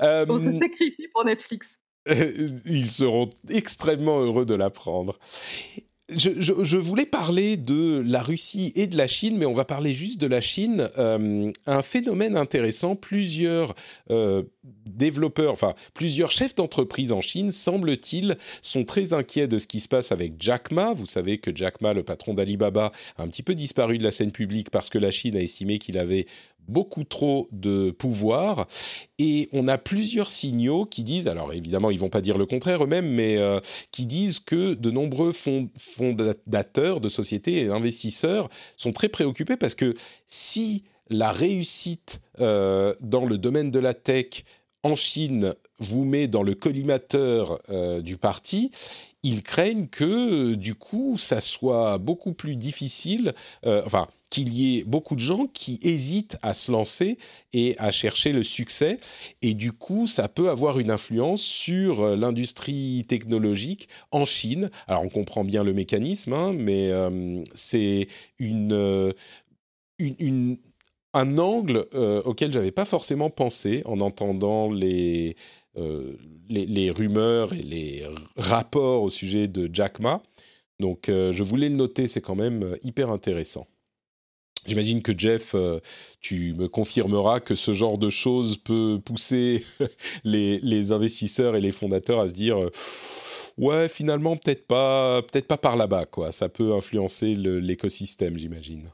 On 0.00 0.40
se 0.40 0.58
sacrifie 0.58 1.08
pour 1.12 1.24
Netflix. 1.24 1.78
Ils 2.08 2.88
seront 2.88 3.30
extrêmement 3.48 4.20
heureux 4.20 4.46
de 4.46 4.54
l'apprendre 4.54 5.18
je, 6.16 6.76
voulais 6.76 7.06
parler 7.06 7.56
de 7.56 8.02
la 8.06 8.22
Russie 8.22 8.72
et 8.74 8.86
de 8.86 8.96
la 8.96 9.06
Chine, 9.06 9.36
mais 9.38 9.46
on 9.46 9.52
va 9.52 9.64
parler 9.64 9.92
juste 9.92 10.20
de 10.20 10.26
la 10.26 10.40
Chine. 10.40 10.88
Euh, 10.98 11.50
un 11.66 11.82
phénomène 11.82 12.36
intéressant, 12.36 12.96
plusieurs 12.96 13.74
euh, 14.10 14.42
développeurs, 14.86 15.52
enfin 15.52 15.74
plusieurs 15.94 16.30
chefs 16.30 16.54
d'entreprise 16.54 17.12
en 17.12 17.20
Chine, 17.20 17.52
semble-t-il, 17.52 18.36
sont 18.62 18.84
très 18.84 19.12
inquiets 19.12 19.48
de 19.48 19.58
ce 19.58 19.66
qui 19.66 19.80
se 19.80 19.88
passe 19.88 20.12
avec 20.12 20.34
Jack 20.38 20.70
Ma. 20.70 20.92
Vous 20.92 21.06
savez 21.06 21.38
que 21.38 21.54
Jack 21.54 21.80
Ma, 21.80 21.92
le 21.92 22.02
patron 22.02 22.34
d'Alibaba, 22.34 22.92
a 23.16 23.22
un 23.22 23.28
petit 23.28 23.42
peu 23.42 23.54
disparu 23.54 23.98
de 23.98 24.04
la 24.04 24.10
scène 24.10 24.32
publique 24.32 24.70
parce 24.70 24.90
que 24.90 24.98
la 24.98 25.10
Chine 25.10 25.36
a 25.36 25.40
estimé 25.40 25.78
qu'il 25.78 25.98
avait 25.98 26.26
beaucoup 26.68 27.04
trop 27.04 27.48
de 27.52 27.90
pouvoir. 27.90 28.66
Et 29.18 29.48
on 29.52 29.68
a 29.68 29.78
plusieurs 29.78 30.30
signaux 30.30 30.86
qui 30.86 31.02
disent, 31.02 31.28
alors 31.28 31.52
évidemment 31.52 31.90
ils 31.90 31.98
vont 31.98 32.10
pas 32.10 32.20
dire 32.20 32.38
le 32.38 32.46
contraire 32.46 32.84
eux-mêmes, 32.84 33.08
mais 33.08 33.36
euh, 33.38 33.60
qui 33.90 34.06
disent 34.06 34.40
que 34.40 34.74
de 34.74 34.90
nombreux 34.90 35.32
fondateurs 35.32 37.00
de 37.00 37.08
sociétés 37.08 37.64
et 37.64 37.68
investisseurs 37.68 38.48
sont 38.76 38.92
très 38.92 39.08
préoccupés 39.08 39.56
parce 39.56 39.74
que 39.74 39.94
si 40.26 40.84
la 41.08 41.32
réussite 41.32 42.20
euh, 42.40 42.94
dans 43.00 43.26
le 43.26 43.38
domaine 43.38 43.70
de 43.70 43.78
la 43.78 43.94
tech 43.94 44.44
en 44.82 44.94
Chine 44.94 45.54
vous 45.78 46.04
met 46.04 46.26
dans 46.28 46.42
le 46.42 46.54
collimateur 46.54 47.60
euh, 47.70 48.00
du 48.00 48.16
parti, 48.16 48.70
ils 49.22 49.42
craignent 49.42 49.86
que 49.86 50.54
du 50.54 50.74
coup 50.74 51.16
ça 51.18 51.40
soit 51.40 51.98
beaucoup 51.98 52.32
plus 52.32 52.56
difficile, 52.56 53.34
enfin 53.64 54.08
qu'il 54.32 54.54
y 54.54 54.78
ait 54.78 54.84
beaucoup 54.84 55.14
de 55.14 55.20
gens 55.20 55.46
qui 55.46 55.78
hésitent 55.82 56.38
à 56.40 56.54
se 56.54 56.72
lancer 56.72 57.18
et 57.52 57.76
à 57.78 57.92
chercher 57.92 58.32
le 58.32 58.42
succès. 58.42 58.98
Et 59.42 59.52
du 59.52 59.72
coup, 59.72 60.06
ça 60.06 60.26
peut 60.26 60.48
avoir 60.48 60.78
une 60.78 60.90
influence 60.90 61.42
sur 61.42 62.00
euh, 62.00 62.16
l'industrie 62.16 63.04
technologique 63.06 63.90
en 64.10 64.24
Chine. 64.24 64.70
Alors, 64.88 65.02
on 65.02 65.10
comprend 65.10 65.44
bien 65.44 65.62
le 65.62 65.74
mécanisme, 65.74 66.32
hein, 66.32 66.54
mais 66.56 66.90
euh, 66.90 67.44
c'est 67.54 68.08
euh, 68.40 69.12
une, 69.98 70.56
un 71.14 71.38
angle 71.38 71.86
auquel 72.24 72.52
j'avais 72.52 72.70
pas 72.70 72.84
forcément 72.84 73.30
pensé 73.30 73.82
en 73.84 74.00
entendant 74.00 74.70
les, 74.70 75.36
les, 75.76 76.66
les, 76.66 76.90
rumeurs 76.90 77.52
et 77.52 77.62
les 77.62 78.04
rapports 78.36 79.02
au 79.02 79.10
sujet 79.10 79.48
de 79.48 79.68
Jack 79.72 80.00
Ma. 80.00 80.22
Donc, 80.80 81.04
je 81.08 81.42
voulais 81.42 81.68
le 81.68 81.76
noter, 81.76 82.08
c'est 82.08 82.20
quand 82.20 82.36
même 82.36 82.76
hyper 82.82 83.10
intéressant. 83.10 83.66
J'imagine 84.66 85.02
que 85.02 85.16
Jeff, 85.16 85.54
euh, 85.54 85.80
tu 86.20 86.54
me 86.54 86.68
confirmeras 86.68 87.40
que 87.40 87.56
ce 87.56 87.72
genre 87.74 87.98
de 87.98 88.10
choses 88.10 88.58
peut 88.58 89.00
pousser 89.04 89.64
les, 90.24 90.92
investisseurs 90.92 91.56
et 91.56 91.60
les 91.60 91.72
fondateurs 91.72 92.20
à 92.20 92.28
se 92.28 92.32
dire 92.32 92.62
euh, 92.62 92.70
ouais 93.58 93.88
finalement 93.88 94.36
peut-être 94.36 94.66
pas 94.66 95.22
peut-être 95.22 95.48
pas 95.48 95.58
par 95.58 95.76
là-bas 95.76 96.06
quoi. 96.06 96.30
Ça 96.30 96.48
peut 96.48 96.74
influencer 96.74 97.34
l'écosystème, 97.34 98.38
j'imagine. 98.38 98.90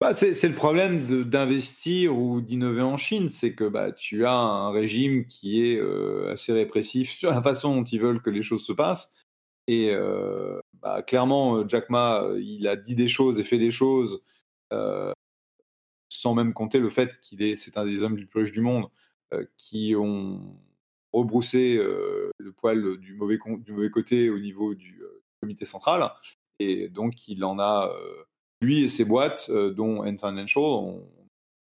Bah, 0.00 0.12
c'est 0.12 0.48
le 0.48 0.54
problème 0.54 1.24
d'investir 1.24 2.16
ou 2.16 2.42
d'innover 2.42 2.82
en 2.82 2.98
Chine, 2.98 3.30
c'est 3.30 3.54
que 3.54 3.64
bah, 3.64 3.92
tu 3.92 4.26
as 4.26 4.34
un 4.34 4.70
régime 4.70 5.26
qui 5.26 5.66
est 5.66 5.78
euh, 5.78 6.32
assez 6.32 6.52
répressif 6.52 7.10
sur 7.10 7.30
la 7.30 7.40
façon 7.40 7.76
dont 7.76 7.84
ils 7.84 8.00
veulent 8.00 8.20
que 8.20 8.28
les 8.28 8.42
choses 8.42 8.64
se 8.64 8.74
passent. 8.74 9.14
Et 9.68 9.92
bah, 10.82 11.02
clairement, 11.02 11.66
Jack 11.66 11.90
Ma, 11.90 12.24
il 12.38 12.68
a 12.68 12.76
dit 12.76 12.94
des 12.94 13.08
choses 13.08 13.40
et 13.40 13.42
fait 13.42 13.58
des 13.58 13.72
choses 13.72 14.22
euh, 14.72 15.12
sans 16.08 16.34
même 16.34 16.54
compter 16.54 16.78
le 16.80 16.90
fait 16.90 17.20
qu'il 17.20 17.42
est, 17.42 17.56
c'est 17.56 17.76
un 17.76 17.84
des 17.84 18.02
hommes 18.02 18.16
les 18.16 18.26
plus 18.26 18.42
riches 18.42 18.52
du 18.52 18.60
monde, 18.60 18.86
euh, 19.32 19.44
qui 19.56 19.94
ont 19.96 20.56
rebroussé 21.12 21.76
euh, 21.76 22.30
le 22.38 22.52
poil 22.52 22.96
du 22.98 23.14
mauvais 23.14 23.38
côté 23.90 24.30
au 24.30 24.38
niveau 24.38 24.74
du 24.74 25.02
comité 25.40 25.64
central. 25.64 26.10
Et 26.58 26.88
donc, 26.88 27.28
il 27.28 27.44
en 27.44 27.58
a, 27.58 27.92
lui 28.60 28.84
et 28.84 28.88
ses 28.88 29.04
boîtes, 29.04 29.50
dont 29.50 30.04
N 30.04 30.18
Financial, 30.18 30.64
ont 30.64 31.02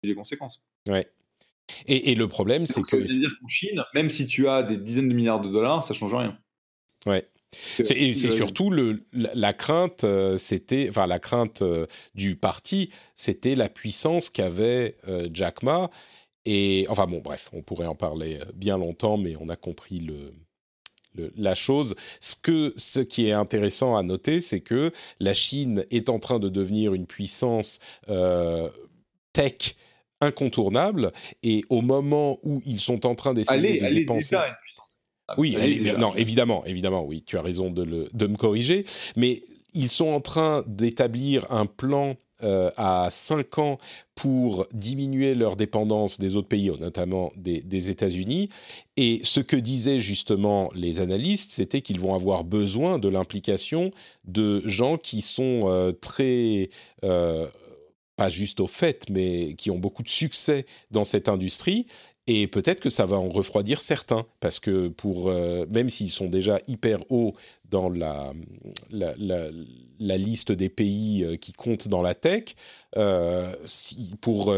eu 0.03 0.09
les 0.09 0.15
conséquences. 0.15 0.67
Ouais. 0.89 1.07
Et, 1.87 2.13
et 2.13 2.15
le 2.15 2.29
problème, 2.29 2.67
c'est 2.67 2.83
que. 2.83 2.89
Ça 2.89 2.97
veut 2.97 3.05
dire 3.05 3.35
qu'en 3.41 3.49
Chine, 3.49 3.85
même 3.95 4.11
si 4.11 4.27
tu 4.27 4.49
as 4.49 4.63
des 4.63 4.77
dizaines 4.77 5.09
de 5.09 5.15
milliards 5.15 5.41
de 5.41 5.51
dollars, 5.51 5.83
ça 5.83 5.95
change 5.95 6.15
rien. 6.15 6.39
Ouais. 7.07 7.29
C'est 7.83 8.13
surtout 8.15 8.71
le, 8.71 9.05
la, 9.13 9.53
crainte, 9.53 10.05
euh, 10.05 10.37
c'était, 10.37 10.89
enfin 10.89 11.07
la 11.07 11.19
crainte 11.19 11.63
euh, 11.63 11.87
du 12.15 12.37
parti, 12.37 12.91
c'était 13.15 13.55
la 13.55 13.69
puissance 13.69 14.31
qu'avait 14.31 14.97
euh, 15.09 15.29
Jack 15.33 15.63
Ma 15.63 15.91
et 16.45 16.87
enfin 16.89 17.07
bon, 17.07 17.21
bref, 17.21 17.51
on 17.53 17.63
pourrait 17.63 17.87
en 17.87 17.95
parler 17.95 18.41
bien 18.55 18.77
longtemps, 18.77 19.17
mais 19.17 19.35
on 19.41 19.49
a 19.49 19.57
compris 19.57 19.99
le, 19.99 20.35
la 21.37 21.55
chose. 21.55 21.95
Ce, 22.21 22.35
que, 22.37 22.73
ce 22.77 23.01
qui 23.01 23.29
est 23.29 23.33
intéressant 23.33 23.97
à 23.97 24.03
noter, 24.03 24.41
c'est 24.41 24.61
que 24.61 24.91
la 25.21 25.35
Chine 25.35 25.85
est 25.91 26.09
en 26.09 26.19
train 26.19 26.39
de 26.39 26.49
devenir 26.49 26.95
une 26.95 27.07
puissance 27.07 27.79
euh, 28.09 28.69
tech 29.33 29.77
incontournable. 30.21 31.13
Et 31.43 31.65
au 31.69 31.83
moment 31.83 32.39
où 32.43 32.63
ils 32.65 32.81
sont 32.81 33.07
en 33.07 33.15
train 33.15 33.35
d'essayer 33.35 33.81
de 33.81 33.95
dépenser... 33.95 34.37
oui, 35.39 35.57
non, 35.99 36.15
évidemment, 36.15 36.65
évidemment, 36.65 37.05
oui, 37.05 37.23
tu 37.23 37.39
as 37.39 37.43
raison 37.43 37.71
de, 37.71 37.83
le, 37.83 38.09
de 38.13 38.27
me 38.27 38.37
corriger, 38.37 38.85
mais 39.17 39.43
ils 39.73 39.89
sont 39.89 40.09
en 40.09 40.21
train 40.21 40.65
d'établir 40.67 41.51
un 41.51 41.67
plan 41.67 42.17
euh, 42.45 42.71
à 42.77 43.09
5 43.11 43.59
ans 43.59 43.79
pour 44.15 44.67
diminuer 44.73 45.35
leur 45.35 45.57
dépendance 45.57 46.21
des 46.21 46.37
autres 46.37 46.49
pays, 46.49 46.71
notamment 46.81 47.33
des, 47.37 47.91
États-Unis. 47.91 48.49
Et 48.97 49.21
ce 49.25 49.41
que 49.41 49.57
disaient 49.57 49.99
justement 49.99 50.71
les 50.75 51.01
analystes, 51.01 51.51
c'était 51.51 51.81
qu'ils 51.81 52.01
vont 52.01 52.15
avoir 52.15 52.45
besoin 52.45 52.99
de 52.99 53.09
l'implication 53.09 53.91
de 54.25 54.63
gens 54.67 54.97
qui 54.97 55.23
sont 55.23 55.63
euh, 55.65 55.93
très... 55.93 56.69
Euh, 57.05 57.47
pas 58.17 58.29
juste 58.29 58.61
au 58.61 58.69
fait, 58.69 59.07
mais 59.11 59.55
qui 59.55 59.73
ont 59.73 59.79
beaucoup 59.79 60.05
de 60.05 60.09
succès 60.09 60.67
dans 60.93 61.03
cette 61.03 61.29
industrie 61.29 61.87
et 62.29 62.47
peut-être 62.47 62.79
que 62.79 62.89
ça 62.89 63.07
va 63.07 63.19
en 63.19 63.29
refroidir 63.29 63.81
certains, 63.81 64.25
parce 64.39 64.61
que 64.61 64.87
pour, 64.87 65.31
même 65.69 65.91
s'ils 65.91 66.11
sont 66.11 66.29
déjà 66.29 66.61
hyper 66.69 67.01
hauts 67.11 67.35
dans 67.71 67.91
la, 67.91 68.33
liste 69.99 70.53
des 70.53 70.69
pays 70.69 71.25
euh, 71.25 71.37
qui 71.37 71.53
comptent 71.53 71.89
dans 71.89 72.03
la 72.03 72.15
tech, 72.15 72.55
euh, 72.97 73.55
si, 73.65 74.15
pour 74.21 74.55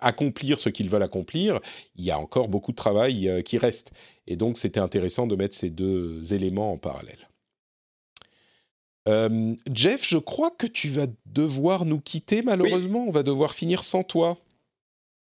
accomplir 0.00 0.60
ce 0.60 0.68
qu'ils 0.68 0.88
veulent 0.88 1.02
accomplir, 1.02 1.60
il 1.96 2.04
y 2.04 2.10
a 2.10 2.18
encore 2.18 2.48
beaucoup 2.48 2.70
de 2.70 2.76
travail 2.76 3.42
qui 3.44 3.58
reste. 3.58 3.90
Et 4.26 4.36
donc 4.36 4.56
c'était 4.56 4.80
intéressant 4.80 5.26
de 5.26 5.34
mettre 5.34 5.56
ces 5.56 5.70
deux 5.70 6.32
éléments 6.32 6.72
en 6.72 6.78
parallèle. 6.78 7.28
Jeff, 9.72 10.06
je 10.06 10.18
crois 10.18 10.50
que 10.50 10.66
tu 10.66 10.88
vas 10.88 11.06
devoir 11.24 11.86
nous 11.86 11.98
quitter 11.98 12.42
malheureusement, 12.42 13.06
on 13.08 13.10
va 13.10 13.22
devoir 13.22 13.54
finir 13.54 13.82
sans 13.82 14.02
toi. 14.02 14.38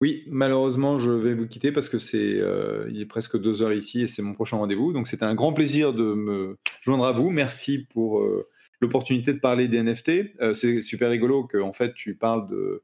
Oui, 0.02 0.24
malheureusement, 0.26 0.98
je 0.98 1.12
vais 1.12 1.32
vous 1.32 1.46
quitter 1.46 1.70
parce 1.70 1.88
que 1.88 1.96
c'est 1.96 2.34
euh, 2.40 2.88
il 2.90 3.00
est 3.00 3.06
presque 3.06 3.40
deux 3.40 3.62
heures 3.62 3.72
ici 3.72 4.00
et 4.00 4.08
c'est 4.08 4.20
mon 4.20 4.34
prochain 4.34 4.56
rendez-vous. 4.56 4.92
Donc 4.92 5.06
c'était 5.06 5.24
un 5.24 5.36
grand 5.36 5.52
plaisir 5.52 5.92
de 5.92 6.02
me 6.02 6.56
joindre 6.80 7.04
à 7.04 7.12
vous. 7.12 7.30
Merci 7.30 7.86
pour 7.88 8.18
euh, 8.18 8.48
l'opportunité 8.82 9.32
de 9.32 9.38
parler 9.38 9.68
des 9.68 9.82
NFT. 9.82 10.36
Euh, 10.40 10.52
c'est 10.52 10.82
super 10.82 11.10
rigolo 11.10 11.44
que 11.44 11.58
en 11.58 11.72
fait 11.72 11.94
tu 11.94 12.14
parles 12.14 12.48
de, 12.48 12.82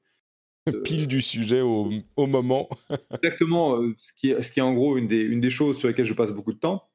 pile 0.84 1.08
du 1.08 1.20
sujet 1.20 1.60
au, 1.60 1.90
moment. 2.16 2.68
Exactement, 3.22 3.80
ce 3.98 4.12
qui, 4.14 4.34
ce 4.40 4.50
qui 4.50 4.60
est 4.60 4.62
en 4.62 4.74
gros 4.74 4.96
une 4.96 5.08
des, 5.08 5.22
une 5.22 5.40
des 5.40 5.50
choses 5.50 5.78
sur 5.78 5.88
lesquelles 5.88 6.06
je 6.06 6.14
passe 6.14 6.32
beaucoup 6.32 6.52
de 6.52 6.58
temps. 6.58 6.88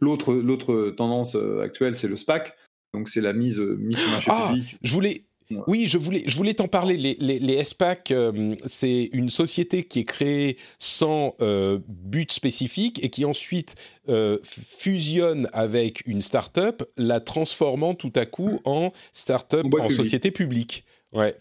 L'autre, 0.00 0.34
l'autre 0.34 0.90
tendance 0.96 1.36
actuelle, 1.62 1.94
c'est 1.94 2.08
le 2.08 2.16
SPAC. 2.16 2.56
Donc 2.94 3.08
c'est 3.08 3.20
la 3.20 3.32
mise, 3.32 3.60
mise 3.60 3.98
sur 3.98 4.10
marché 4.10 4.30
ah, 4.32 4.48
public. 4.52 4.78
Je 4.82 4.94
voulais, 4.94 5.24
oui, 5.66 5.86
je 5.86 5.98
voulais, 5.98 6.22
je 6.26 6.36
voulais 6.36 6.54
t'en 6.54 6.68
parler. 6.68 6.96
Les, 6.96 7.16
les, 7.18 7.38
les 7.38 7.64
SPAC, 7.64 8.10
euh, 8.10 8.54
c'est 8.66 9.10
une 9.12 9.28
société 9.28 9.82
qui 9.82 10.00
est 10.00 10.04
créée 10.04 10.56
sans 10.78 11.34
euh, 11.40 11.78
but 11.88 12.30
spécifique 12.30 13.02
et 13.02 13.10
qui 13.10 13.24
ensuite 13.24 13.74
euh, 14.08 14.38
fusionne 14.44 15.48
avec 15.52 16.06
une 16.06 16.20
start-up, 16.20 16.82
la 16.96 17.20
transformant 17.20 17.94
tout 17.94 18.12
à 18.14 18.26
coup 18.26 18.60
en 18.64 18.92
start-up, 19.12 19.66
en, 19.74 19.88
société 19.88 20.30
publique. 20.30 20.84
Ouais. 21.12 21.34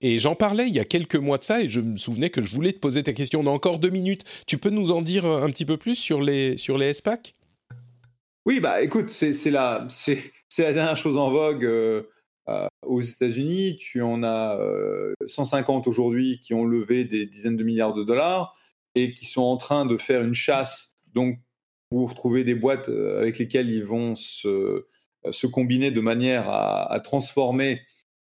Et 0.00 0.18
j'en 0.18 0.34
parlais 0.34 0.68
il 0.68 0.74
y 0.74 0.80
a 0.80 0.84
quelques 0.84 1.16
mois 1.16 1.38
de 1.38 1.44
ça 1.44 1.62
et 1.62 1.68
je 1.68 1.80
me 1.80 1.96
souvenais 1.96 2.30
que 2.30 2.42
je 2.42 2.52
voulais 2.52 2.72
te 2.72 2.78
poser 2.78 3.02
ta 3.02 3.12
question. 3.12 3.40
On 3.40 3.46
a 3.46 3.50
encore 3.50 3.78
deux 3.78 3.90
minutes. 3.90 4.24
Tu 4.46 4.58
peux 4.58 4.70
nous 4.70 4.90
en 4.90 5.02
dire 5.02 5.24
un 5.24 5.50
petit 5.50 5.64
peu 5.64 5.76
plus 5.76 5.96
sur 5.96 6.20
les, 6.20 6.56
sur 6.56 6.78
les 6.78 6.94
SPAC 6.94 7.34
Oui, 8.46 8.60
bah 8.60 8.82
écoute, 8.82 9.08
c'est 9.08 9.50
la, 9.50 9.88
la 10.58 10.72
dernière 10.72 10.96
chose 10.96 11.16
en 11.16 11.30
vogue. 11.30 11.66
Euh, 12.48 12.66
aux 12.82 13.00
États-Unis, 13.00 13.76
tu 13.78 14.00
en 14.00 14.22
as 14.22 14.58
150 15.26 15.86
euh, 15.86 15.90
aujourd'hui 15.90 16.40
qui 16.40 16.54
ont 16.54 16.64
levé 16.64 17.04
des 17.04 17.26
dizaines 17.26 17.56
de 17.56 17.64
milliards 17.64 17.94
de 17.94 18.04
dollars 18.04 18.54
et 18.94 19.12
qui 19.12 19.26
sont 19.26 19.42
en 19.42 19.56
train 19.56 19.84
de 19.84 19.96
faire 19.96 20.22
une 20.22 20.34
chasse 20.34 20.96
donc 21.14 21.38
pour 21.90 22.14
trouver 22.14 22.44
des 22.44 22.54
boîtes 22.54 22.88
euh, 22.88 23.20
avec 23.20 23.38
lesquelles 23.38 23.70
ils 23.70 23.84
vont 23.84 24.14
se, 24.16 24.86
se 25.30 25.46
combiner 25.46 25.90
de 25.90 26.00
manière 26.00 26.48
à, 26.48 26.98
transformer 27.00 27.82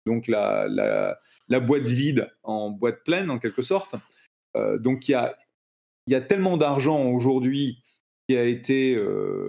donc 0.07 0.29
la, 0.29 0.69
la, 0.69 1.61
boîte 1.61 1.89
vide 1.89 2.31
en 2.45 2.71
boîte 2.71 3.03
pleine 3.05 3.31
en 3.31 3.39
quelque 3.39 3.63
sorte. 3.63 3.95
donc 4.79 5.09
il 5.09 5.13
y 5.13 5.15
a, 5.15 5.37
y 6.09 6.15
a 6.15 6.21
tellement 6.21 6.57
d'argent 6.57 7.11
aujourd'hui 7.11 7.79
qui 8.29 8.37
a 8.37 8.45
été 8.45 9.01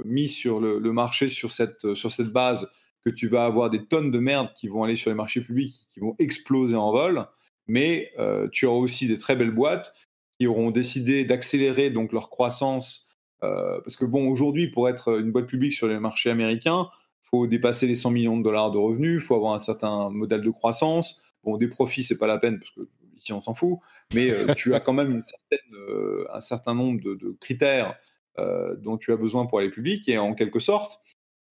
mis 0.05 0.27
sur 0.27 0.59
le, 0.59 0.77
le, 0.77 0.91
marché 0.91 1.27
sur 1.27 1.51
cette, 1.51 1.95
sur 1.95 2.11
cette 2.11 2.31
base 2.31 2.69
que 3.05 3.09
tu 3.09 3.27
vas 3.27 3.45
avoir 3.45 3.69
des 3.69 3.85
tonnes 3.85 4.11
de 4.11 4.19
merde 4.19 4.49
qui 4.55 4.67
vont 4.67 4.83
aller 4.83 4.95
sur 4.95 5.09
les 5.09 5.15
marchés 5.15 5.41
publics, 5.41 5.87
qui 5.89 5.99
vont 5.99 6.15
exploser 6.19 6.75
en 6.75 6.91
vol, 6.91 7.25
mais 7.67 8.11
euh, 8.19 8.47
tu 8.51 8.65
auras 8.65 8.79
aussi 8.79 9.07
des 9.07 9.17
très 9.17 9.35
belles 9.35 9.51
boîtes 9.51 9.93
qui 10.39 10.47
auront 10.47 10.71
décidé 10.71 11.25
d'accélérer 11.25 11.89
donc 11.89 12.11
leur 12.11 12.29
croissance. 12.29 13.09
Euh, 13.43 13.79
parce 13.81 13.95
que 13.95 14.05
bon, 14.05 14.29
aujourd'hui, 14.29 14.67
pour 14.67 14.89
être 14.89 15.19
une 15.19 15.31
boîte 15.31 15.47
publique 15.47 15.73
sur 15.73 15.87
les 15.87 15.99
marchés 15.99 16.29
américains, 16.29 16.87
faut 17.23 17.47
dépasser 17.47 17.87
les 17.87 17.95
100 17.95 18.11
millions 18.11 18.37
de 18.37 18.43
dollars 18.43 18.71
de 18.71 18.77
revenus, 18.77 19.23
faut 19.23 19.35
avoir 19.35 19.53
un 19.53 19.59
certain 19.59 20.09
modèle 20.09 20.41
de 20.41 20.49
croissance. 20.49 21.21
Bon, 21.43 21.57
des 21.57 21.67
profits, 21.67 22.03
c'est 22.03 22.17
pas 22.17 22.27
la 22.27 22.37
peine 22.37 22.59
parce 22.59 22.71
que 22.71 22.81
ici 23.15 23.33
on 23.33 23.41
s'en 23.41 23.53
fout, 23.53 23.79
mais 24.13 24.31
euh, 24.31 24.53
tu 24.55 24.73
as 24.73 24.79
quand 24.79 24.93
même 24.93 25.21
un 26.33 26.39
certain 26.39 26.73
nombre 26.73 27.01
de, 27.01 27.15
de 27.15 27.35
critères 27.39 27.95
dont 28.79 28.97
tu 28.97 29.13
as 29.13 29.15
besoin 29.15 29.45
pour 29.45 29.59
aller 29.59 29.69
public 29.69 30.09
et 30.09 30.17
en 30.17 30.33
quelque 30.33 30.57
sorte, 30.59 30.99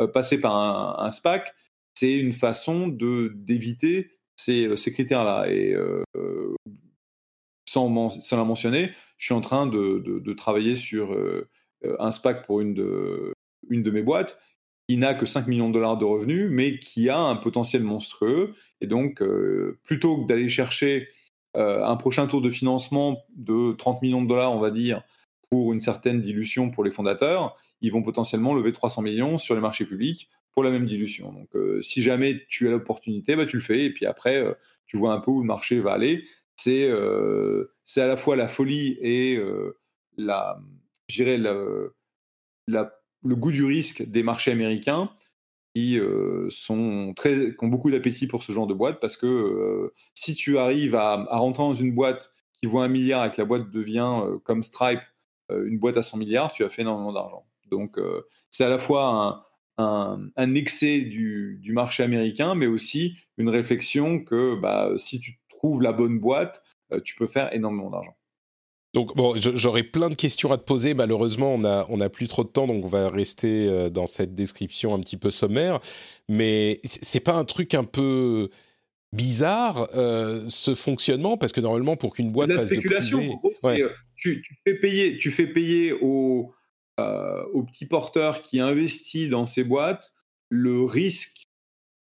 passer 0.07 0.40
par 0.40 0.57
un, 0.57 1.11
SPAC, 1.11 1.55
c'est 1.94 2.14
une 2.14 2.32
façon 2.32 2.88
de 2.88 3.32
d'éviter 3.34 4.11
ces, 4.36 4.66
euh, 4.66 4.74
critères-là. 4.74 5.46
Et 5.48 5.72
euh, 5.74 6.03
sans, 7.68 8.11
sans, 8.11 8.36
la 8.36 8.44
mentionner, 8.44 8.92
je 9.18 9.26
suis 9.26 9.34
en 9.34 9.40
train 9.40 9.66
de, 9.66 10.03
de, 10.05 10.32
travailler 10.34 10.74
sur 10.74 11.16
un 11.98 12.11
SPAC 12.11 12.44
pour 12.46 12.61
une 12.61 12.74
de, 12.74 13.32
une 13.70 13.82
de 13.82 13.90
mes 13.90 14.03
boîtes 14.03 14.40
qui 14.88 14.96
n'a 14.96 15.14
que 15.14 15.26
5 15.26 15.46
millions 15.46 15.68
de 15.68 15.74
dollars 15.74 15.96
de 15.96 16.05
revenus, 16.05 16.48
mais 16.50 16.78
qui 16.78 17.09
a 17.09 17.18
un 17.18 17.36
potentiel 17.36 17.82
monstrueux. 17.82 18.55
Et 18.80 18.86
donc, 18.86 19.22
plutôt 19.84 20.20
que 20.20 20.26
d'aller 20.26 20.48
chercher 20.48 21.09
un 21.55 21.96
prochain 21.96 22.26
tour 22.26 22.42
de 22.42 22.50
financement 22.50 23.24
de 23.36 23.72
30 23.72 24.03
millions 24.03 24.22
de 24.22 24.28
dollars, 24.28 24.53
on 24.53 24.61
va 24.61 24.70
dire, 24.70 25.03
pour 25.53 25.74
une 25.74 25.80
certaine 25.80 26.20
dilution 26.20 26.70
pour 26.70 26.82
les 26.82 26.90
fondateurs, 26.90 27.57
ils 27.83 27.93
vont 27.93 28.03
potentiellement 28.03 28.55
lever 28.55 28.72
300 28.72 29.03
millions 29.03 29.39
sur 29.39 29.55
les 29.55 29.61
marchés 29.61 29.85
publics 29.85 30.30
pour 30.53 30.62
la 30.62 30.70
même 30.70 30.87
dilution. 30.87 31.33
Donc, 31.33 31.49
euh, 31.55 31.83
si 31.83 32.03
jamais 32.03 32.45
tu 32.49 32.68
as 32.68 32.70
l'opportunité, 32.70 33.37
bah, 33.37 33.47
tu 33.47 33.57
le 33.57 33.62
fais. 33.62 33.85
Et 33.85 33.93
puis 33.93 34.07
après, 34.07 34.43
euh, 34.43 34.55
tu 34.87 34.97
vois 34.97 35.12
un 35.12 35.20
peu 35.20 35.30
où 35.30 35.41
le 35.41 35.47
marché 35.47 35.80
va 35.80 35.93
aller. 35.93 36.24
C'est 36.57 36.89
euh, 36.89 37.72
à 37.97 38.07
la 38.07 38.16
fois 38.16 38.37
la 38.37 38.49
folie 38.49 38.99
et 39.01 39.37
euh, 39.37 39.78
la, 40.16 40.61
la, 42.68 42.93
le 43.24 43.37
goût 43.37 43.53
du 43.53 43.64
risque 43.64 44.03
des 44.03 44.22
marchés 44.22 44.53
américains 44.53 45.11
qui, 45.74 45.99
sont 46.51 47.14
très, 47.16 47.57
qui 47.57 47.64
ont 47.64 47.68
beaucoup 47.68 47.91
d'appétit 47.91 48.26
pour 48.26 48.43
ce 48.43 48.53
genre 48.53 48.66
de 48.66 48.74
boîte 48.74 49.01
parce 49.01 49.16
que 49.16 49.91
si 50.12 50.35
tu 50.35 50.59
arrives 50.59 50.95
à, 50.95 51.14
à, 51.14 51.39
rentrer 51.39 51.62
dans 51.62 51.72
une 51.72 51.95
boîte 51.95 52.35
qui 52.61 52.66
vaut 52.66 52.80
un 52.80 52.89
milliard 52.89 53.24
et 53.24 53.30
que 53.30 53.41
la 53.41 53.47
boîte 53.47 53.70
devient 53.70 54.22
comme 54.45 54.62
Stripe 54.62 55.01
une 55.51 55.78
boîte 55.78 55.97
à 55.97 56.03
100 56.03 56.18
milliards, 56.18 56.53
tu 56.53 56.62
as 56.62 56.68
fait 56.68 56.83
énormément 56.83 57.14
d'argent. 57.14 57.47
Donc, 57.73 57.99
euh, 57.99 58.23
c'est 58.51 58.64
à 58.64 58.68
la 58.68 58.79
fois 58.79 59.49
un, 59.79 60.55
excès 60.55 61.01
du, 61.01 61.73
marché 61.73 62.03
américain, 62.03 62.55
mais 62.55 62.66
aussi 62.66 63.16
une 63.39 63.49
réflexion 63.49 64.23
que 64.23 64.55
bah, 64.55 64.93
si 64.97 65.18
tu 65.18 65.41
trouves 65.49 65.83
la 65.83 65.93
bonne 65.93 66.20
boîte, 66.20 66.62
euh, 66.93 67.01
tu 67.01 67.16
peux 67.16 67.27
faire 67.27 67.53
énormément 67.53 67.91
d'argent. 67.91 68.14
Donc 68.95 69.16
bon, 69.16 69.35
j'aurais 69.37 69.85
plein 69.85 70.11
de 70.11 70.14
questions 70.14 70.53
à 70.53 70.59
te 70.59 70.64
poser. 70.64 70.93
Malheureusement, 70.93 71.55
on 71.55 71.64
a 71.64 71.87
on 71.89 71.99
a 72.01 72.11
plus 72.11 72.29
trop 72.29 72.45
de 72.45 72.51
temps, 72.51 72.66
donc 72.66 72.85
on 72.85 72.89
va 72.89 73.09
rester 73.09 73.66
euh, 73.66 73.89
dans 73.89 74.05
cette 74.05 74.35
description 74.35 74.95
un 74.95 75.01
petit 75.01 75.16
peu 75.16 75.31
sommaire. 75.31 75.81
Mais 76.29 76.79
c'est 76.85 77.20
pas 77.20 77.33
un 77.33 77.47
truc 77.47 77.73
un 77.73 77.85
peu 77.85 78.51
bizarre 79.14 79.89
ce 80.49 80.75
fonctionnement? 80.75 81.39
Parce 81.39 81.53
que 81.53 81.62
normalement 81.62 81.97
pour 81.97 82.14
qu'une 82.14 82.33
boîte 82.33 82.51
la 82.51 82.59
spéculation, 82.59 83.41
tu, 84.16 84.43
tu, 84.43 84.59
fais 84.66 84.75
payer, 84.75 85.16
tu 85.16 85.31
fais 85.31 85.47
payer 85.47 85.95
aux 86.01 86.53
euh, 87.01 87.43
au 87.55 87.62
petit 87.62 87.86
porteur 87.86 88.43
qui 88.43 88.61
investit 88.61 89.28
dans 89.28 89.47
ces 89.47 89.64
boîtes 89.64 90.12
le 90.51 90.84
risque 90.84 91.45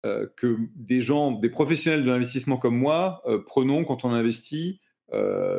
euh, 0.04 0.26
que 0.36 0.58
des 0.76 1.00
gens, 1.00 1.32
des 1.32 1.48
professionnels 1.48 2.04
de 2.04 2.10
l'investissement 2.10 2.58
comme 2.58 2.76
moi, 2.76 3.22
euh, 3.24 3.38
prenons 3.46 3.84
quand 3.84 4.04
on 4.04 4.10
investit 4.10 4.80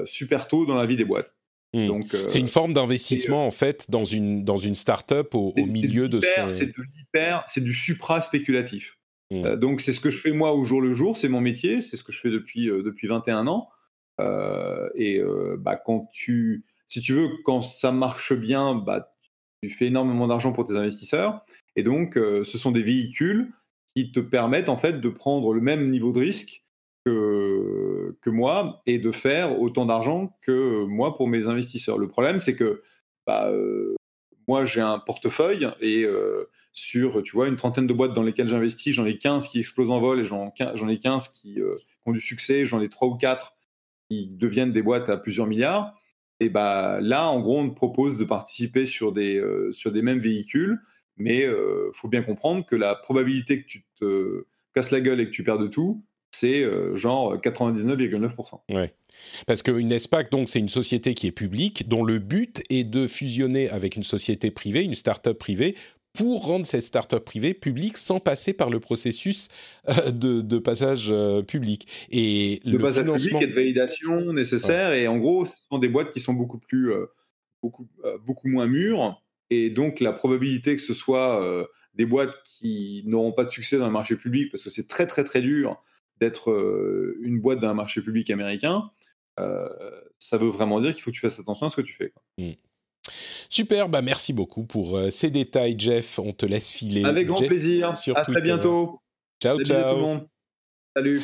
super 0.05 0.47
tôt 0.47 0.65
dans 0.65 0.73
la 0.73 0.87
vie 0.87 0.95
des 0.95 1.05
boîtes. 1.05 1.35
Hmm. 1.73 1.85
Donc, 1.85 2.15
c'est 2.27 2.39
une 2.39 2.47
forme 2.47 2.73
d'investissement 2.73 3.45
en 3.45 3.51
fait 3.51 3.85
dans 3.87 4.03
une 4.03 4.43
dans 4.43 4.57
une 4.57 4.73
start-up 4.73 5.35
au, 5.35 5.53
milieu 5.55 6.09
de 6.09 6.21
son. 6.21 6.49
C'est 6.49 6.67
de 6.67 6.83
l'hyper, 6.95 7.43
c'est 7.47 7.63
du 7.63 7.73
supra 7.73 8.21
spéculatif. 8.21 8.97
Hmm. 9.29 9.55
donc 9.55 9.79
c'est 9.81 9.93
ce 9.93 9.99
que 9.99 10.09
je 10.11 10.17
fais 10.17 10.31
moi 10.31 10.53
au 10.53 10.63
jour 10.63 10.81
le 10.81 10.93
jour, 10.93 11.17
c'est 11.17 11.29
mon 11.29 11.39
métier, 11.39 11.81
c'est 11.81 11.97
ce 11.97 12.03
que 12.03 12.11
je 12.11 12.19
fais 12.19 12.29
depuis 12.29 12.65
depuis 12.65 13.07
21 13.07 13.45
ans. 13.47 13.69
et 14.95 15.21
bah, 15.59 15.75
quand 15.75 16.09
tu, 16.11 16.65
si 16.87 16.99
tu 17.01 17.13
veux, 17.13 17.29
quand 17.43 17.61
ça 17.61 17.91
marche 17.91 18.33
bien, 18.33 18.75
bah, 18.75 19.12
tu 19.69 19.75
fais 19.75 19.87
énormément 19.87 20.27
d'argent 20.27 20.51
pour 20.51 20.65
tes 20.65 20.75
investisseurs. 20.75 21.41
Et 21.75 21.83
donc, 21.83 22.15
ce 22.15 22.57
sont 22.57 22.71
des 22.71 22.83
véhicules 22.83 23.51
qui 23.95 24.11
te 24.11 24.19
permettent 24.19 24.69
en 24.69 24.77
fait 24.77 24.99
de 24.99 25.09
prendre 25.09 25.53
le 25.53 25.61
même 25.61 25.89
niveau 25.89 26.11
de 26.11 26.19
risque 26.19 26.63
que, 27.05 28.15
que 28.21 28.29
moi 28.29 28.81
et 28.85 28.97
de 28.99 29.11
faire 29.11 29.59
autant 29.59 29.85
d'argent 29.85 30.37
que 30.41 30.85
moi 30.85 31.15
pour 31.15 31.27
mes 31.27 31.47
investisseurs. 31.47 31.97
Le 31.97 32.07
problème, 32.07 32.39
c'est 32.39 32.55
que 32.55 32.83
bah, 33.25 33.51
moi, 34.47 34.65
j'ai 34.65 34.81
un 34.81 34.99
portefeuille 34.99 35.67
et 35.81 36.05
sur, 36.73 37.23
tu 37.23 37.35
vois, 37.35 37.47
une 37.47 37.55
trentaine 37.55 37.87
de 37.87 37.93
boîtes 37.93 38.13
dans 38.13 38.23
lesquelles 38.23 38.47
j'investis, 38.47 38.93
j'en 38.93 39.05
ai 39.05 39.17
15 39.17 39.47
qui 39.47 39.59
explosent 39.59 39.91
en 39.91 39.99
vol 39.99 40.19
et 40.19 40.25
j'en 40.25 40.51
ai 40.89 40.99
15 40.99 41.29
qui, 41.29 41.59
ont 42.05 42.11
du 42.11 42.21
succès, 42.21 42.65
j'en 42.65 42.81
ai 42.81 42.89
3 42.89 43.07
ou 43.07 43.15
4 43.15 43.55
qui 44.09 44.27
deviennent 44.27 44.73
des 44.73 44.83
boîtes 44.83 45.09
à 45.09 45.17
plusieurs 45.17 45.47
milliards. 45.47 45.99
Et 46.43 46.49
bah, 46.49 46.99
là, 47.01 47.29
en 47.29 47.39
gros, 47.39 47.59
on 47.59 47.69
te 47.69 47.75
propose 47.75 48.17
de 48.17 48.25
participer 48.25 48.85
sur 48.85 49.11
des, 49.11 49.41
sur 49.71 49.91
des 49.91 50.01
mêmes 50.01 50.19
véhicules, 50.19 50.79
mais 51.17 51.39
il 51.39 51.91
faut 51.93 52.07
bien 52.07 52.21
comprendre 52.21 52.65
que 52.65 52.75
la 52.75 52.95
probabilité 52.95 53.61
que 53.61 53.67
tu 53.67 53.85
te 53.99 54.45
casses 54.75 54.91
la 54.91 55.01
gueule 55.01 55.21
et 55.21 55.25
que 55.25 55.31
tu 55.31 55.43
perds 55.43 55.59
de 55.59 55.67
tout, 55.67 56.03
c'est 56.31 56.65
genre 56.95 57.37
99,9%. 57.37 58.61
Ouais. 58.69 58.93
Parce 59.47 59.63
qu'une 59.63 59.97
SPAC, 59.97 60.31
donc, 60.31 60.49
c'est 60.49 60.59
une 60.59 60.69
société 60.69 61.13
qui 61.13 61.27
est 61.27 61.31
publique, 61.31 61.87
dont 61.87 62.03
le 62.03 62.19
but 62.19 62.63
est 62.69 62.83
de 62.83 63.07
fusionner 63.07 63.69
avec 63.69 63.95
une 63.95 64.03
société 64.03 64.51
privée, 64.51 64.83
une 64.83 64.95
start-up 64.95 65.37
privée, 65.37 65.75
pour 66.13 66.45
rendre 66.45 66.65
cette 66.65 66.83
start-up 66.83 67.25
privée 67.25 67.55
publique 67.55 67.97
sans 67.97 68.19
passer 68.19 68.53
par 68.53 68.69
le 68.69 68.79
processus 68.79 69.47
euh, 69.89 70.11
de, 70.11 70.57
passage 70.59 71.07
euh, 71.09 71.41
public. 71.41 71.87
Et 72.11 72.61
le 72.65 72.77
passage 72.77 73.07
public 73.07 73.41
et 73.41 73.47
de 73.47 73.53
validation 73.53 74.31
nécessaire. 74.31 74.93
Et 74.93 75.07
en 75.07 75.17
gros, 75.17 75.45
ce 75.45 75.57
sont 75.69 75.79
des 75.79 75.89
boîtes 75.89 76.11
qui 76.11 76.19
sont 76.19 76.33
beaucoup 76.33 76.59
plus, 76.59 76.93
euh, 76.93 77.07
beaucoup, 77.61 77.87
beaucoup 78.25 78.47
moins 78.47 78.67
mûres. 78.67 79.21
Et 79.49 79.69
donc, 79.69 79.99
la 79.99 80.13
probabilité 80.13 80.75
que 80.75 80.81
ce 80.81 80.93
soit 80.93 81.67
des 81.93 82.05
boîtes 82.05 82.35
qui 82.43 83.03
n'auront 83.05 83.33
pas 83.33 83.43
de 83.43 83.49
succès 83.49 83.77
dans 83.77 83.85
le 83.85 83.91
marché 83.91 84.15
public, 84.15 84.51
parce 84.51 84.63
que 84.63 84.69
c'est 84.69 84.87
très, 84.87 85.05
très, 85.05 85.23
très 85.23 85.41
dur 85.41 85.81
d'être 86.19 86.49
une 87.21 87.39
boîte 87.39 87.59
dans 87.59 87.69
un 87.69 87.73
marché 87.73 88.01
public 88.01 88.31
américain, 88.31 88.89
ça 89.37 90.37
veut 90.37 90.49
vraiment 90.49 90.81
dire 90.81 90.93
qu'il 90.93 91.03
faut 91.03 91.11
que 91.11 91.15
tu 91.15 91.21
fasses 91.21 91.39
attention 91.39 91.67
à 91.67 91.69
ce 91.69 91.75
que 91.75 91.81
tu 91.81 91.93
fais. 91.93 92.09
Quoi. 92.09 92.23
Mmh. 92.39 92.53
Super, 93.49 93.89
bah 93.89 94.01
merci 94.01 94.33
beaucoup 94.33 94.63
pour 94.63 94.97
euh, 94.97 95.09
ces 95.09 95.29
détails, 95.29 95.75
Jeff. 95.77 96.19
On 96.19 96.31
te 96.31 96.45
laisse 96.45 96.71
filer. 96.71 97.03
Avec 97.03 97.27
grand 97.27 97.41
plaisir. 97.41 97.95
Sur 97.97 98.17
à 98.17 98.23
très 98.23 98.41
bientôt. 98.41 98.99
Ciao, 99.41 99.61
ciao. 99.63 99.91
tout 99.91 99.95
le 99.95 100.01
monde. 100.01 100.27
Salut. 100.95 101.21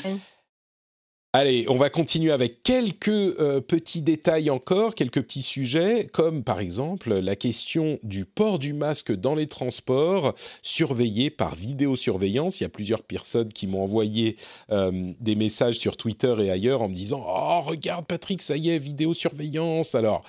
Allez, 1.32 1.68
on 1.70 1.76
va 1.76 1.92
continuer 1.92 2.32
avec 2.32 2.64
quelques 2.64 3.08
euh, 3.08 3.62
petits 3.62 4.02
détails 4.02 4.50
encore, 4.50 4.96
quelques 4.96 5.22
petits 5.22 5.44
sujets, 5.44 6.08
comme 6.12 6.44
par 6.44 6.60
exemple 6.60 7.14
la 7.14 7.36
question 7.36 8.00
du 8.02 8.26
port 8.26 8.58
du 8.58 8.74
masque 8.74 9.12
dans 9.16 9.36
les 9.36 9.46
transports, 9.46 10.34
surveillé 10.64 11.30
par 11.30 11.54
vidéosurveillance. 11.54 12.60
Il 12.60 12.64
y 12.64 12.66
a 12.66 12.70
plusieurs 12.70 13.04
personnes 13.04 13.50
qui 13.50 13.68
m'ont 13.68 13.84
envoyé 13.84 14.38
euh, 14.72 15.14
des 15.20 15.36
messages 15.36 15.78
sur 15.78 15.98
Twitter 15.98 16.36
et 16.40 16.50
ailleurs 16.50 16.82
en 16.82 16.90
me 16.90 16.96
disant 16.96 17.24
Oh, 17.24 17.62
regarde 17.62 18.08
Patrick, 18.08 18.42
ça 18.42 18.58
y 18.58 18.72
est, 18.72 18.80
vidéosurveillance. 18.80 19.94
Alors, 19.94 20.24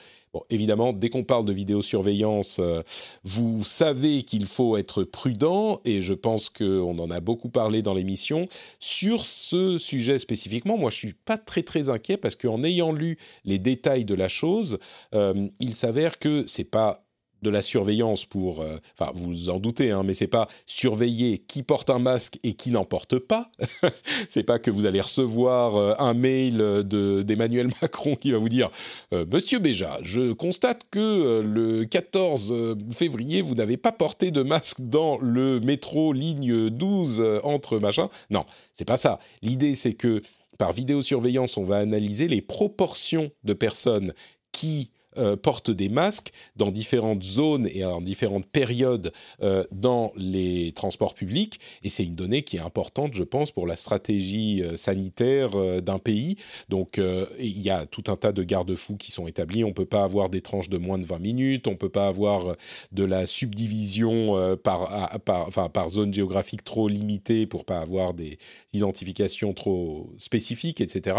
Évidemment, 0.49 0.93
dès 0.93 1.11
qu'on 1.11 1.25
parle 1.25 1.45
de 1.45 1.53
vidéosurveillance, 1.53 2.61
euh, 2.61 2.83
vous 3.25 3.65
savez 3.65 4.23
qu'il 4.23 4.47
faut 4.47 4.77
être 4.77 5.03
prudent, 5.03 5.81
et 5.85 6.03
je 6.03 6.15
pense 6.15 6.49
qu'on 6.49 6.99
en 6.99 7.11
a 7.11 7.19
beaucoup 7.19 7.49
parlé 7.49 7.83
dans 7.83 7.95
l'émission. 7.95 8.47
Sur 8.79 9.25
ce 9.25 9.79
sujet 9.79 10.21
spécifiquement, 10.21 10.77
moi, 10.79 10.91
je 10.91 10.97
suis 10.97 11.15
pas 11.15 11.37
très 11.37 11.63
très 11.63 11.91
inquiet 11.91 12.17
parce 12.17 12.37
qu'en 12.37 12.63
ayant 12.63 12.93
lu 12.93 13.19
les 13.45 13.59
détails 13.59 14.05
de 14.05 14.15
la 14.15 14.29
chose, 14.29 14.79
euh, 15.15 15.49
il 15.59 15.75
s'avère 15.75 16.21
que 16.21 16.45
c'est 16.47 16.65
pas 16.65 17.03
de 17.43 17.51
la 17.51 17.63
surveillance 17.63 18.25
pour, 18.25 18.61
euh, 18.61 18.77
enfin 18.99 19.13
vous 19.15 19.49
en 19.49 19.59
doutez, 19.59 19.91
hein, 19.91 20.03
mais 20.05 20.15
c'est 20.15 20.27
pas 20.27 20.49
surveiller 20.67 21.39
qui 21.39 21.63
porte 21.63 21.91
un 21.91 21.99
masque 21.99 22.39
et 22.43 22.55
qui 22.55 22.71
n'en 22.71 22.85
porte 22.85 23.19
pas. 23.19 23.51
c'est 24.29 24.43
pas 24.43 24.59
que 24.59 24.71
vous 24.71 24.87
allez 24.87 25.01
recevoir 25.01 25.77
euh, 25.77 25.95
un 25.99 26.15
mail 26.15 26.59
de 26.59 27.23
d'Emmanuel 27.23 27.69
Macron 27.83 28.17
qui 28.17 28.33
va 28.33 28.39
vous 28.39 28.49
dire 28.49 28.71
euh, 29.13 29.25
Monsieur 29.31 29.59
Béja, 29.59 29.99
je 30.03 30.33
constate 30.33 30.83
que 30.91 31.41
le 31.41 31.85
14 31.85 32.77
février 32.93 33.43
vous 33.43 33.55
n'avez 33.55 33.77
pas 33.77 33.93
porté 33.93 34.31
de 34.31 34.43
masque 34.43 34.81
dans 34.81 35.19
le 35.19 35.61
métro 35.61 36.13
ligne 36.13 36.71
12 36.71 37.41
entre 37.43 37.79
machin. 37.79 38.09
Non, 38.31 38.45
c'est 38.75 38.85
pas 38.85 38.97
ça. 38.97 39.19
L'idée 39.43 39.75
c'est 39.75 39.95
que 39.95 40.23
par 40.61 40.75
vidéosurveillance, 40.75 41.57
on 41.57 41.65
va 41.65 41.79
analyser 41.79 42.29
les 42.29 42.43
proportions 42.43 43.31
de 43.45 43.55
personnes 43.55 44.13
qui 44.53 44.91
euh, 45.19 45.37
portent 45.37 45.73
des 45.73 45.89
masques 45.89 46.31
dans 46.55 46.71
différentes 46.71 47.25
zones 47.25 47.67
et 47.75 47.85
en 47.85 48.01
différentes 48.01 48.47
périodes 48.47 49.13
euh, 49.43 49.65
dans 49.73 50.13
les 50.15 50.71
transports 50.71 51.15
publics. 51.15 51.59
Et 51.83 51.89
c'est 51.89 52.05
une 52.05 52.15
donnée 52.15 52.43
qui 52.43 52.59
est 52.59 52.61
importante, 52.61 53.15
je 53.15 53.25
pense, 53.25 53.51
pour 53.51 53.67
la 53.67 53.75
stratégie 53.75 54.63
euh, 54.63 54.77
sanitaire 54.77 55.51
d'un 55.83 55.99
pays. 55.99 56.37
Donc, 56.69 57.01
il 57.39 57.61
y 57.61 57.71
a 57.71 57.87
tout 57.87 58.05
un 58.07 58.17
tas 58.17 58.33
de 58.33 58.43
garde-fous 58.43 58.97
qui 58.97 59.11
sont 59.11 59.27
établis. 59.27 59.65
On 59.65 59.69
ne 59.69 59.73
peut 59.73 59.85
pas 59.85 60.05
avoir 60.05 60.31
des 60.31 60.41
tranches 60.41 60.69
de 60.69 60.79
moins 60.79 60.99
de 60.99 61.05
20 61.05 61.19
minutes. 61.19 61.67
On 61.67 61.73
ne 61.73 61.77
peut 61.77 61.89
pas 61.89 62.07
avoir 62.07 62.57
de 62.93 63.05
la 63.05 63.27
subdivision 63.27 64.57
par, 64.63 65.21
par, 65.21 65.49
enfin, 65.49 65.69
par 65.69 65.89
zone 65.89 66.15
géographique 66.15 66.65
trop 66.65 66.89
limitée 66.89 67.47
pour 67.47 67.65
pas 67.65 67.81
avoir 67.81 68.15
des 68.15 68.39
identifications 68.73 69.53
trop 69.55 70.13
spécifiques, 70.19 70.81
etc. 70.81 71.17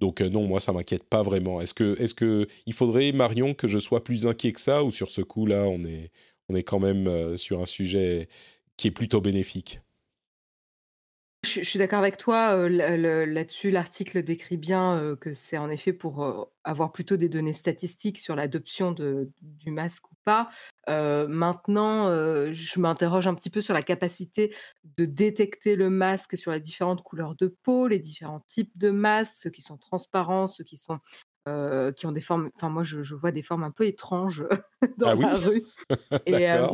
Donc, 0.00 0.20
non, 0.20 0.46
moi, 0.46 0.60
ça 0.60 0.72
m'inquiète 0.72 1.04
pas 1.04 1.22
vraiment. 1.22 1.60
Est-ce 1.60 1.74
que, 1.74 2.46
il 2.66 2.72
faudrait 2.72 3.12
que 3.56 3.68
je 3.68 3.78
sois 3.78 4.04
plus 4.04 4.26
inquiet 4.26 4.52
que 4.52 4.60
ça 4.60 4.84
ou 4.84 4.90
sur 4.90 5.10
ce 5.10 5.20
coup-là, 5.20 5.64
on 5.64 5.84
est, 5.84 6.10
on 6.48 6.54
est 6.54 6.62
quand 6.62 6.78
même 6.80 7.06
euh, 7.06 7.36
sur 7.36 7.60
un 7.60 7.66
sujet 7.66 8.28
qui 8.76 8.88
est 8.88 8.92
plutôt 8.92 9.20
bénéfique? 9.20 9.80
Je, 11.44 11.62
suis 11.62 11.78
d'accord 11.78 12.00
avec 12.00 12.16
toi 12.16 12.52
euh, 12.56 12.68
là-dessus. 13.26 13.70
L'article 13.70 14.22
décrit 14.22 14.56
bien 14.56 14.96
euh, 14.96 15.16
que 15.16 15.34
c'est 15.34 15.56
en 15.56 15.70
effet 15.70 15.92
pour 15.92 16.50
avoir 16.64 16.90
plutôt 16.90 17.16
des 17.16 17.28
données 17.28 17.52
statistiques 17.52 18.18
sur 18.18 18.34
l'adoption 18.34 18.92
du 18.92 19.70
masque 19.70 20.10
ou 20.10 20.14
pas. 20.24 20.50
maintenant, 20.88 22.08
je 22.52 22.80
m'interroge 22.80 23.28
un 23.28 23.34
petit 23.34 23.50
peu 23.50 23.60
sur 23.60 23.72
la 23.72 23.82
capacité 23.82 24.54
de 24.96 25.04
détecter 25.04 25.76
le 25.76 25.90
masque 25.90 26.36
sur 26.36 26.50
les 26.50 26.60
différentes 26.60 27.02
couleurs 27.02 27.36
de 27.36 27.46
peau, 27.46 27.86
les 27.86 28.00
différents 28.00 28.44
types 28.48 28.76
de 28.76 28.90
masques, 28.90 29.38
ceux 29.38 29.50
qui 29.50 29.62
sont 29.62 29.78
transparents, 29.78 30.48
ceux 30.48 30.64
qui 30.64 30.76
sont 30.76 30.98
euh, 31.48 31.92
qui 31.92 32.06
ont 32.06 32.12
des 32.12 32.20
formes. 32.20 32.50
Enfin, 32.56 32.68
moi, 32.68 32.82
je, 32.82 33.14
vois 33.14 33.32
des 33.32 33.42
formes 33.42 33.64
un 33.64 33.70
peu 33.70 33.86
étranges 33.86 34.44
dans 34.98 35.08
ah 35.08 35.14
la 35.14 35.34
rue. 35.34 35.64
Et, 36.26 36.50
euh, 36.50 36.68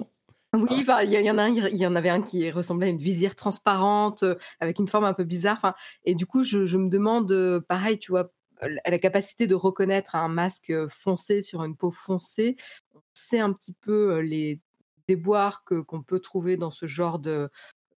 oui, 0.54 0.68
il 0.70 1.12
y, 1.12 1.30
en 1.30 1.38
a 1.38 1.48
il 1.48 1.76
y 1.76 1.86
en 1.86 1.96
avait 1.96 2.10
un 2.10 2.22
qui 2.22 2.50
ressemblait 2.50 2.86
à 2.86 2.90
une 2.90 2.98
visière 2.98 3.34
transparente 3.34 4.22
euh, 4.22 4.36
avec 4.60 4.78
une 4.78 4.88
forme 4.88 5.04
un 5.04 5.14
peu 5.14 5.24
bizarre. 5.24 5.74
Et 6.04 6.14
du 6.14 6.26
coup, 6.26 6.42
je, 6.42 6.76
me 6.76 6.88
demande, 6.88 7.60
pareil, 7.68 7.98
tu 7.98 8.12
vois, 8.12 8.32
la 8.60 8.98
capacité 8.98 9.46
de 9.46 9.54
reconnaître 9.54 10.14
un 10.14 10.28
masque 10.28 10.72
foncé 10.88 11.40
sur 11.40 11.64
une 11.64 11.76
peau 11.76 11.90
foncée. 11.90 12.56
On 12.94 13.00
sait 13.14 13.40
un 13.40 13.52
petit 13.52 13.74
peu 13.80 14.20
les 14.20 14.60
déboires 15.08 15.64
que 15.64 15.80
qu'on 15.80 16.02
peut 16.02 16.20
trouver 16.20 16.56
dans 16.56 16.70
ce 16.70 16.86
genre 16.86 17.18
de, 17.18 17.50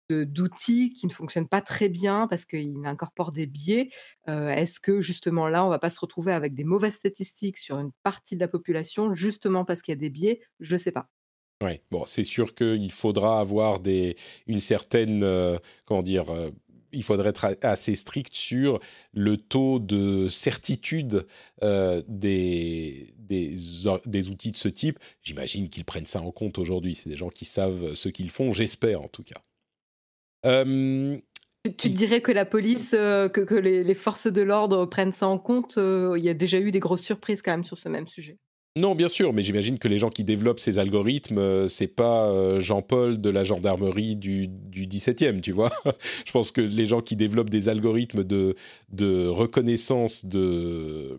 d'outils 0.09 0.93
qui 0.93 1.07
ne 1.07 1.11
fonctionnent 1.11 1.47
pas 1.47 1.61
très 1.61 1.89
bien 1.89 2.27
parce 2.27 2.45
qu'ils 2.45 2.85
incorporent 2.85 3.31
des 3.31 3.45
biais. 3.47 3.89
Est-ce 4.27 4.79
que 4.79 5.01
justement 5.01 5.47
là, 5.47 5.65
on 5.65 5.69
va 5.69 5.79
pas 5.79 5.89
se 5.89 5.99
retrouver 5.99 6.31
avec 6.31 6.53
des 6.53 6.63
mauvaises 6.63 6.95
statistiques 6.95 7.57
sur 7.57 7.77
une 7.77 7.91
partie 8.03 8.35
de 8.35 8.41
la 8.41 8.47
population 8.47 9.13
justement 9.13 9.65
parce 9.65 9.81
qu'il 9.81 9.93
y 9.93 9.97
a 9.97 9.99
des 9.99 10.09
biais? 10.09 10.41
Je 10.59 10.75
ne 10.75 10.79
sais 10.79 10.91
pas. 10.91 11.09
Oui, 11.63 11.79
bon, 11.89 12.03
c'est 12.05 12.23
sûr 12.23 12.53
qu'il 12.53 12.91
faudra 12.91 13.39
avoir 13.39 13.79
une 13.85 14.59
certaine, 14.59 15.59
comment 15.85 16.03
dire, 16.03 16.25
il 16.91 17.03
faudrait 17.03 17.29
être 17.29 17.55
assez 17.61 17.95
strict 17.95 18.33
sur 18.33 18.79
le 19.13 19.37
taux 19.37 19.79
de 19.79 20.27
certitude 20.29 21.25
des, 21.61 23.13
des, 23.17 24.29
outils 24.29 24.51
de 24.51 24.57
ce 24.57 24.67
type. 24.67 24.99
J'imagine 25.21 25.69
qu'ils 25.69 25.85
prennent 25.85 26.05
ça 26.05 26.21
en 26.21 26.31
compte 26.31 26.57
aujourd'hui. 26.57 26.95
C'est 26.95 27.09
des 27.09 27.17
gens 27.17 27.29
qui 27.29 27.45
savent 27.45 27.93
ce 27.93 28.09
qu'ils 28.09 28.31
font, 28.31 28.51
j'espère 28.51 29.01
en 29.01 29.07
tout 29.07 29.23
cas. 29.23 29.41
Euh, 30.45 31.17
tu, 31.77 31.89
dirais 31.89 32.21
que 32.21 32.31
la 32.31 32.45
police, 32.45 32.93
euh, 32.93 33.27
que, 33.29 33.55
les, 33.55 33.93
forces 33.95 34.27
de 34.27 34.41
l'ordre 34.41 34.85
prennent 34.85 35.13
ça 35.13 35.27
en 35.27 35.39
compte 35.39 35.77
euh, 35.77 36.15
Il 36.17 36.23
y 36.23 36.29
a 36.29 36.33
déjà 36.33 36.59
eu 36.59 36.71
des 36.71 36.79
grosses 36.79 37.01
surprises 37.01 37.41
quand 37.41 37.51
même 37.51 37.63
sur 37.63 37.77
ce 37.77 37.89
même 37.89 38.07
sujet. 38.07 38.37
Non, 38.77 38.93
bien 38.93 39.07
sûr, 39.07 39.31
mais 39.31 39.41
j'imagine 39.41 39.79
que 39.79 39.87
les 39.87 39.97
gens 39.97 40.09
qui 40.09 40.25
développent 40.25 40.59
ces 40.59 40.79
algorithmes, 40.79 41.69
c'est 41.69 41.87
pas 41.87 42.59
Jean-Paul 42.59 43.21
de 43.21 43.29
la 43.29 43.45
gendarmerie 43.45 44.17
du, 44.17 44.49
du 44.49 44.85
17e, 44.85 45.39
tu 45.39 45.53
vois. 45.53 45.71
Je 46.25 46.31
pense 46.33 46.51
que 46.51 46.59
les 46.59 46.85
gens 46.85 47.01
qui 47.01 47.15
développent 47.15 47.49
des 47.49 47.69
algorithmes 47.69 48.25
de, 48.25 48.55
de 48.91 49.27
reconnaissance 49.27 50.25
de 50.25 51.17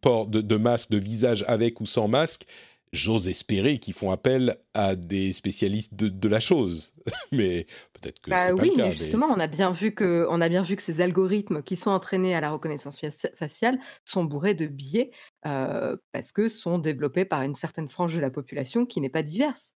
port 0.00 0.28
de, 0.28 0.40
de 0.40 0.56
masque, 0.56 0.90
de 0.90 0.98
visage 0.98 1.44
avec 1.46 1.82
ou 1.82 1.86
sans 1.86 2.08
masque, 2.08 2.46
j'ose 2.92 3.28
espérer 3.28 3.78
qu'ils 3.78 3.94
font 3.94 4.10
appel 4.10 4.56
à 4.74 4.96
des 4.96 5.32
spécialistes 5.32 5.94
de, 5.94 6.28
la 6.28 6.40
chose. 6.40 6.92
mais 7.32 7.66
peut-être 7.94 8.20
que 8.20 8.30
bah 8.30 8.38
c'est 8.38 8.54
pas 8.54 8.62
le 8.62 8.70
cas. 8.70 8.86
Mais 8.86 8.92
justement, 8.92 9.26
on 9.28 9.40
a 9.40 9.46
bien 9.46 9.70
vu 9.70 9.94
que, 9.94 10.26
on 10.30 10.40
a 10.40 10.48
bien 10.48 10.62
vu 10.62 10.76
que 10.76 10.82
ces 10.82 11.00
algorithmes 11.00 11.62
qui 11.62 11.76
sont 11.76 11.90
entraînés 11.90 12.34
à 12.34 12.40
la 12.40 12.50
reconnaissance 12.50 13.00
faciale 13.36 13.78
sont 14.04 14.24
bourrés 14.24 14.54
de 14.54 14.66
biais 14.66 15.10
euh, 15.46 15.96
parce 16.12 16.32
que 16.32 16.48
sont 16.48 16.78
développés 16.78 17.24
par 17.24 17.42
une 17.42 17.54
certaine 17.54 17.88
frange 17.88 18.14
de 18.14 18.20
la 18.20 18.30
population 18.30 18.86
qui 18.86 19.00
n'est 19.00 19.08
pas 19.08 19.22
diverse. 19.22 19.72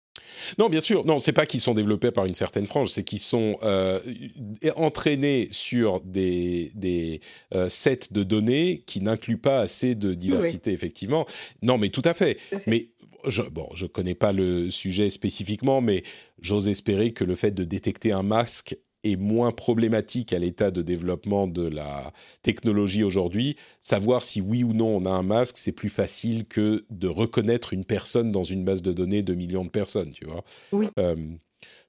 Non, 0.57 0.70
bien 0.70 0.82
sûr. 0.82 1.05
Non, 1.05 1.20
c'est 1.20 1.32
pas 1.32 1.45
qu'ils 1.45 1.62
sont 1.62 1.74
développés 1.74 2.12
par 2.12 2.26
une 2.26 2.34
certaine 2.34 2.68
frange, 2.68 2.89
c'est 2.89 3.03
qu'ils 3.03 3.20
sont 3.20 3.57
euh, 3.64 3.99
entraînés 4.76 5.47
sur 5.51 6.01
des, 6.01 6.72
des 6.76 7.22
euh, 7.53 7.70
sets 7.70 8.12
de 8.12 8.24
données 8.24 8.84
qui 8.86 9.01
n'incluent 9.01 9.39
pas 9.39 9.59
assez 9.59 9.95
de 9.95 10.14
diversité, 10.14 10.72
effectivement. 10.72 11.26
Non, 11.62 11.78
mais 11.78 11.89
tout 11.89 12.01
à 12.05 12.14
fait. 12.14 12.38
Mais 12.68 12.89
je, 13.28 13.41
bon, 13.43 13.67
je 13.74 13.86
connais 13.86 14.15
pas 14.15 14.32
le 14.32 14.69
sujet 14.69 15.09
spécifiquement, 15.09 15.82
mais 15.82 16.03
j'ose 16.39 16.67
espérer 16.67 17.13
que 17.13 17.24
le 17.24 17.36
fait 17.36 17.51
de 17.51 17.63
détecter 17.63 18.11
un 18.11 18.24
masque 18.24 18.78
est 19.03 19.15
moins 19.15 19.51
problématique 19.51 20.34
à 20.34 20.39
l'état 20.39 20.72
de 20.72 20.82
développement 20.82 21.47
de 21.47 21.67
la 21.67 22.13
technologie 22.43 23.03
aujourd'hui. 23.03 23.57
Savoir 23.80 24.24
si 24.24 24.41
oui 24.41 24.63
ou 24.63 24.74
non 24.74 24.97
on 24.97 25.05
a 25.05 25.09
un 25.09 25.24
masque, 25.24 25.57
c'est 25.57 25.72
plus 25.72 25.89
facile 25.89 26.45
que 26.45 26.86
de 26.89 27.07
reconnaître 27.07 27.74
une 27.74 27.86
personne 27.86 28.32
dans 28.32 28.43
une 28.43 28.63
base 28.63 28.82
de 28.82 28.93
données 28.93 29.24
de 29.24 29.34
millions 29.34 29.65
de 29.65 29.69
personnes, 29.69 30.11
tu 30.11 30.26
vois. 30.26 30.43
Oui. 30.72 30.88
Euh, 30.99 31.15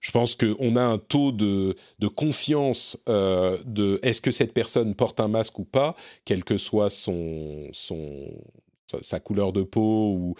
je 0.01 0.11
pense 0.11 0.35
qu'on 0.35 0.77
a 0.77 0.83
un 0.83 0.99
taux 0.99 1.33
de, 1.33 1.77
de 1.99 2.09
confiance 2.09 2.99
euh, 3.09 3.57
de 3.65 4.01
est-ce 4.03 4.21
que 4.21 4.31
cette 4.31 4.53
personne 4.53 4.95
porte 4.95 5.21
un 5.21 5.29
masque 5.29 5.59
ou 5.59 5.65
pas, 5.65 5.95
quelle 6.25 6.45
que 6.45 6.57
soit 6.57 6.91
son, 6.91 7.69
son, 7.73 8.29
sa 9.01 9.21
couleur 9.21 9.53
de 9.53 9.63
peau 9.63 10.13
ou 10.13 10.35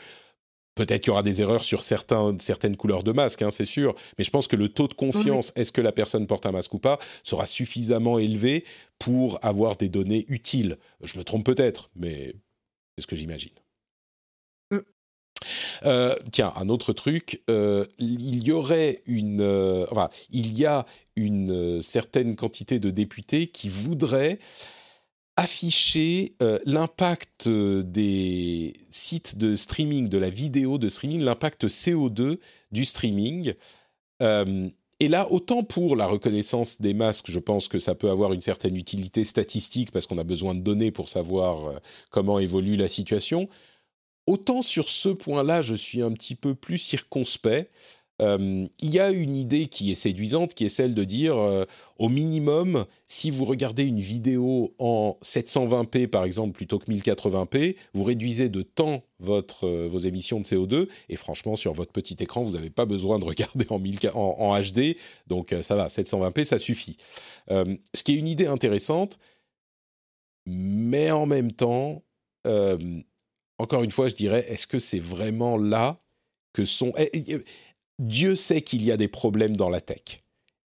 Peut-être 0.75 1.03
qu'il 1.03 1.09
y 1.09 1.11
aura 1.11 1.23
des 1.23 1.43
erreurs 1.43 1.65
sur 1.65 1.83
certains, 1.83 2.35
certaines 2.39 2.77
couleurs 2.77 3.03
de 3.03 3.13
masque, 3.13 3.43
hein, 3.43 3.51
c'est 3.51 3.67
sûr, 3.67 3.95
mais 4.17 4.25
je 4.25 4.31
pense 4.31 4.49
que 4.49 4.57
le 4.57 4.71
taux 4.71 4.89
de 4.89 4.95
confiance, 4.95 5.53
est-ce 5.55 5.71
que 5.71 5.83
la 5.83 5.93
personne 5.93 6.27
porte 6.27 6.47
un 6.47 6.53
masque 6.53 6.73
ou 6.73 6.79
pas, 6.79 6.99
sera 7.25 7.45
suffisamment 7.45 8.19
élevé 8.19 8.65
pour 8.99 9.39
avoir 9.43 9.77
des 9.77 9.89
données 9.89 10.25
utiles. 10.29 10.79
Je 11.03 11.19
me 11.19 11.25
trompe 11.25 11.45
peut-être, 11.45 11.91
mais 11.95 12.35
c'est 12.97 13.03
ce 13.03 13.07
que 13.07 13.17
j'imagine. 13.17 13.53
Mm. 14.71 14.79
Euh, 15.85 16.17
tiens, 16.31 16.53
un 16.57 16.69
autre 16.69 16.93
truc, 16.93 17.43
euh, 17.51 17.85
il 17.99 18.43
y 18.43 18.53
aurait 18.53 19.03
une, 19.07 19.41
euh, 19.41 19.87
enfin, 19.91 20.09
il 20.31 20.57
y 20.59 20.65
a 20.65 20.87
une 21.17 21.83
certaine 21.83 22.37
quantité 22.37 22.79
de 22.79 22.91
députés 22.91 23.49
qui 23.49 23.69
voudraient 23.69 24.39
afficher 25.37 26.35
euh, 26.43 26.59
l'impact 26.67 27.47
euh, 27.47 27.83
des 27.83 28.75
sites 28.91 29.39
de 29.39 29.57
streaming, 29.57 30.09
de 30.09 30.19
la 30.19 30.31
vidéo 30.31 30.79
de 30.79 30.89
streaming, 30.89 31.23
l'impact 31.23 31.67
CO2 31.67 32.39
du 32.71 32.85
streaming. 32.85 33.55
Euh, 34.23 34.69
et 35.01 35.09
là, 35.09 35.31
autant 35.33 35.65
pour 35.65 35.97
la 35.97 36.07
reconnaissance 36.07 36.81
des 36.81 36.95
masques, 36.95 37.31
je 37.31 37.39
pense 37.39 37.67
que 37.67 37.79
ça 37.79 37.95
peut 37.95 38.11
avoir 38.11 38.33
une 38.33 38.41
certaine 38.41 38.77
utilité 38.77 39.25
statistique 39.25 39.91
parce 39.91 40.07
qu'on 40.07 40.19
a 40.19 40.25
besoin 40.25 40.55
de 40.55 40.61
données 40.61 40.93
pour 40.93 41.09
savoir 41.09 41.81
comment 42.11 42.39
évolue 42.39 42.77
la 42.77 42.87
situation. 42.87 43.49
Autant 44.29 44.63
sur 44.63 44.89
ce 44.89 45.09
point-là, 45.09 45.63
je 45.63 45.75
suis 45.75 46.03
un 46.03 46.13
petit 46.13 46.37
peu 46.37 46.55
plus 46.55 46.79
circonspect. 46.79 47.73
Euh, 48.21 48.67
il 48.79 48.91
y 48.91 49.01
a 49.01 49.11
une 49.11 49.35
idée 49.37 49.67
qui 49.67 49.91
est 49.91 49.97
séduisante, 49.97 50.55
qui 50.55 50.65
est 50.65 50.69
celle 50.69 50.95
de 50.95 51.05
dire, 51.05 51.37
euh, 51.37 51.65
au 51.99 52.09
minimum, 52.09 52.85
si 53.07 53.31
vous 53.31 53.45
regardez 53.45 53.85
une 53.85 54.01
vidéo 54.01 54.75
en 54.79 55.19
720p 55.25 56.09
par 56.09 56.25
exemple 56.25 56.53
plutôt 56.53 56.79
que 56.79 56.91
1080p, 56.91 57.77
vous 57.95 58.05
réduisez 58.05 58.49
de 58.49 58.63
temps 58.63 59.03
euh, 59.23 59.89
vos 59.89 59.99
émissions 59.99 60.41
de 60.41 60.45
CO2, 60.45 60.89
et 61.09 61.17
franchement, 61.17 61.57
sur 61.57 61.73
votre 61.73 61.93
petit 61.93 62.17
écran, 62.21 62.43
vous 62.43 62.53
n'avez 62.53 62.71
pas 62.71 62.85
besoin 62.85 63.19
de 63.19 63.25
regarder 63.25 63.67
en, 63.71 63.79
en, 64.19 64.61
HD, 64.61 64.97
donc 65.27 65.55
ça 65.63 65.77
va, 65.77 65.89
720p, 65.89 66.45
ça 66.45 66.59
suffit. 66.59 66.97
ce 67.49 68.03
qui 68.05 68.15
est 68.15 68.19
une 68.19 68.29
idée 68.29 68.47
intéressante, 68.47 69.19
mais 70.47 71.11
en 71.11 71.27
même 71.27 71.53
temps, 71.53 72.03
encore 73.59 73.83
une 73.85 73.91
fois, 73.91 74.09
je 74.09 74.15
dirais, 74.15 74.45
est-ce 74.49 74.67
que 74.67 74.79
c'est 74.79 75.01
vraiment 75.01 75.57
là 75.57 76.03
que 76.53 76.65
sont... 76.65 76.93
Dieu 78.03 78.35
sait 78.37 78.63
qu'il 78.63 78.85
y 78.85 78.91
a 78.91 78.97
des 78.97 79.09
problèmes 79.09 79.57
dans 79.57 79.71
la 79.71 79.81
tech. 79.81 80.19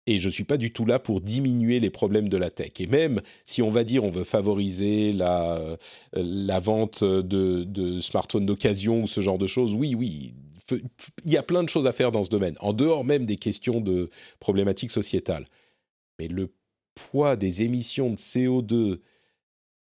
Et 0.07 0.18
je 0.18 0.28
ne 0.28 0.32
suis 0.32 0.45
pas 0.45 0.57
du 0.57 0.72
tout 0.72 0.87
là 0.87 0.99
pour 0.99 1.20
diminuer 1.20 1.80
les 1.80 1.91
problèmes 1.91 2.28
de 2.28 2.37
la 2.37 2.51
tech. 2.51 2.72
Et 2.78 2.87
même 2.87 3.20
si 3.45 3.61
on 3.61 3.70
va 3.70 3.84
dire 3.84 4.05
on 4.05 4.11
veut 4.11 4.24
favoriser 4.24 5.12
la, 5.12 5.57
euh, 5.57 5.76
la 6.12 6.61
vente 6.61 7.05
de, 7.05 8.01
smartphones 8.01 8.47
d'occasion 8.47 9.03
ou 9.03 9.07
ce 9.07 9.20
genre 9.20 9.39
de 9.39 9.47
choses, 9.47 9.74
oui, 9.74 9.95
oui, 9.95 10.32
il 11.24 11.32
y 11.32 11.37
a 11.37 11.43
plein 11.43 11.62
de 11.62 11.68
choses 11.68 11.87
à 11.87 11.93
faire 11.93 12.11
dans 12.12 12.22
ce 12.22 12.30
domaine, 12.30 12.57
en 12.61 12.72
dehors 12.72 13.05
même 13.05 13.26
des 13.26 13.37
questions 13.37 13.80
de 13.80 14.11
problématiques 14.41 14.91
sociétales. 14.91 15.45
Mais 16.18 16.28
le 16.28 16.53
poids 16.95 17.37
des 17.37 17.62
émissions 17.62 18.11
de 18.11 18.16
CO2 18.16 19.01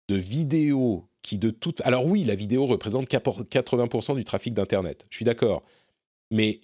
de 0.08 0.16
vidéos 0.16 1.08
qui 1.22 1.38
de 1.38 1.50
toute... 1.50 1.80
Alors 1.82 2.06
oui, 2.06 2.24
la 2.24 2.34
vidéo 2.34 2.66
représente 2.66 3.08
80% 3.08 4.16
du 4.16 4.24
trafic 4.24 4.52
d'Internet, 4.54 5.06
je 5.10 5.16
suis 5.16 5.24
d'accord. 5.24 5.62
Mais 6.30 6.60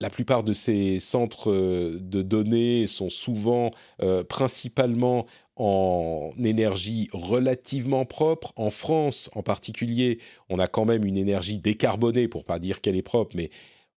la 0.00 0.10
plupart 0.10 0.44
de 0.44 0.52
ces 0.52 1.00
centres 1.00 1.50
euh, 1.50 1.98
de 2.00 2.22
données 2.22 2.86
sont 2.86 3.10
souvent 3.10 3.70
euh, 4.02 4.22
principalement 4.22 5.26
en 5.56 6.30
énergie 6.42 7.08
relativement 7.12 8.04
propre. 8.04 8.52
En 8.56 8.70
France, 8.70 9.28
en 9.34 9.42
particulier, 9.42 10.20
on 10.48 10.60
a 10.60 10.68
quand 10.68 10.84
même 10.84 11.04
une 11.04 11.16
énergie 11.16 11.58
décarbonée, 11.58 12.28
pour 12.28 12.44
pas 12.44 12.60
dire 12.60 12.80
qu'elle 12.80 12.94
est 12.94 13.02
propre, 13.02 13.34
mais 13.36 13.50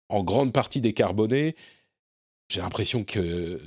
en 0.09 0.23
grande 0.23 0.53
partie 0.53 0.81
décarbonée. 0.81 1.55
J'ai 2.49 2.61
l'impression 2.61 3.03
qu'il 3.03 3.59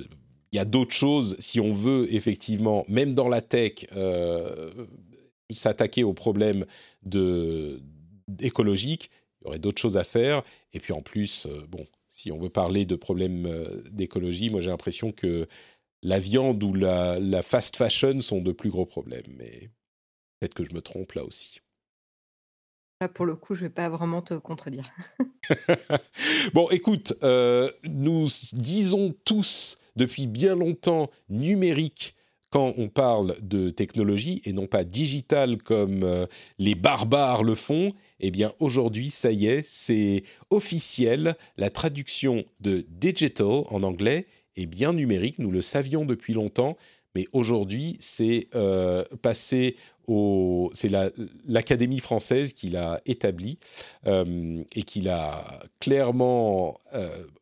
y 0.53 0.59
a 0.59 0.65
d'autres 0.65 0.93
choses, 0.93 1.37
si 1.39 1.61
on 1.61 1.71
veut 1.71 2.13
effectivement, 2.13 2.85
même 2.89 3.15
dans 3.15 3.29
la 3.29 3.41
tech, 3.41 3.87
euh, 3.97 4.73
s'attaquer 5.51 6.03
aux 6.03 6.15
problèmes 6.15 6.67
écologiques, 8.41 9.11
il 9.41 9.45
y 9.45 9.49
aurait 9.49 9.59
d'autres 9.61 9.81
choses 9.81 9.97
à 9.97 10.05
faire. 10.05 10.43
Et 10.73 10.81
puis 10.81 10.93
en 10.93 11.01
plus, 11.01 11.47
bon, 11.69 11.87
si 12.15 12.31
on 12.31 12.39
veut 12.39 12.49
parler 12.49 12.87
de 12.87 12.95
problèmes 12.95 13.47
euh, 13.47 13.83
d'écologie, 13.91 14.49
moi 14.49 14.61
j'ai 14.61 14.71
l'impression 14.71 15.11
que 15.11 15.49
la 16.03 16.21
viande 16.21 16.63
ou 16.63 16.73
la, 16.73 17.43
fast 17.43 17.77
fashion 17.77 18.21
sont 18.21 18.41
de 18.41 18.53
plus 18.53 18.71
gros 18.71 18.87
problèmes. 18.87 19.35
Mais 19.37 19.71
peut-être 20.39 20.55
que 20.55 20.65
je 20.65 20.73
me 20.73 20.81
trompe 20.81 21.13
là 21.13 21.25
aussi. 21.25 21.61
Là, 23.01 23.09
pour 23.09 23.27
le 23.27 23.35
coup, 23.35 23.57
je 23.57 23.63
ne 23.63 23.67
vais 23.67 23.75
pas 23.75 23.89
vraiment 23.89 24.23
te 24.23 24.35
contredire. 24.35 24.89
bon, 26.55 26.69
écoute, 26.71 27.15
euh, 27.25 27.69
nous 27.83 28.29
disons 28.53 29.13
tous 29.25 29.79
depuis 29.97 30.29
bien 30.29 30.55
longtemps 30.55 31.11
numérique 31.29 32.15
quand 32.55 32.73
on 32.77 32.89
parle 32.89 33.35
de 33.43 33.71
technologie 33.71 34.41
et 34.45 34.53
non 34.53 34.69
pas 34.69 34.85
digital 34.85 35.59
comme 35.59 36.05
euh, 36.05 36.27
les 36.61 36.77
barbares 36.77 37.43
le 37.43 37.57
font, 37.57 37.89
eh 38.21 38.31
bien 38.31 38.53
aujourd'hui, 38.61 39.11
ça 39.11 39.33
y 39.33 39.49
est, 39.49 39.67
c'est 39.67 40.23
officiel. 40.51 41.35
La 41.57 41.69
traduction 41.69 42.45
de 42.61 42.87
digital 42.89 43.65
en 43.71 43.83
anglais 43.83 44.29
est 44.55 44.67
bien 44.67 44.93
numérique. 44.93 45.41
Nous 45.41 45.51
le 45.51 45.63
savions 45.63 46.05
depuis 46.05 46.33
longtemps, 46.33 46.77
mais 47.17 47.27
aujourd'hui, 47.33 47.97
c'est 47.99 48.47
euh, 48.55 49.03
passé 49.21 49.75
au. 50.07 50.71
C'est 50.75 50.93
l'Académie 51.49 51.99
française 51.99 52.53
qui 52.53 52.69
l'a 52.69 53.01
établi 53.05 53.59
euh, 54.07 54.63
et 54.77 54.85
qui 54.85 55.01
l'a 55.01 55.59
clairement 55.81 56.79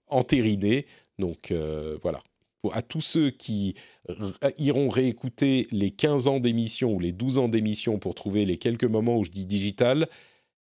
entériné. 0.09 0.87
Donc 1.19 1.53
voilà 2.01 2.23
à 2.71 2.83
tous 2.83 3.01
ceux 3.01 3.31
qui 3.31 3.75
iront 4.59 4.89
réécouter 4.89 5.67
les 5.73 5.91
15 5.91 6.29
ans 6.29 6.41
d'émission 6.41 6.93
ou 6.95 7.01
les 7.01 7.13
12 7.13 7.39
ans 7.39 7.49
d'émission 7.49 7.99
pour 7.99 8.15
trouver 8.15 8.45
les 8.45 8.59
quelques 8.59 8.85
moments 8.85 9.19
où 9.19 9.25
je 9.25 9.31
dis 9.31 9.47
digital, 9.47 10.09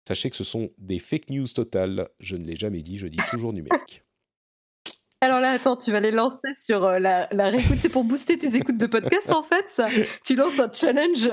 sachez 0.08 0.30
que 0.30 0.36
ce 0.36 0.44
sont 0.44 0.72
des 0.80 1.00
fake 1.00 1.30
news 1.30 1.48
totales. 1.48 2.10
Je 2.20 2.36
ne 2.36 2.46
l'ai 2.46 2.56
jamais 2.56 2.82
dit, 2.82 2.98
je 2.98 3.08
dis 3.08 3.20
toujours 3.30 3.54
numérique. 3.54 4.04
Alors 5.24 5.40
là, 5.40 5.52
attends, 5.52 5.78
tu 5.78 5.90
vas 5.90 6.02
les 6.02 6.12
lancer 6.12 6.50
sur 6.54 6.84
euh, 6.84 7.00
la, 7.00 7.28
réécoute. 7.32 7.78
C'est 7.80 7.88
pour 7.88 8.04
booster 8.04 8.38
tes 8.38 8.58
écoutes 8.58 8.78
de 8.78 8.88
podcast, 8.88 9.32
en 9.32 9.42
fait, 9.42 9.64
ça 9.70 9.88
Tu 10.26 10.36
lances 10.36 10.60
un 10.60 10.70
challenge 10.70 11.30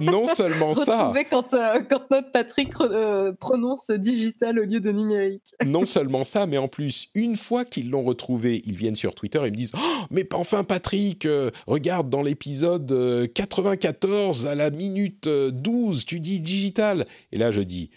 Non 0.00 0.26
seulement 0.26 0.74
ça 0.74 1.12
quand, 1.30 1.54
euh, 1.54 1.80
quand 1.88 2.10
notre 2.10 2.32
Patrick 2.32 2.72
euh, 2.80 3.30
prononce 3.30 3.88
digital 3.88 4.58
au 4.58 4.64
lieu 4.64 4.80
de 4.80 4.90
numérique. 4.90 5.54
non 5.64 5.86
seulement 5.86 6.24
ça, 6.24 6.48
mais 6.48 6.58
en 6.58 6.66
plus, 6.66 7.06
une 7.14 7.36
fois 7.36 7.64
qu'ils 7.64 7.90
l'ont 7.90 8.02
retrouvé, 8.02 8.62
ils 8.64 8.76
viennent 8.76 8.96
sur 8.96 9.14
Twitter 9.14 9.38
et 9.38 9.50
me 9.52 9.56
disent 9.56 9.72
oh, 9.76 10.04
Mais 10.10 10.26
enfin, 10.34 10.64
Patrick, 10.64 11.28
regarde 11.68 12.10
dans 12.10 12.22
l'épisode 12.22 13.30
94 13.32 14.46
à 14.46 14.56
la 14.56 14.70
minute 14.70 15.28
12, 15.28 16.04
tu 16.04 16.18
dis 16.18 16.40
digital. 16.40 17.06
Et 17.30 17.38
là, 17.38 17.52
je 17.52 17.60
dis 17.60 17.90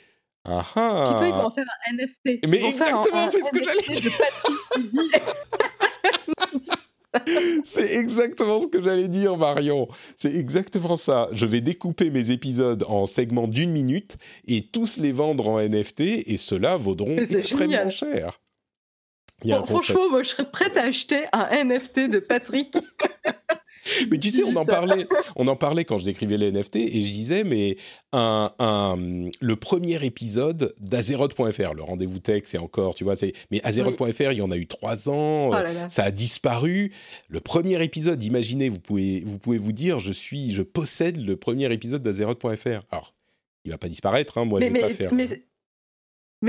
ah 0.46 0.66
ah 0.76 1.16
Qui, 1.22 1.30
toi, 1.30 1.46
en 1.46 1.52
faire 1.52 1.66
un 1.88 1.96
NFT. 1.96 2.48
Mais 2.48 2.64
exactement, 2.64 3.30
c'est 3.32 3.40
ce 3.40 3.52
que 3.52 3.64
j'allais 3.64 4.00
dire. 4.02 4.12
C'est 7.64 7.96
exactement 7.96 8.60
ce 8.60 8.68
que 8.68 8.82
j'allais 8.82 9.08
dire, 9.08 9.38
Marion. 9.38 9.88
C'est 10.16 10.34
exactement 10.36 10.98
ça. 10.98 11.30
Je 11.32 11.46
vais 11.46 11.62
découper 11.62 12.10
mes 12.10 12.32
épisodes 12.32 12.84
en 12.88 13.06
segments 13.06 13.48
d'une 13.48 13.72
minute 13.72 14.18
et 14.48 14.66
tous 14.66 14.98
les 14.98 15.12
vendre 15.12 15.48
en 15.48 15.60
NFT 15.60 16.02
et 16.02 16.38
ceux-là 16.38 16.78
vaudront 16.78 17.18
extrêmement 17.18 17.90
cher. 17.90 18.40
franchement, 19.66 20.10
moi, 20.10 20.24
je 20.24 20.30
serais 20.30 20.50
prête 20.50 20.76
à 20.76 20.84
acheter 20.84 21.26
un 21.34 21.64
NFT 21.64 22.10
de 22.10 22.20
Patrick. 22.20 22.76
mais 24.12 24.18
tu 24.18 24.32
sais, 24.32 24.44
on 24.44 24.56
en 24.56 24.66
parlait, 24.66 25.08
on 25.36 25.48
en 25.48 25.56
parlait 25.56 25.86
quand 25.86 25.98
je 25.98 26.06
décrivais 26.06 26.38
les 26.38 26.52
NFT 26.52 26.76
et 26.78 27.02
je 27.02 27.12
disais, 27.12 27.44
mais 27.44 27.78
un, 28.12 28.50
le 29.42 29.56
premier 29.56 30.04
épisode 30.06 30.74
d'Azeroth.fr, 30.80 31.74
le 31.74 31.84
rendez-vous 31.84 32.20
tech, 32.20 32.44
c'est 32.46 32.58
encore, 32.58 32.96
tu 32.96 33.04
vois, 33.04 33.16
c'est, 33.16 33.34
mais 33.52 33.60
Azeroth.fr, 33.64 34.32
il 34.32 34.38
y 34.38 34.42
en 34.42 34.52
a 34.52 34.58
eu 34.58 34.68
trois 34.68 35.10
ans, 35.10 35.52
oh 35.52 35.56
ça 35.90 36.04
a 36.04 36.12
disparu. 36.12 36.92
Le 37.28 37.40
premier 37.40 37.82
épisode, 37.84 38.22
imaginez, 38.24 38.70
vous 38.70 38.80
pouvez, 38.80 39.24
vous 39.26 39.40
pouvez 39.40 39.58
vous 39.58 39.72
dire, 39.72 40.00
je 40.00 40.12
suis, 40.12 40.54
je 40.54 40.62
possède 40.62 41.18
le 41.18 41.36
premier 41.36 41.72
épisode 41.72 42.04
d'Azeroth.fr. 42.04 42.82
Alors, 42.92 43.14
il 43.66 43.72
va 43.72 43.78
pas 43.78 43.90
disparaître, 43.90 44.38
hein, 44.38 44.46
moi, 44.46 44.60
je 44.60 44.66
vais 44.66 44.80
pas 44.80 44.90
faire. 44.90 45.14
Mais 45.14 45.28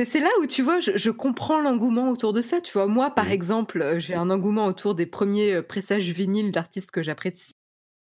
c'est 0.05 0.19
là 0.19 0.31
où 0.43 0.47
tu 0.47 0.61
vois, 0.63 0.81
je, 0.81 1.11
comprends 1.11 1.61
l'engouement 1.61 2.11
autour 2.11 2.33
de 2.33 2.43
ça. 2.43 2.61
Tu 2.61 2.73
vois, 2.73 2.89
moi, 2.89 3.11
par 3.11 3.27
mmh. 3.27 3.31
exemple, 3.31 3.81
euh, 3.81 4.01
j'ai 4.01 4.15
un 4.15 4.29
engouement 4.29 4.67
autour 4.67 4.97
des 4.97 5.07
premiers 5.07 5.55
euh, 5.55 5.63
pressages 5.63 6.11
vinyles 6.11 6.51
d'artistes 6.51 6.91
que 6.91 7.01
j'apprécie. 7.01 7.53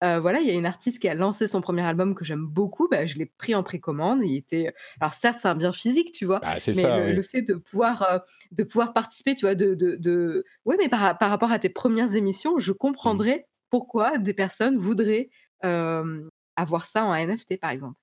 Euh, 0.03 0.19
voilà, 0.19 0.39
il 0.39 0.47
y 0.47 0.49
a 0.49 0.55
une 0.55 0.65
artiste 0.65 0.97
qui 0.97 1.07
a 1.07 1.13
lancé 1.13 1.45
son 1.45 1.61
premier 1.61 1.83
album 1.83 2.15
que 2.15 2.25
j'aime 2.25 2.47
beaucoup. 2.47 2.87
Bah, 2.89 3.05
je 3.05 3.19
l'ai 3.19 3.27
pris 3.27 3.53
en 3.53 3.61
précommande. 3.61 4.21
Il 4.23 4.35
était, 4.35 4.73
alors 4.99 5.13
certes, 5.13 5.37
c'est 5.39 5.47
un 5.47 5.55
bien 5.55 5.71
physique, 5.71 6.13
tu 6.13 6.25
vois, 6.25 6.39
bah, 6.39 6.55
mais 6.67 7.13
le, 7.13 7.21
fait 7.21 7.43
de 7.43 7.53
pouvoir, 7.53 8.21
de 8.51 8.63
pouvoir 8.63 8.93
participer, 8.93 9.35
tu 9.35 9.45
vois, 9.45 9.53
de, 9.53 9.75
de, 9.75 10.45
ouais, 10.65 10.75
mais 10.79 10.89
par, 10.89 11.17
par, 11.19 11.29
rapport 11.29 11.51
à 11.51 11.59
tes 11.59 11.69
premières 11.69 12.15
émissions, 12.15 12.57
je 12.57 12.71
mmh. 12.71 12.75
comprendrais 12.75 13.47
pourquoi 13.69 14.17
des 14.17 14.33
personnes 14.33 14.77
voudraient 14.77 15.29
avoir 15.61 16.87
ça 16.87 17.05
en 17.05 17.15
NFT, 17.15 17.59
par 17.61 17.69
exemple. 17.69 17.97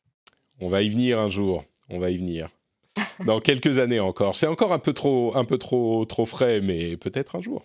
On 0.61 0.68
va 0.68 0.82
y 0.82 0.88
venir 0.88 1.18
un 1.18 1.28
jour. 1.28 1.64
On 1.91 1.99
va 1.99 2.11
y 2.11 2.16
venir 2.16 2.49
dans 3.24 3.40
quelques 3.40 3.78
années 3.78 4.01
encore. 4.01 4.36
C'est 4.36 4.46
encore 4.46 4.72
un 4.72 4.78
peu 4.78 4.92
trop, 4.92 5.36
un 5.36 5.44
peu 5.44 5.59
trop, 5.59 6.05
trop 6.05 6.26
frais, 6.26 6.61
mais 6.61 6.96
peut-être 6.96 7.36
un 7.36 7.40
jour. 7.40 7.64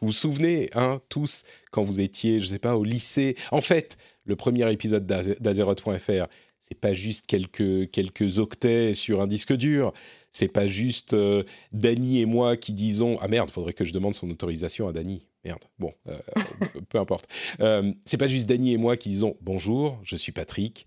Vous 0.00 0.08
vous 0.08 0.12
souvenez, 0.12 0.70
hein, 0.74 1.00
tous, 1.08 1.44
quand 1.70 1.82
vous 1.82 2.00
étiez, 2.00 2.40
je 2.40 2.46
sais 2.46 2.58
pas, 2.58 2.76
au 2.76 2.84
lycée. 2.84 3.36
En 3.50 3.60
fait, 3.60 3.96
le 4.24 4.36
premier 4.36 4.70
épisode 4.72 5.06
d'Azeroth.fr, 5.06 6.26
c'est 6.60 6.80
pas 6.80 6.94
juste 6.94 7.26
quelques, 7.26 7.90
quelques 7.90 8.38
octets 8.38 8.94
sur 8.94 9.20
un 9.20 9.26
disque 9.26 9.52
dur. 9.52 9.92
C'est 10.30 10.48
pas 10.48 10.66
juste 10.66 11.12
euh, 11.12 11.44
Dany 11.72 12.20
et 12.20 12.26
moi 12.26 12.56
qui 12.56 12.72
disons 12.72 13.18
ah 13.20 13.28
merde, 13.28 13.50
faudrait 13.50 13.74
que 13.74 13.84
je 13.84 13.92
demande 13.92 14.14
son 14.14 14.30
autorisation 14.30 14.88
à 14.88 14.92
Dany. 14.92 15.26
Merde. 15.44 15.62
Bon, 15.78 15.92
euh, 16.08 16.16
peu 16.88 16.98
importe. 16.98 17.28
Euh, 17.60 17.92
c'est 18.06 18.16
pas 18.16 18.28
juste 18.28 18.48
Dany 18.48 18.72
et 18.72 18.78
moi 18.78 18.96
qui 18.96 19.10
disons 19.10 19.36
bonjour, 19.42 20.00
je 20.02 20.16
suis 20.16 20.32
Patrick 20.32 20.86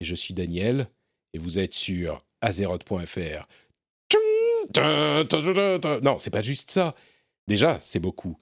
et 0.00 0.04
je 0.04 0.14
suis 0.14 0.34
Daniel 0.34 0.88
et 1.32 1.38
vous 1.38 1.58
êtes 1.58 1.72
sur 1.72 2.22
azeroth.fr. 2.44 3.48
Non, 6.02 6.18
c'est 6.18 6.30
pas 6.30 6.42
juste 6.42 6.70
ça. 6.70 6.94
Déjà, 7.48 7.80
c'est 7.80 8.00
beaucoup. 8.00 8.38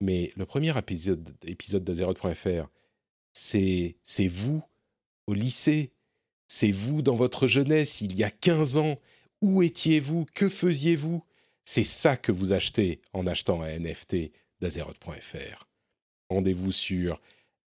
Mais 0.00 0.32
le 0.36 0.46
premier 0.46 0.76
épisode, 0.78 1.84
d'Azeroth.fr, 1.84 2.68
c'est, 3.32 3.96
c'est 4.02 4.28
vous 4.28 4.62
au 5.26 5.34
lycée. 5.34 5.92
C'est 6.46 6.70
vous 6.70 7.02
dans 7.02 7.14
votre 7.14 7.46
jeunesse, 7.46 8.00
il 8.00 8.16
y 8.16 8.24
a 8.24 8.30
15 8.30 8.78
ans. 8.78 8.98
Où 9.42 9.62
étiez-vous? 9.62 10.26
Que 10.34 10.48
faisiez-vous? 10.48 11.22
C'est 11.64 11.84
ça 11.84 12.16
que 12.16 12.32
vous 12.32 12.52
achetez 12.52 13.00
en 13.12 13.26
achetant 13.26 13.60
un 13.60 13.78
NFT 13.78 14.32
d'Azeroth.fr. 14.60 15.68
Rendez-vous 16.30 16.72
sur 16.72 17.20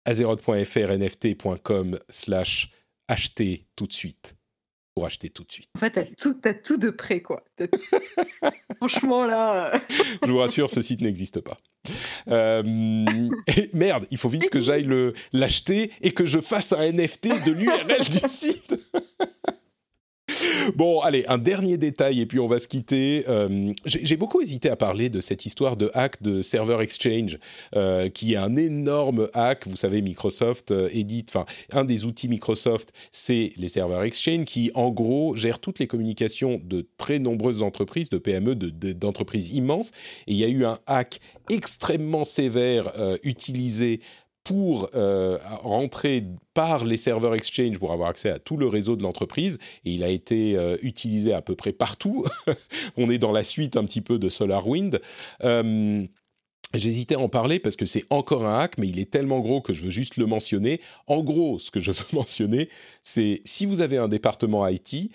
azeroth.fr 0.04 0.92
nft.com 0.92 1.98
slash 2.08 2.70
acheter 3.08 3.66
tout 3.74 3.86
de 3.86 3.92
suite 3.92 4.37
acheter 5.06 5.28
tout 5.28 5.44
de 5.44 5.52
suite. 5.52 5.68
En 5.76 5.80
fait, 5.80 5.90
t'as 5.90 6.04
tout, 6.04 6.36
as 6.44 6.54
tout 6.54 6.76
de 6.76 6.90
près, 6.90 7.20
quoi. 7.20 7.44
Franchement, 8.76 9.26
là. 9.26 9.74
Euh. 9.74 9.78
Je 10.24 10.30
vous 10.30 10.38
rassure, 10.38 10.70
ce 10.70 10.80
site 10.80 11.00
n'existe 11.00 11.40
pas. 11.40 11.56
Euh, 12.28 12.62
merde, 13.72 14.06
il 14.10 14.18
faut 14.18 14.28
vite 14.28 14.50
que 14.50 14.60
j'aille 14.60 14.88
l'acheter 15.32 15.90
et 16.02 16.12
que 16.12 16.26
je 16.26 16.40
fasse 16.40 16.72
un 16.72 16.92
NFT 16.92 17.44
de 17.44 17.52
l'URL 17.52 18.04
du 18.10 18.28
site. 18.28 18.74
Bon, 20.76 21.00
allez, 21.00 21.24
un 21.28 21.38
dernier 21.38 21.76
détail 21.76 22.20
et 22.20 22.26
puis 22.26 22.38
on 22.38 22.48
va 22.48 22.58
se 22.58 22.68
quitter. 22.68 23.24
Euh, 23.28 23.72
j'ai 23.84 24.16
beaucoup 24.16 24.40
hésité 24.40 24.70
à 24.70 24.76
parler 24.76 25.08
de 25.08 25.20
cette 25.20 25.46
histoire 25.46 25.76
de 25.76 25.90
hack 25.94 26.22
de 26.22 26.42
Server 26.42 26.78
Exchange, 26.80 27.38
euh, 27.74 28.08
qui 28.08 28.34
est 28.34 28.36
un 28.36 28.56
énorme 28.56 29.28
hack. 29.34 29.66
Vous 29.66 29.76
savez, 29.76 30.02
Microsoft 30.02 30.70
euh, 30.70 30.88
édite, 30.92 31.30
enfin, 31.30 31.46
un 31.72 31.84
des 31.84 32.04
outils 32.04 32.28
Microsoft, 32.28 32.92
c'est 33.12 33.52
les 33.56 33.68
Server 33.68 34.06
Exchange, 34.06 34.44
qui 34.44 34.70
en 34.74 34.90
gros 34.90 35.34
gèrent 35.36 35.58
toutes 35.58 35.78
les 35.78 35.86
communications 35.86 36.60
de 36.62 36.86
très 36.98 37.18
nombreuses 37.18 37.62
entreprises, 37.62 38.10
de 38.10 38.18
PME, 38.18 38.54
d'entreprises 38.54 39.54
immenses. 39.54 39.90
Et 40.26 40.32
il 40.32 40.36
y 40.36 40.44
a 40.44 40.48
eu 40.48 40.64
un 40.64 40.78
hack 40.86 41.20
extrêmement 41.50 42.24
sévère 42.24 42.92
utilisé 43.22 44.00
pour 44.48 44.88
euh, 44.94 45.36
rentrer 45.62 46.24
par 46.54 46.82
les 46.82 46.96
serveurs 46.96 47.34
Exchange 47.34 47.78
pour 47.78 47.92
avoir 47.92 48.08
accès 48.08 48.30
à 48.30 48.38
tout 48.38 48.56
le 48.56 48.66
réseau 48.66 48.96
de 48.96 49.02
l'entreprise 49.02 49.58
et 49.84 49.92
il 49.92 50.02
a 50.02 50.08
été 50.08 50.56
euh, 50.56 50.78
utilisé 50.80 51.34
à 51.34 51.42
peu 51.42 51.54
près 51.54 51.72
partout. 51.72 52.24
On 52.96 53.10
est 53.10 53.18
dans 53.18 53.30
la 53.30 53.44
suite 53.44 53.76
un 53.76 53.84
petit 53.84 54.00
peu 54.00 54.18
de 54.18 54.30
SolarWind. 54.30 55.02
Euh, 55.44 56.02
j'hésitais 56.72 57.16
à 57.16 57.18
en 57.18 57.28
parler 57.28 57.58
parce 57.58 57.76
que 57.76 57.84
c'est 57.84 58.04
encore 58.08 58.46
un 58.46 58.60
hack, 58.60 58.78
mais 58.78 58.88
il 58.88 58.98
est 58.98 59.10
tellement 59.10 59.40
gros 59.40 59.60
que 59.60 59.74
je 59.74 59.84
veux 59.84 59.90
juste 59.90 60.16
le 60.16 60.24
mentionner. 60.24 60.80
En 61.08 61.22
gros, 61.22 61.58
ce 61.58 61.70
que 61.70 61.78
je 61.78 61.90
veux 61.90 62.06
mentionner, 62.14 62.70
c'est 63.02 63.42
si 63.44 63.66
vous 63.66 63.82
avez 63.82 63.98
un 63.98 64.08
département 64.08 64.66
IT 64.66 65.10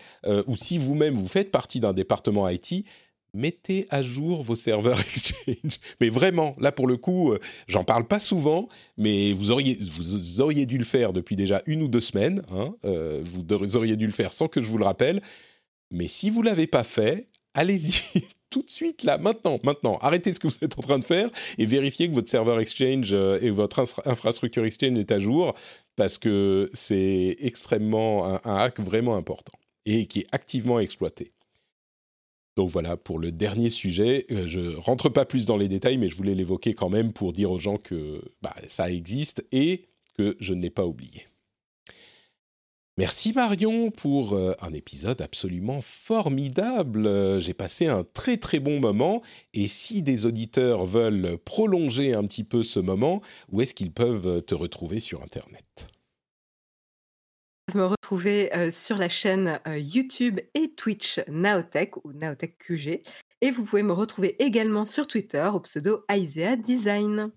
ou 0.46 0.56
si 0.56 0.78
vous-même 0.78 1.16
vous 1.16 1.28
faites 1.28 1.50
partie 1.50 1.80
d'un 1.80 1.94
département 1.94 2.48
IT, 2.48 2.86
mettez 3.34 3.88
à 3.90 4.04
jour 4.04 4.44
vos 4.44 4.56
serveurs 4.56 5.00
Exchange. 5.16 5.80
Mais 6.00 6.10
vraiment, 6.10 6.54
là 6.60 6.72
pour 6.72 6.88
le 6.88 6.98
coup, 6.98 7.34
euh, 7.34 7.40
j'en 7.68 7.84
parle 7.84 8.06
pas 8.06 8.20
souvent, 8.20 8.68
mais 8.98 9.34
vous 9.34 9.52
auriez, 9.52 9.78
vous 9.82 10.42
auriez 10.42 10.66
dû 10.66 10.78
le 10.78 10.86
faire 10.86 11.14
depuis 11.14 11.36
déjà 11.36 11.62
une 11.66 11.82
ou 11.82 11.88
deux 11.88 12.02
semaines. 12.02 12.44
Hein, 12.52 12.76
euh, 12.86 13.22
vous 13.24 13.76
auriez 13.76 13.96
dû 13.96 14.06
le 14.06 14.12
faire 14.12 14.34
sans 14.34 14.48
que 14.48 14.62
je 14.62 14.68
vous 14.68 14.78
le 14.78 14.86
rappelle. 14.86 15.22
Mais 15.92 16.08
si 16.08 16.30
vous 16.30 16.42
l'avez 16.42 16.68
pas 16.68 16.84
fait, 16.84 17.28
allez-y 17.54 18.24
tout 18.50 18.62
de 18.62 18.70
suite 18.70 19.04
là, 19.04 19.18
maintenant, 19.18 19.60
maintenant. 19.64 19.98
Arrêtez 20.02 20.34
ce 20.34 20.40
que 20.40 20.48
vous 20.48 20.58
êtes 20.62 20.78
en 20.78 20.82
train 20.82 21.00
de 21.00 21.04
faire 21.04 21.30
et 21.58 21.66
vérifiez 21.66 22.08
que 22.08 22.14
votre 22.14 22.30
serveur 22.30 22.60
Exchange 22.60 23.14
euh, 23.14 23.40
et 23.42 23.50
votre 23.50 23.84
infrastructure 24.06 24.66
Exchange 24.66 24.98
est 24.98 25.12
à 25.12 25.20
jour 25.20 25.56
parce 25.96 26.18
que 26.18 26.70
c'est 26.74 27.36
extrêmement 27.40 28.28
un, 28.28 28.42
un 28.44 28.58
hack 28.58 28.80
vraiment 28.80 29.16
important 29.16 29.54
et 29.86 30.06
qui 30.06 30.20
est 30.20 30.28
activement 30.32 30.80
exploité. 30.80 31.34
Donc 32.56 32.70
voilà 32.70 32.98
pour 32.98 33.20
le 33.20 33.32
dernier 33.32 33.70
sujet. 33.70 34.26
Euh, 34.32 34.48
je 34.48 34.76
rentre 34.76 35.10
pas 35.10 35.26
plus 35.26 35.46
dans 35.46 35.58
les 35.58 35.68
détails, 35.68 35.98
mais 35.98 36.10
je 36.10 36.16
voulais 36.16 36.36
l'évoquer 36.36 36.74
quand 36.74 36.90
même 36.90 37.14
pour 37.14 37.34
dire 37.34 37.52
aux 37.52 37.60
gens 37.60 37.78
que 37.78 38.22
bah, 38.42 38.54
ça 38.68 38.92
existe 38.92 39.46
et 39.52 39.88
que 40.18 40.36
je 40.40 40.54
ne 40.54 40.62
l'ai 40.62 40.70
pas 40.70 40.86
oublié. 40.86 41.28
Merci 42.96 43.34
Marion 43.34 43.90
pour 43.90 44.34
euh, 44.34 44.54
un 44.62 44.72
épisode 44.72 45.20
absolument 45.22 45.82
formidable. 45.82 47.42
J'ai 47.42 47.56
passé 47.56 47.88
un 47.88 48.04
très 48.14 48.38
très 48.38 48.60
bon 48.60 48.80
moment 48.80 49.24
et 49.56 49.68
si 49.68 50.04
des 50.04 50.28
auditeurs 50.28 50.86
veulent 50.86 51.40
prolonger 51.44 52.14
un 52.14 52.24
petit 52.26 52.44
peu 52.44 52.62
ce 52.62 52.80
moment, 52.80 53.24
où 53.52 53.62
est-ce 53.62 53.74
qu'ils 53.74 53.92
peuvent 53.92 54.44
te 54.44 54.54
retrouver 54.54 55.00
sur 55.00 55.24
Internet? 55.24 55.88
Me 57.74 57.86
retrouver 57.86 58.52
sur 58.72 58.98
la 58.98 59.10
chaîne 59.10 59.60
YouTube 59.66 60.40
et 60.54 60.74
Twitch 60.76 61.20
Naotech 61.28 61.98
ou 62.04 62.12
Naotech 62.14 62.58
QG. 62.58 63.02
Et 63.42 63.52
vous 63.52 63.64
pouvez 63.64 63.84
me 63.84 63.94
retrouver 63.94 64.36
également 64.44 64.86
sur 64.86 65.08
Twitter 65.08 65.50
au 65.54 65.60
pseudo 65.62 66.04
Isaiah 66.12 66.56
Design. 66.56 67.32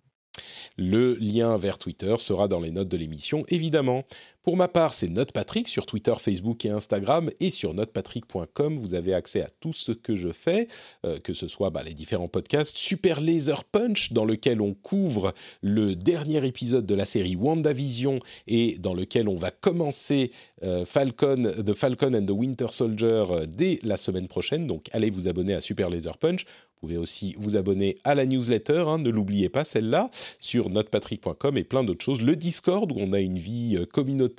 Le 0.76 1.14
lien 1.14 1.56
vers 1.56 1.78
Twitter 1.78 2.14
sera 2.18 2.48
dans 2.48 2.60
les 2.60 2.70
notes 2.70 2.90
de 2.90 2.96
l'émission, 2.96 3.44
évidemment. 3.48 4.04
Pour 4.46 4.56
ma 4.56 4.68
part, 4.68 4.94
c'est 4.94 5.08
NotePatrick 5.08 5.66
sur 5.66 5.86
Twitter, 5.86 6.14
Facebook 6.20 6.64
et 6.64 6.70
Instagram. 6.70 7.30
Et 7.40 7.50
sur 7.50 7.74
notepatrick.com, 7.74 8.78
vous 8.78 8.94
avez 8.94 9.12
accès 9.12 9.42
à 9.42 9.48
tout 9.58 9.72
ce 9.72 9.90
que 9.90 10.14
je 10.14 10.28
fais, 10.28 10.68
euh, 11.04 11.18
que 11.18 11.32
ce 11.32 11.48
soit 11.48 11.70
bah, 11.70 11.82
les 11.82 11.94
différents 11.94 12.28
podcasts. 12.28 12.76
Super 12.76 13.20
Laser 13.20 13.64
Punch, 13.64 14.12
dans 14.12 14.24
lequel 14.24 14.60
on 14.60 14.72
couvre 14.72 15.34
le 15.62 15.96
dernier 15.96 16.46
épisode 16.46 16.86
de 16.86 16.94
la 16.94 17.06
série 17.06 17.34
WandaVision 17.34 18.20
et 18.46 18.78
dans 18.78 18.94
lequel 18.94 19.28
on 19.28 19.34
va 19.34 19.50
commencer 19.50 20.30
euh, 20.62 20.84
Falcon, 20.84 21.50
The 21.66 21.74
Falcon 21.74 22.14
and 22.14 22.26
the 22.26 22.30
Winter 22.30 22.68
Soldier 22.70 23.24
euh, 23.28 23.46
dès 23.48 23.80
la 23.82 23.96
semaine 23.96 24.28
prochaine. 24.28 24.68
Donc 24.68 24.86
allez 24.92 25.10
vous 25.10 25.26
abonner 25.26 25.54
à 25.54 25.60
Super 25.60 25.90
Laser 25.90 26.18
Punch. 26.18 26.44
Vous 26.44 26.88
pouvez 26.88 26.98
aussi 26.98 27.34
vous 27.38 27.56
abonner 27.56 27.96
à 28.04 28.14
la 28.14 28.26
newsletter, 28.26 28.84
hein, 28.86 28.98
ne 28.98 29.08
l'oubliez 29.08 29.48
pas 29.48 29.64
celle-là, 29.64 30.10
sur 30.40 30.68
notepatrick.com 30.68 31.56
et 31.56 31.64
plein 31.64 31.82
d'autres 31.82 32.04
choses. 32.04 32.20
Le 32.20 32.36
Discord, 32.36 32.92
où 32.92 32.96
on 32.98 33.14
a 33.14 33.20
une 33.20 33.38
vie 33.38 33.78
communautaire 33.92 34.35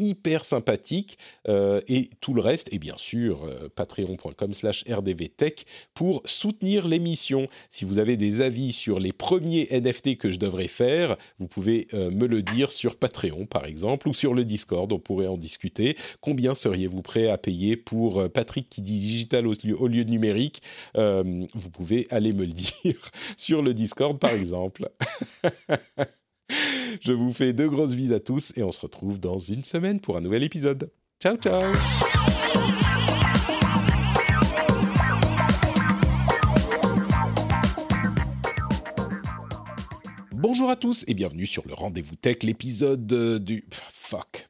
hyper 0.00 0.44
sympathique 0.44 1.18
euh, 1.48 1.80
et 1.86 2.08
tout 2.20 2.34
le 2.34 2.40
reste 2.40 2.72
et 2.72 2.78
bien 2.78 2.96
sûr 2.96 3.44
euh, 3.44 3.68
patreon.com 3.68 4.54
slash 4.54 4.84
rdvtech 4.88 5.66
pour 5.94 6.22
soutenir 6.24 6.88
l'émission. 6.88 7.46
Si 7.68 7.84
vous 7.84 7.98
avez 7.98 8.16
des 8.16 8.40
avis 8.40 8.72
sur 8.72 8.98
les 8.98 9.12
premiers 9.12 9.68
NFT 9.70 10.16
que 10.16 10.30
je 10.30 10.38
devrais 10.38 10.68
faire 10.68 11.16
vous 11.38 11.46
pouvez 11.46 11.86
euh, 11.94 12.10
me 12.10 12.26
le 12.26 12.42
dire 12.42 12.70
sur 12.70 12.96
Patreon 12.96 13.46
par 13.46 13.66
exemple 13.66 14.08
ou 14.08 14.14
sur 14.14 14.34
le 14.34 14.44
Discord. 14.44 14.90
On 14.92 14.98
pourrait 14.98 15.26
en 15.26 15.36
discuter. 15.36 15.96
Combien 16.20 16.54
seriez-vous 16.54 17.02
prêt 17.02 17.28
à 17.28 17.36
payer 17.36 17.76
pour 17.76 18.28
Patrick 18.30 18.68
qui 18.68 18.82
dit 18.82 18.98
digital 18.98 19.46
au 19.46 19.54
lieu 19.86 20.04
de 20.04 20.10
numérique 20.10 20.62
vous 20.94 21.70
pouvez 21.70 22.06
aller 22.10 22.32
me 22.32 22.44
le 22.44 22.52
dire 22.82 23.10
sur 23.36 23.62
le 23.62 23.74
Discord 23.74 24.18
par 24.18 24.32
exemple 24.32 24.90
Je 27.00 27.12
vous 27.12 27.32
fais 27.32 27.52
de 27.52 27.66
grosses 27.66 27.94
vies 27.94 28.14
à 28.14 28.20
tous 28.20 28.52
et 28.56 28.62
on 28.62 28.72
se 28.72 28.80
retrouve 28.80 29.18
dans 29.18 29.38
une 29.38 29.64
semaine 29.64 30.00
pour 30.00 30.16
un 30.16 30.20
nouvel 30.20 30.42
épisode. 30.42 30.90
Ciao 31.20 31.36
ciao 31.36 31.62
Bonjour 40.32 40.70
à 40.70 40.76
tous 40.76 41.04
et 41.06 41.14
bienvenue 41.14 41.46
sur 41.46 41.66
le 41.68 41.74
Rendez-vous 41.74 42.16
Tech, 42.16 42.38
l'épisode 42.42 43.06
du... 43.44 43.66
Fuck. 43.92 44.49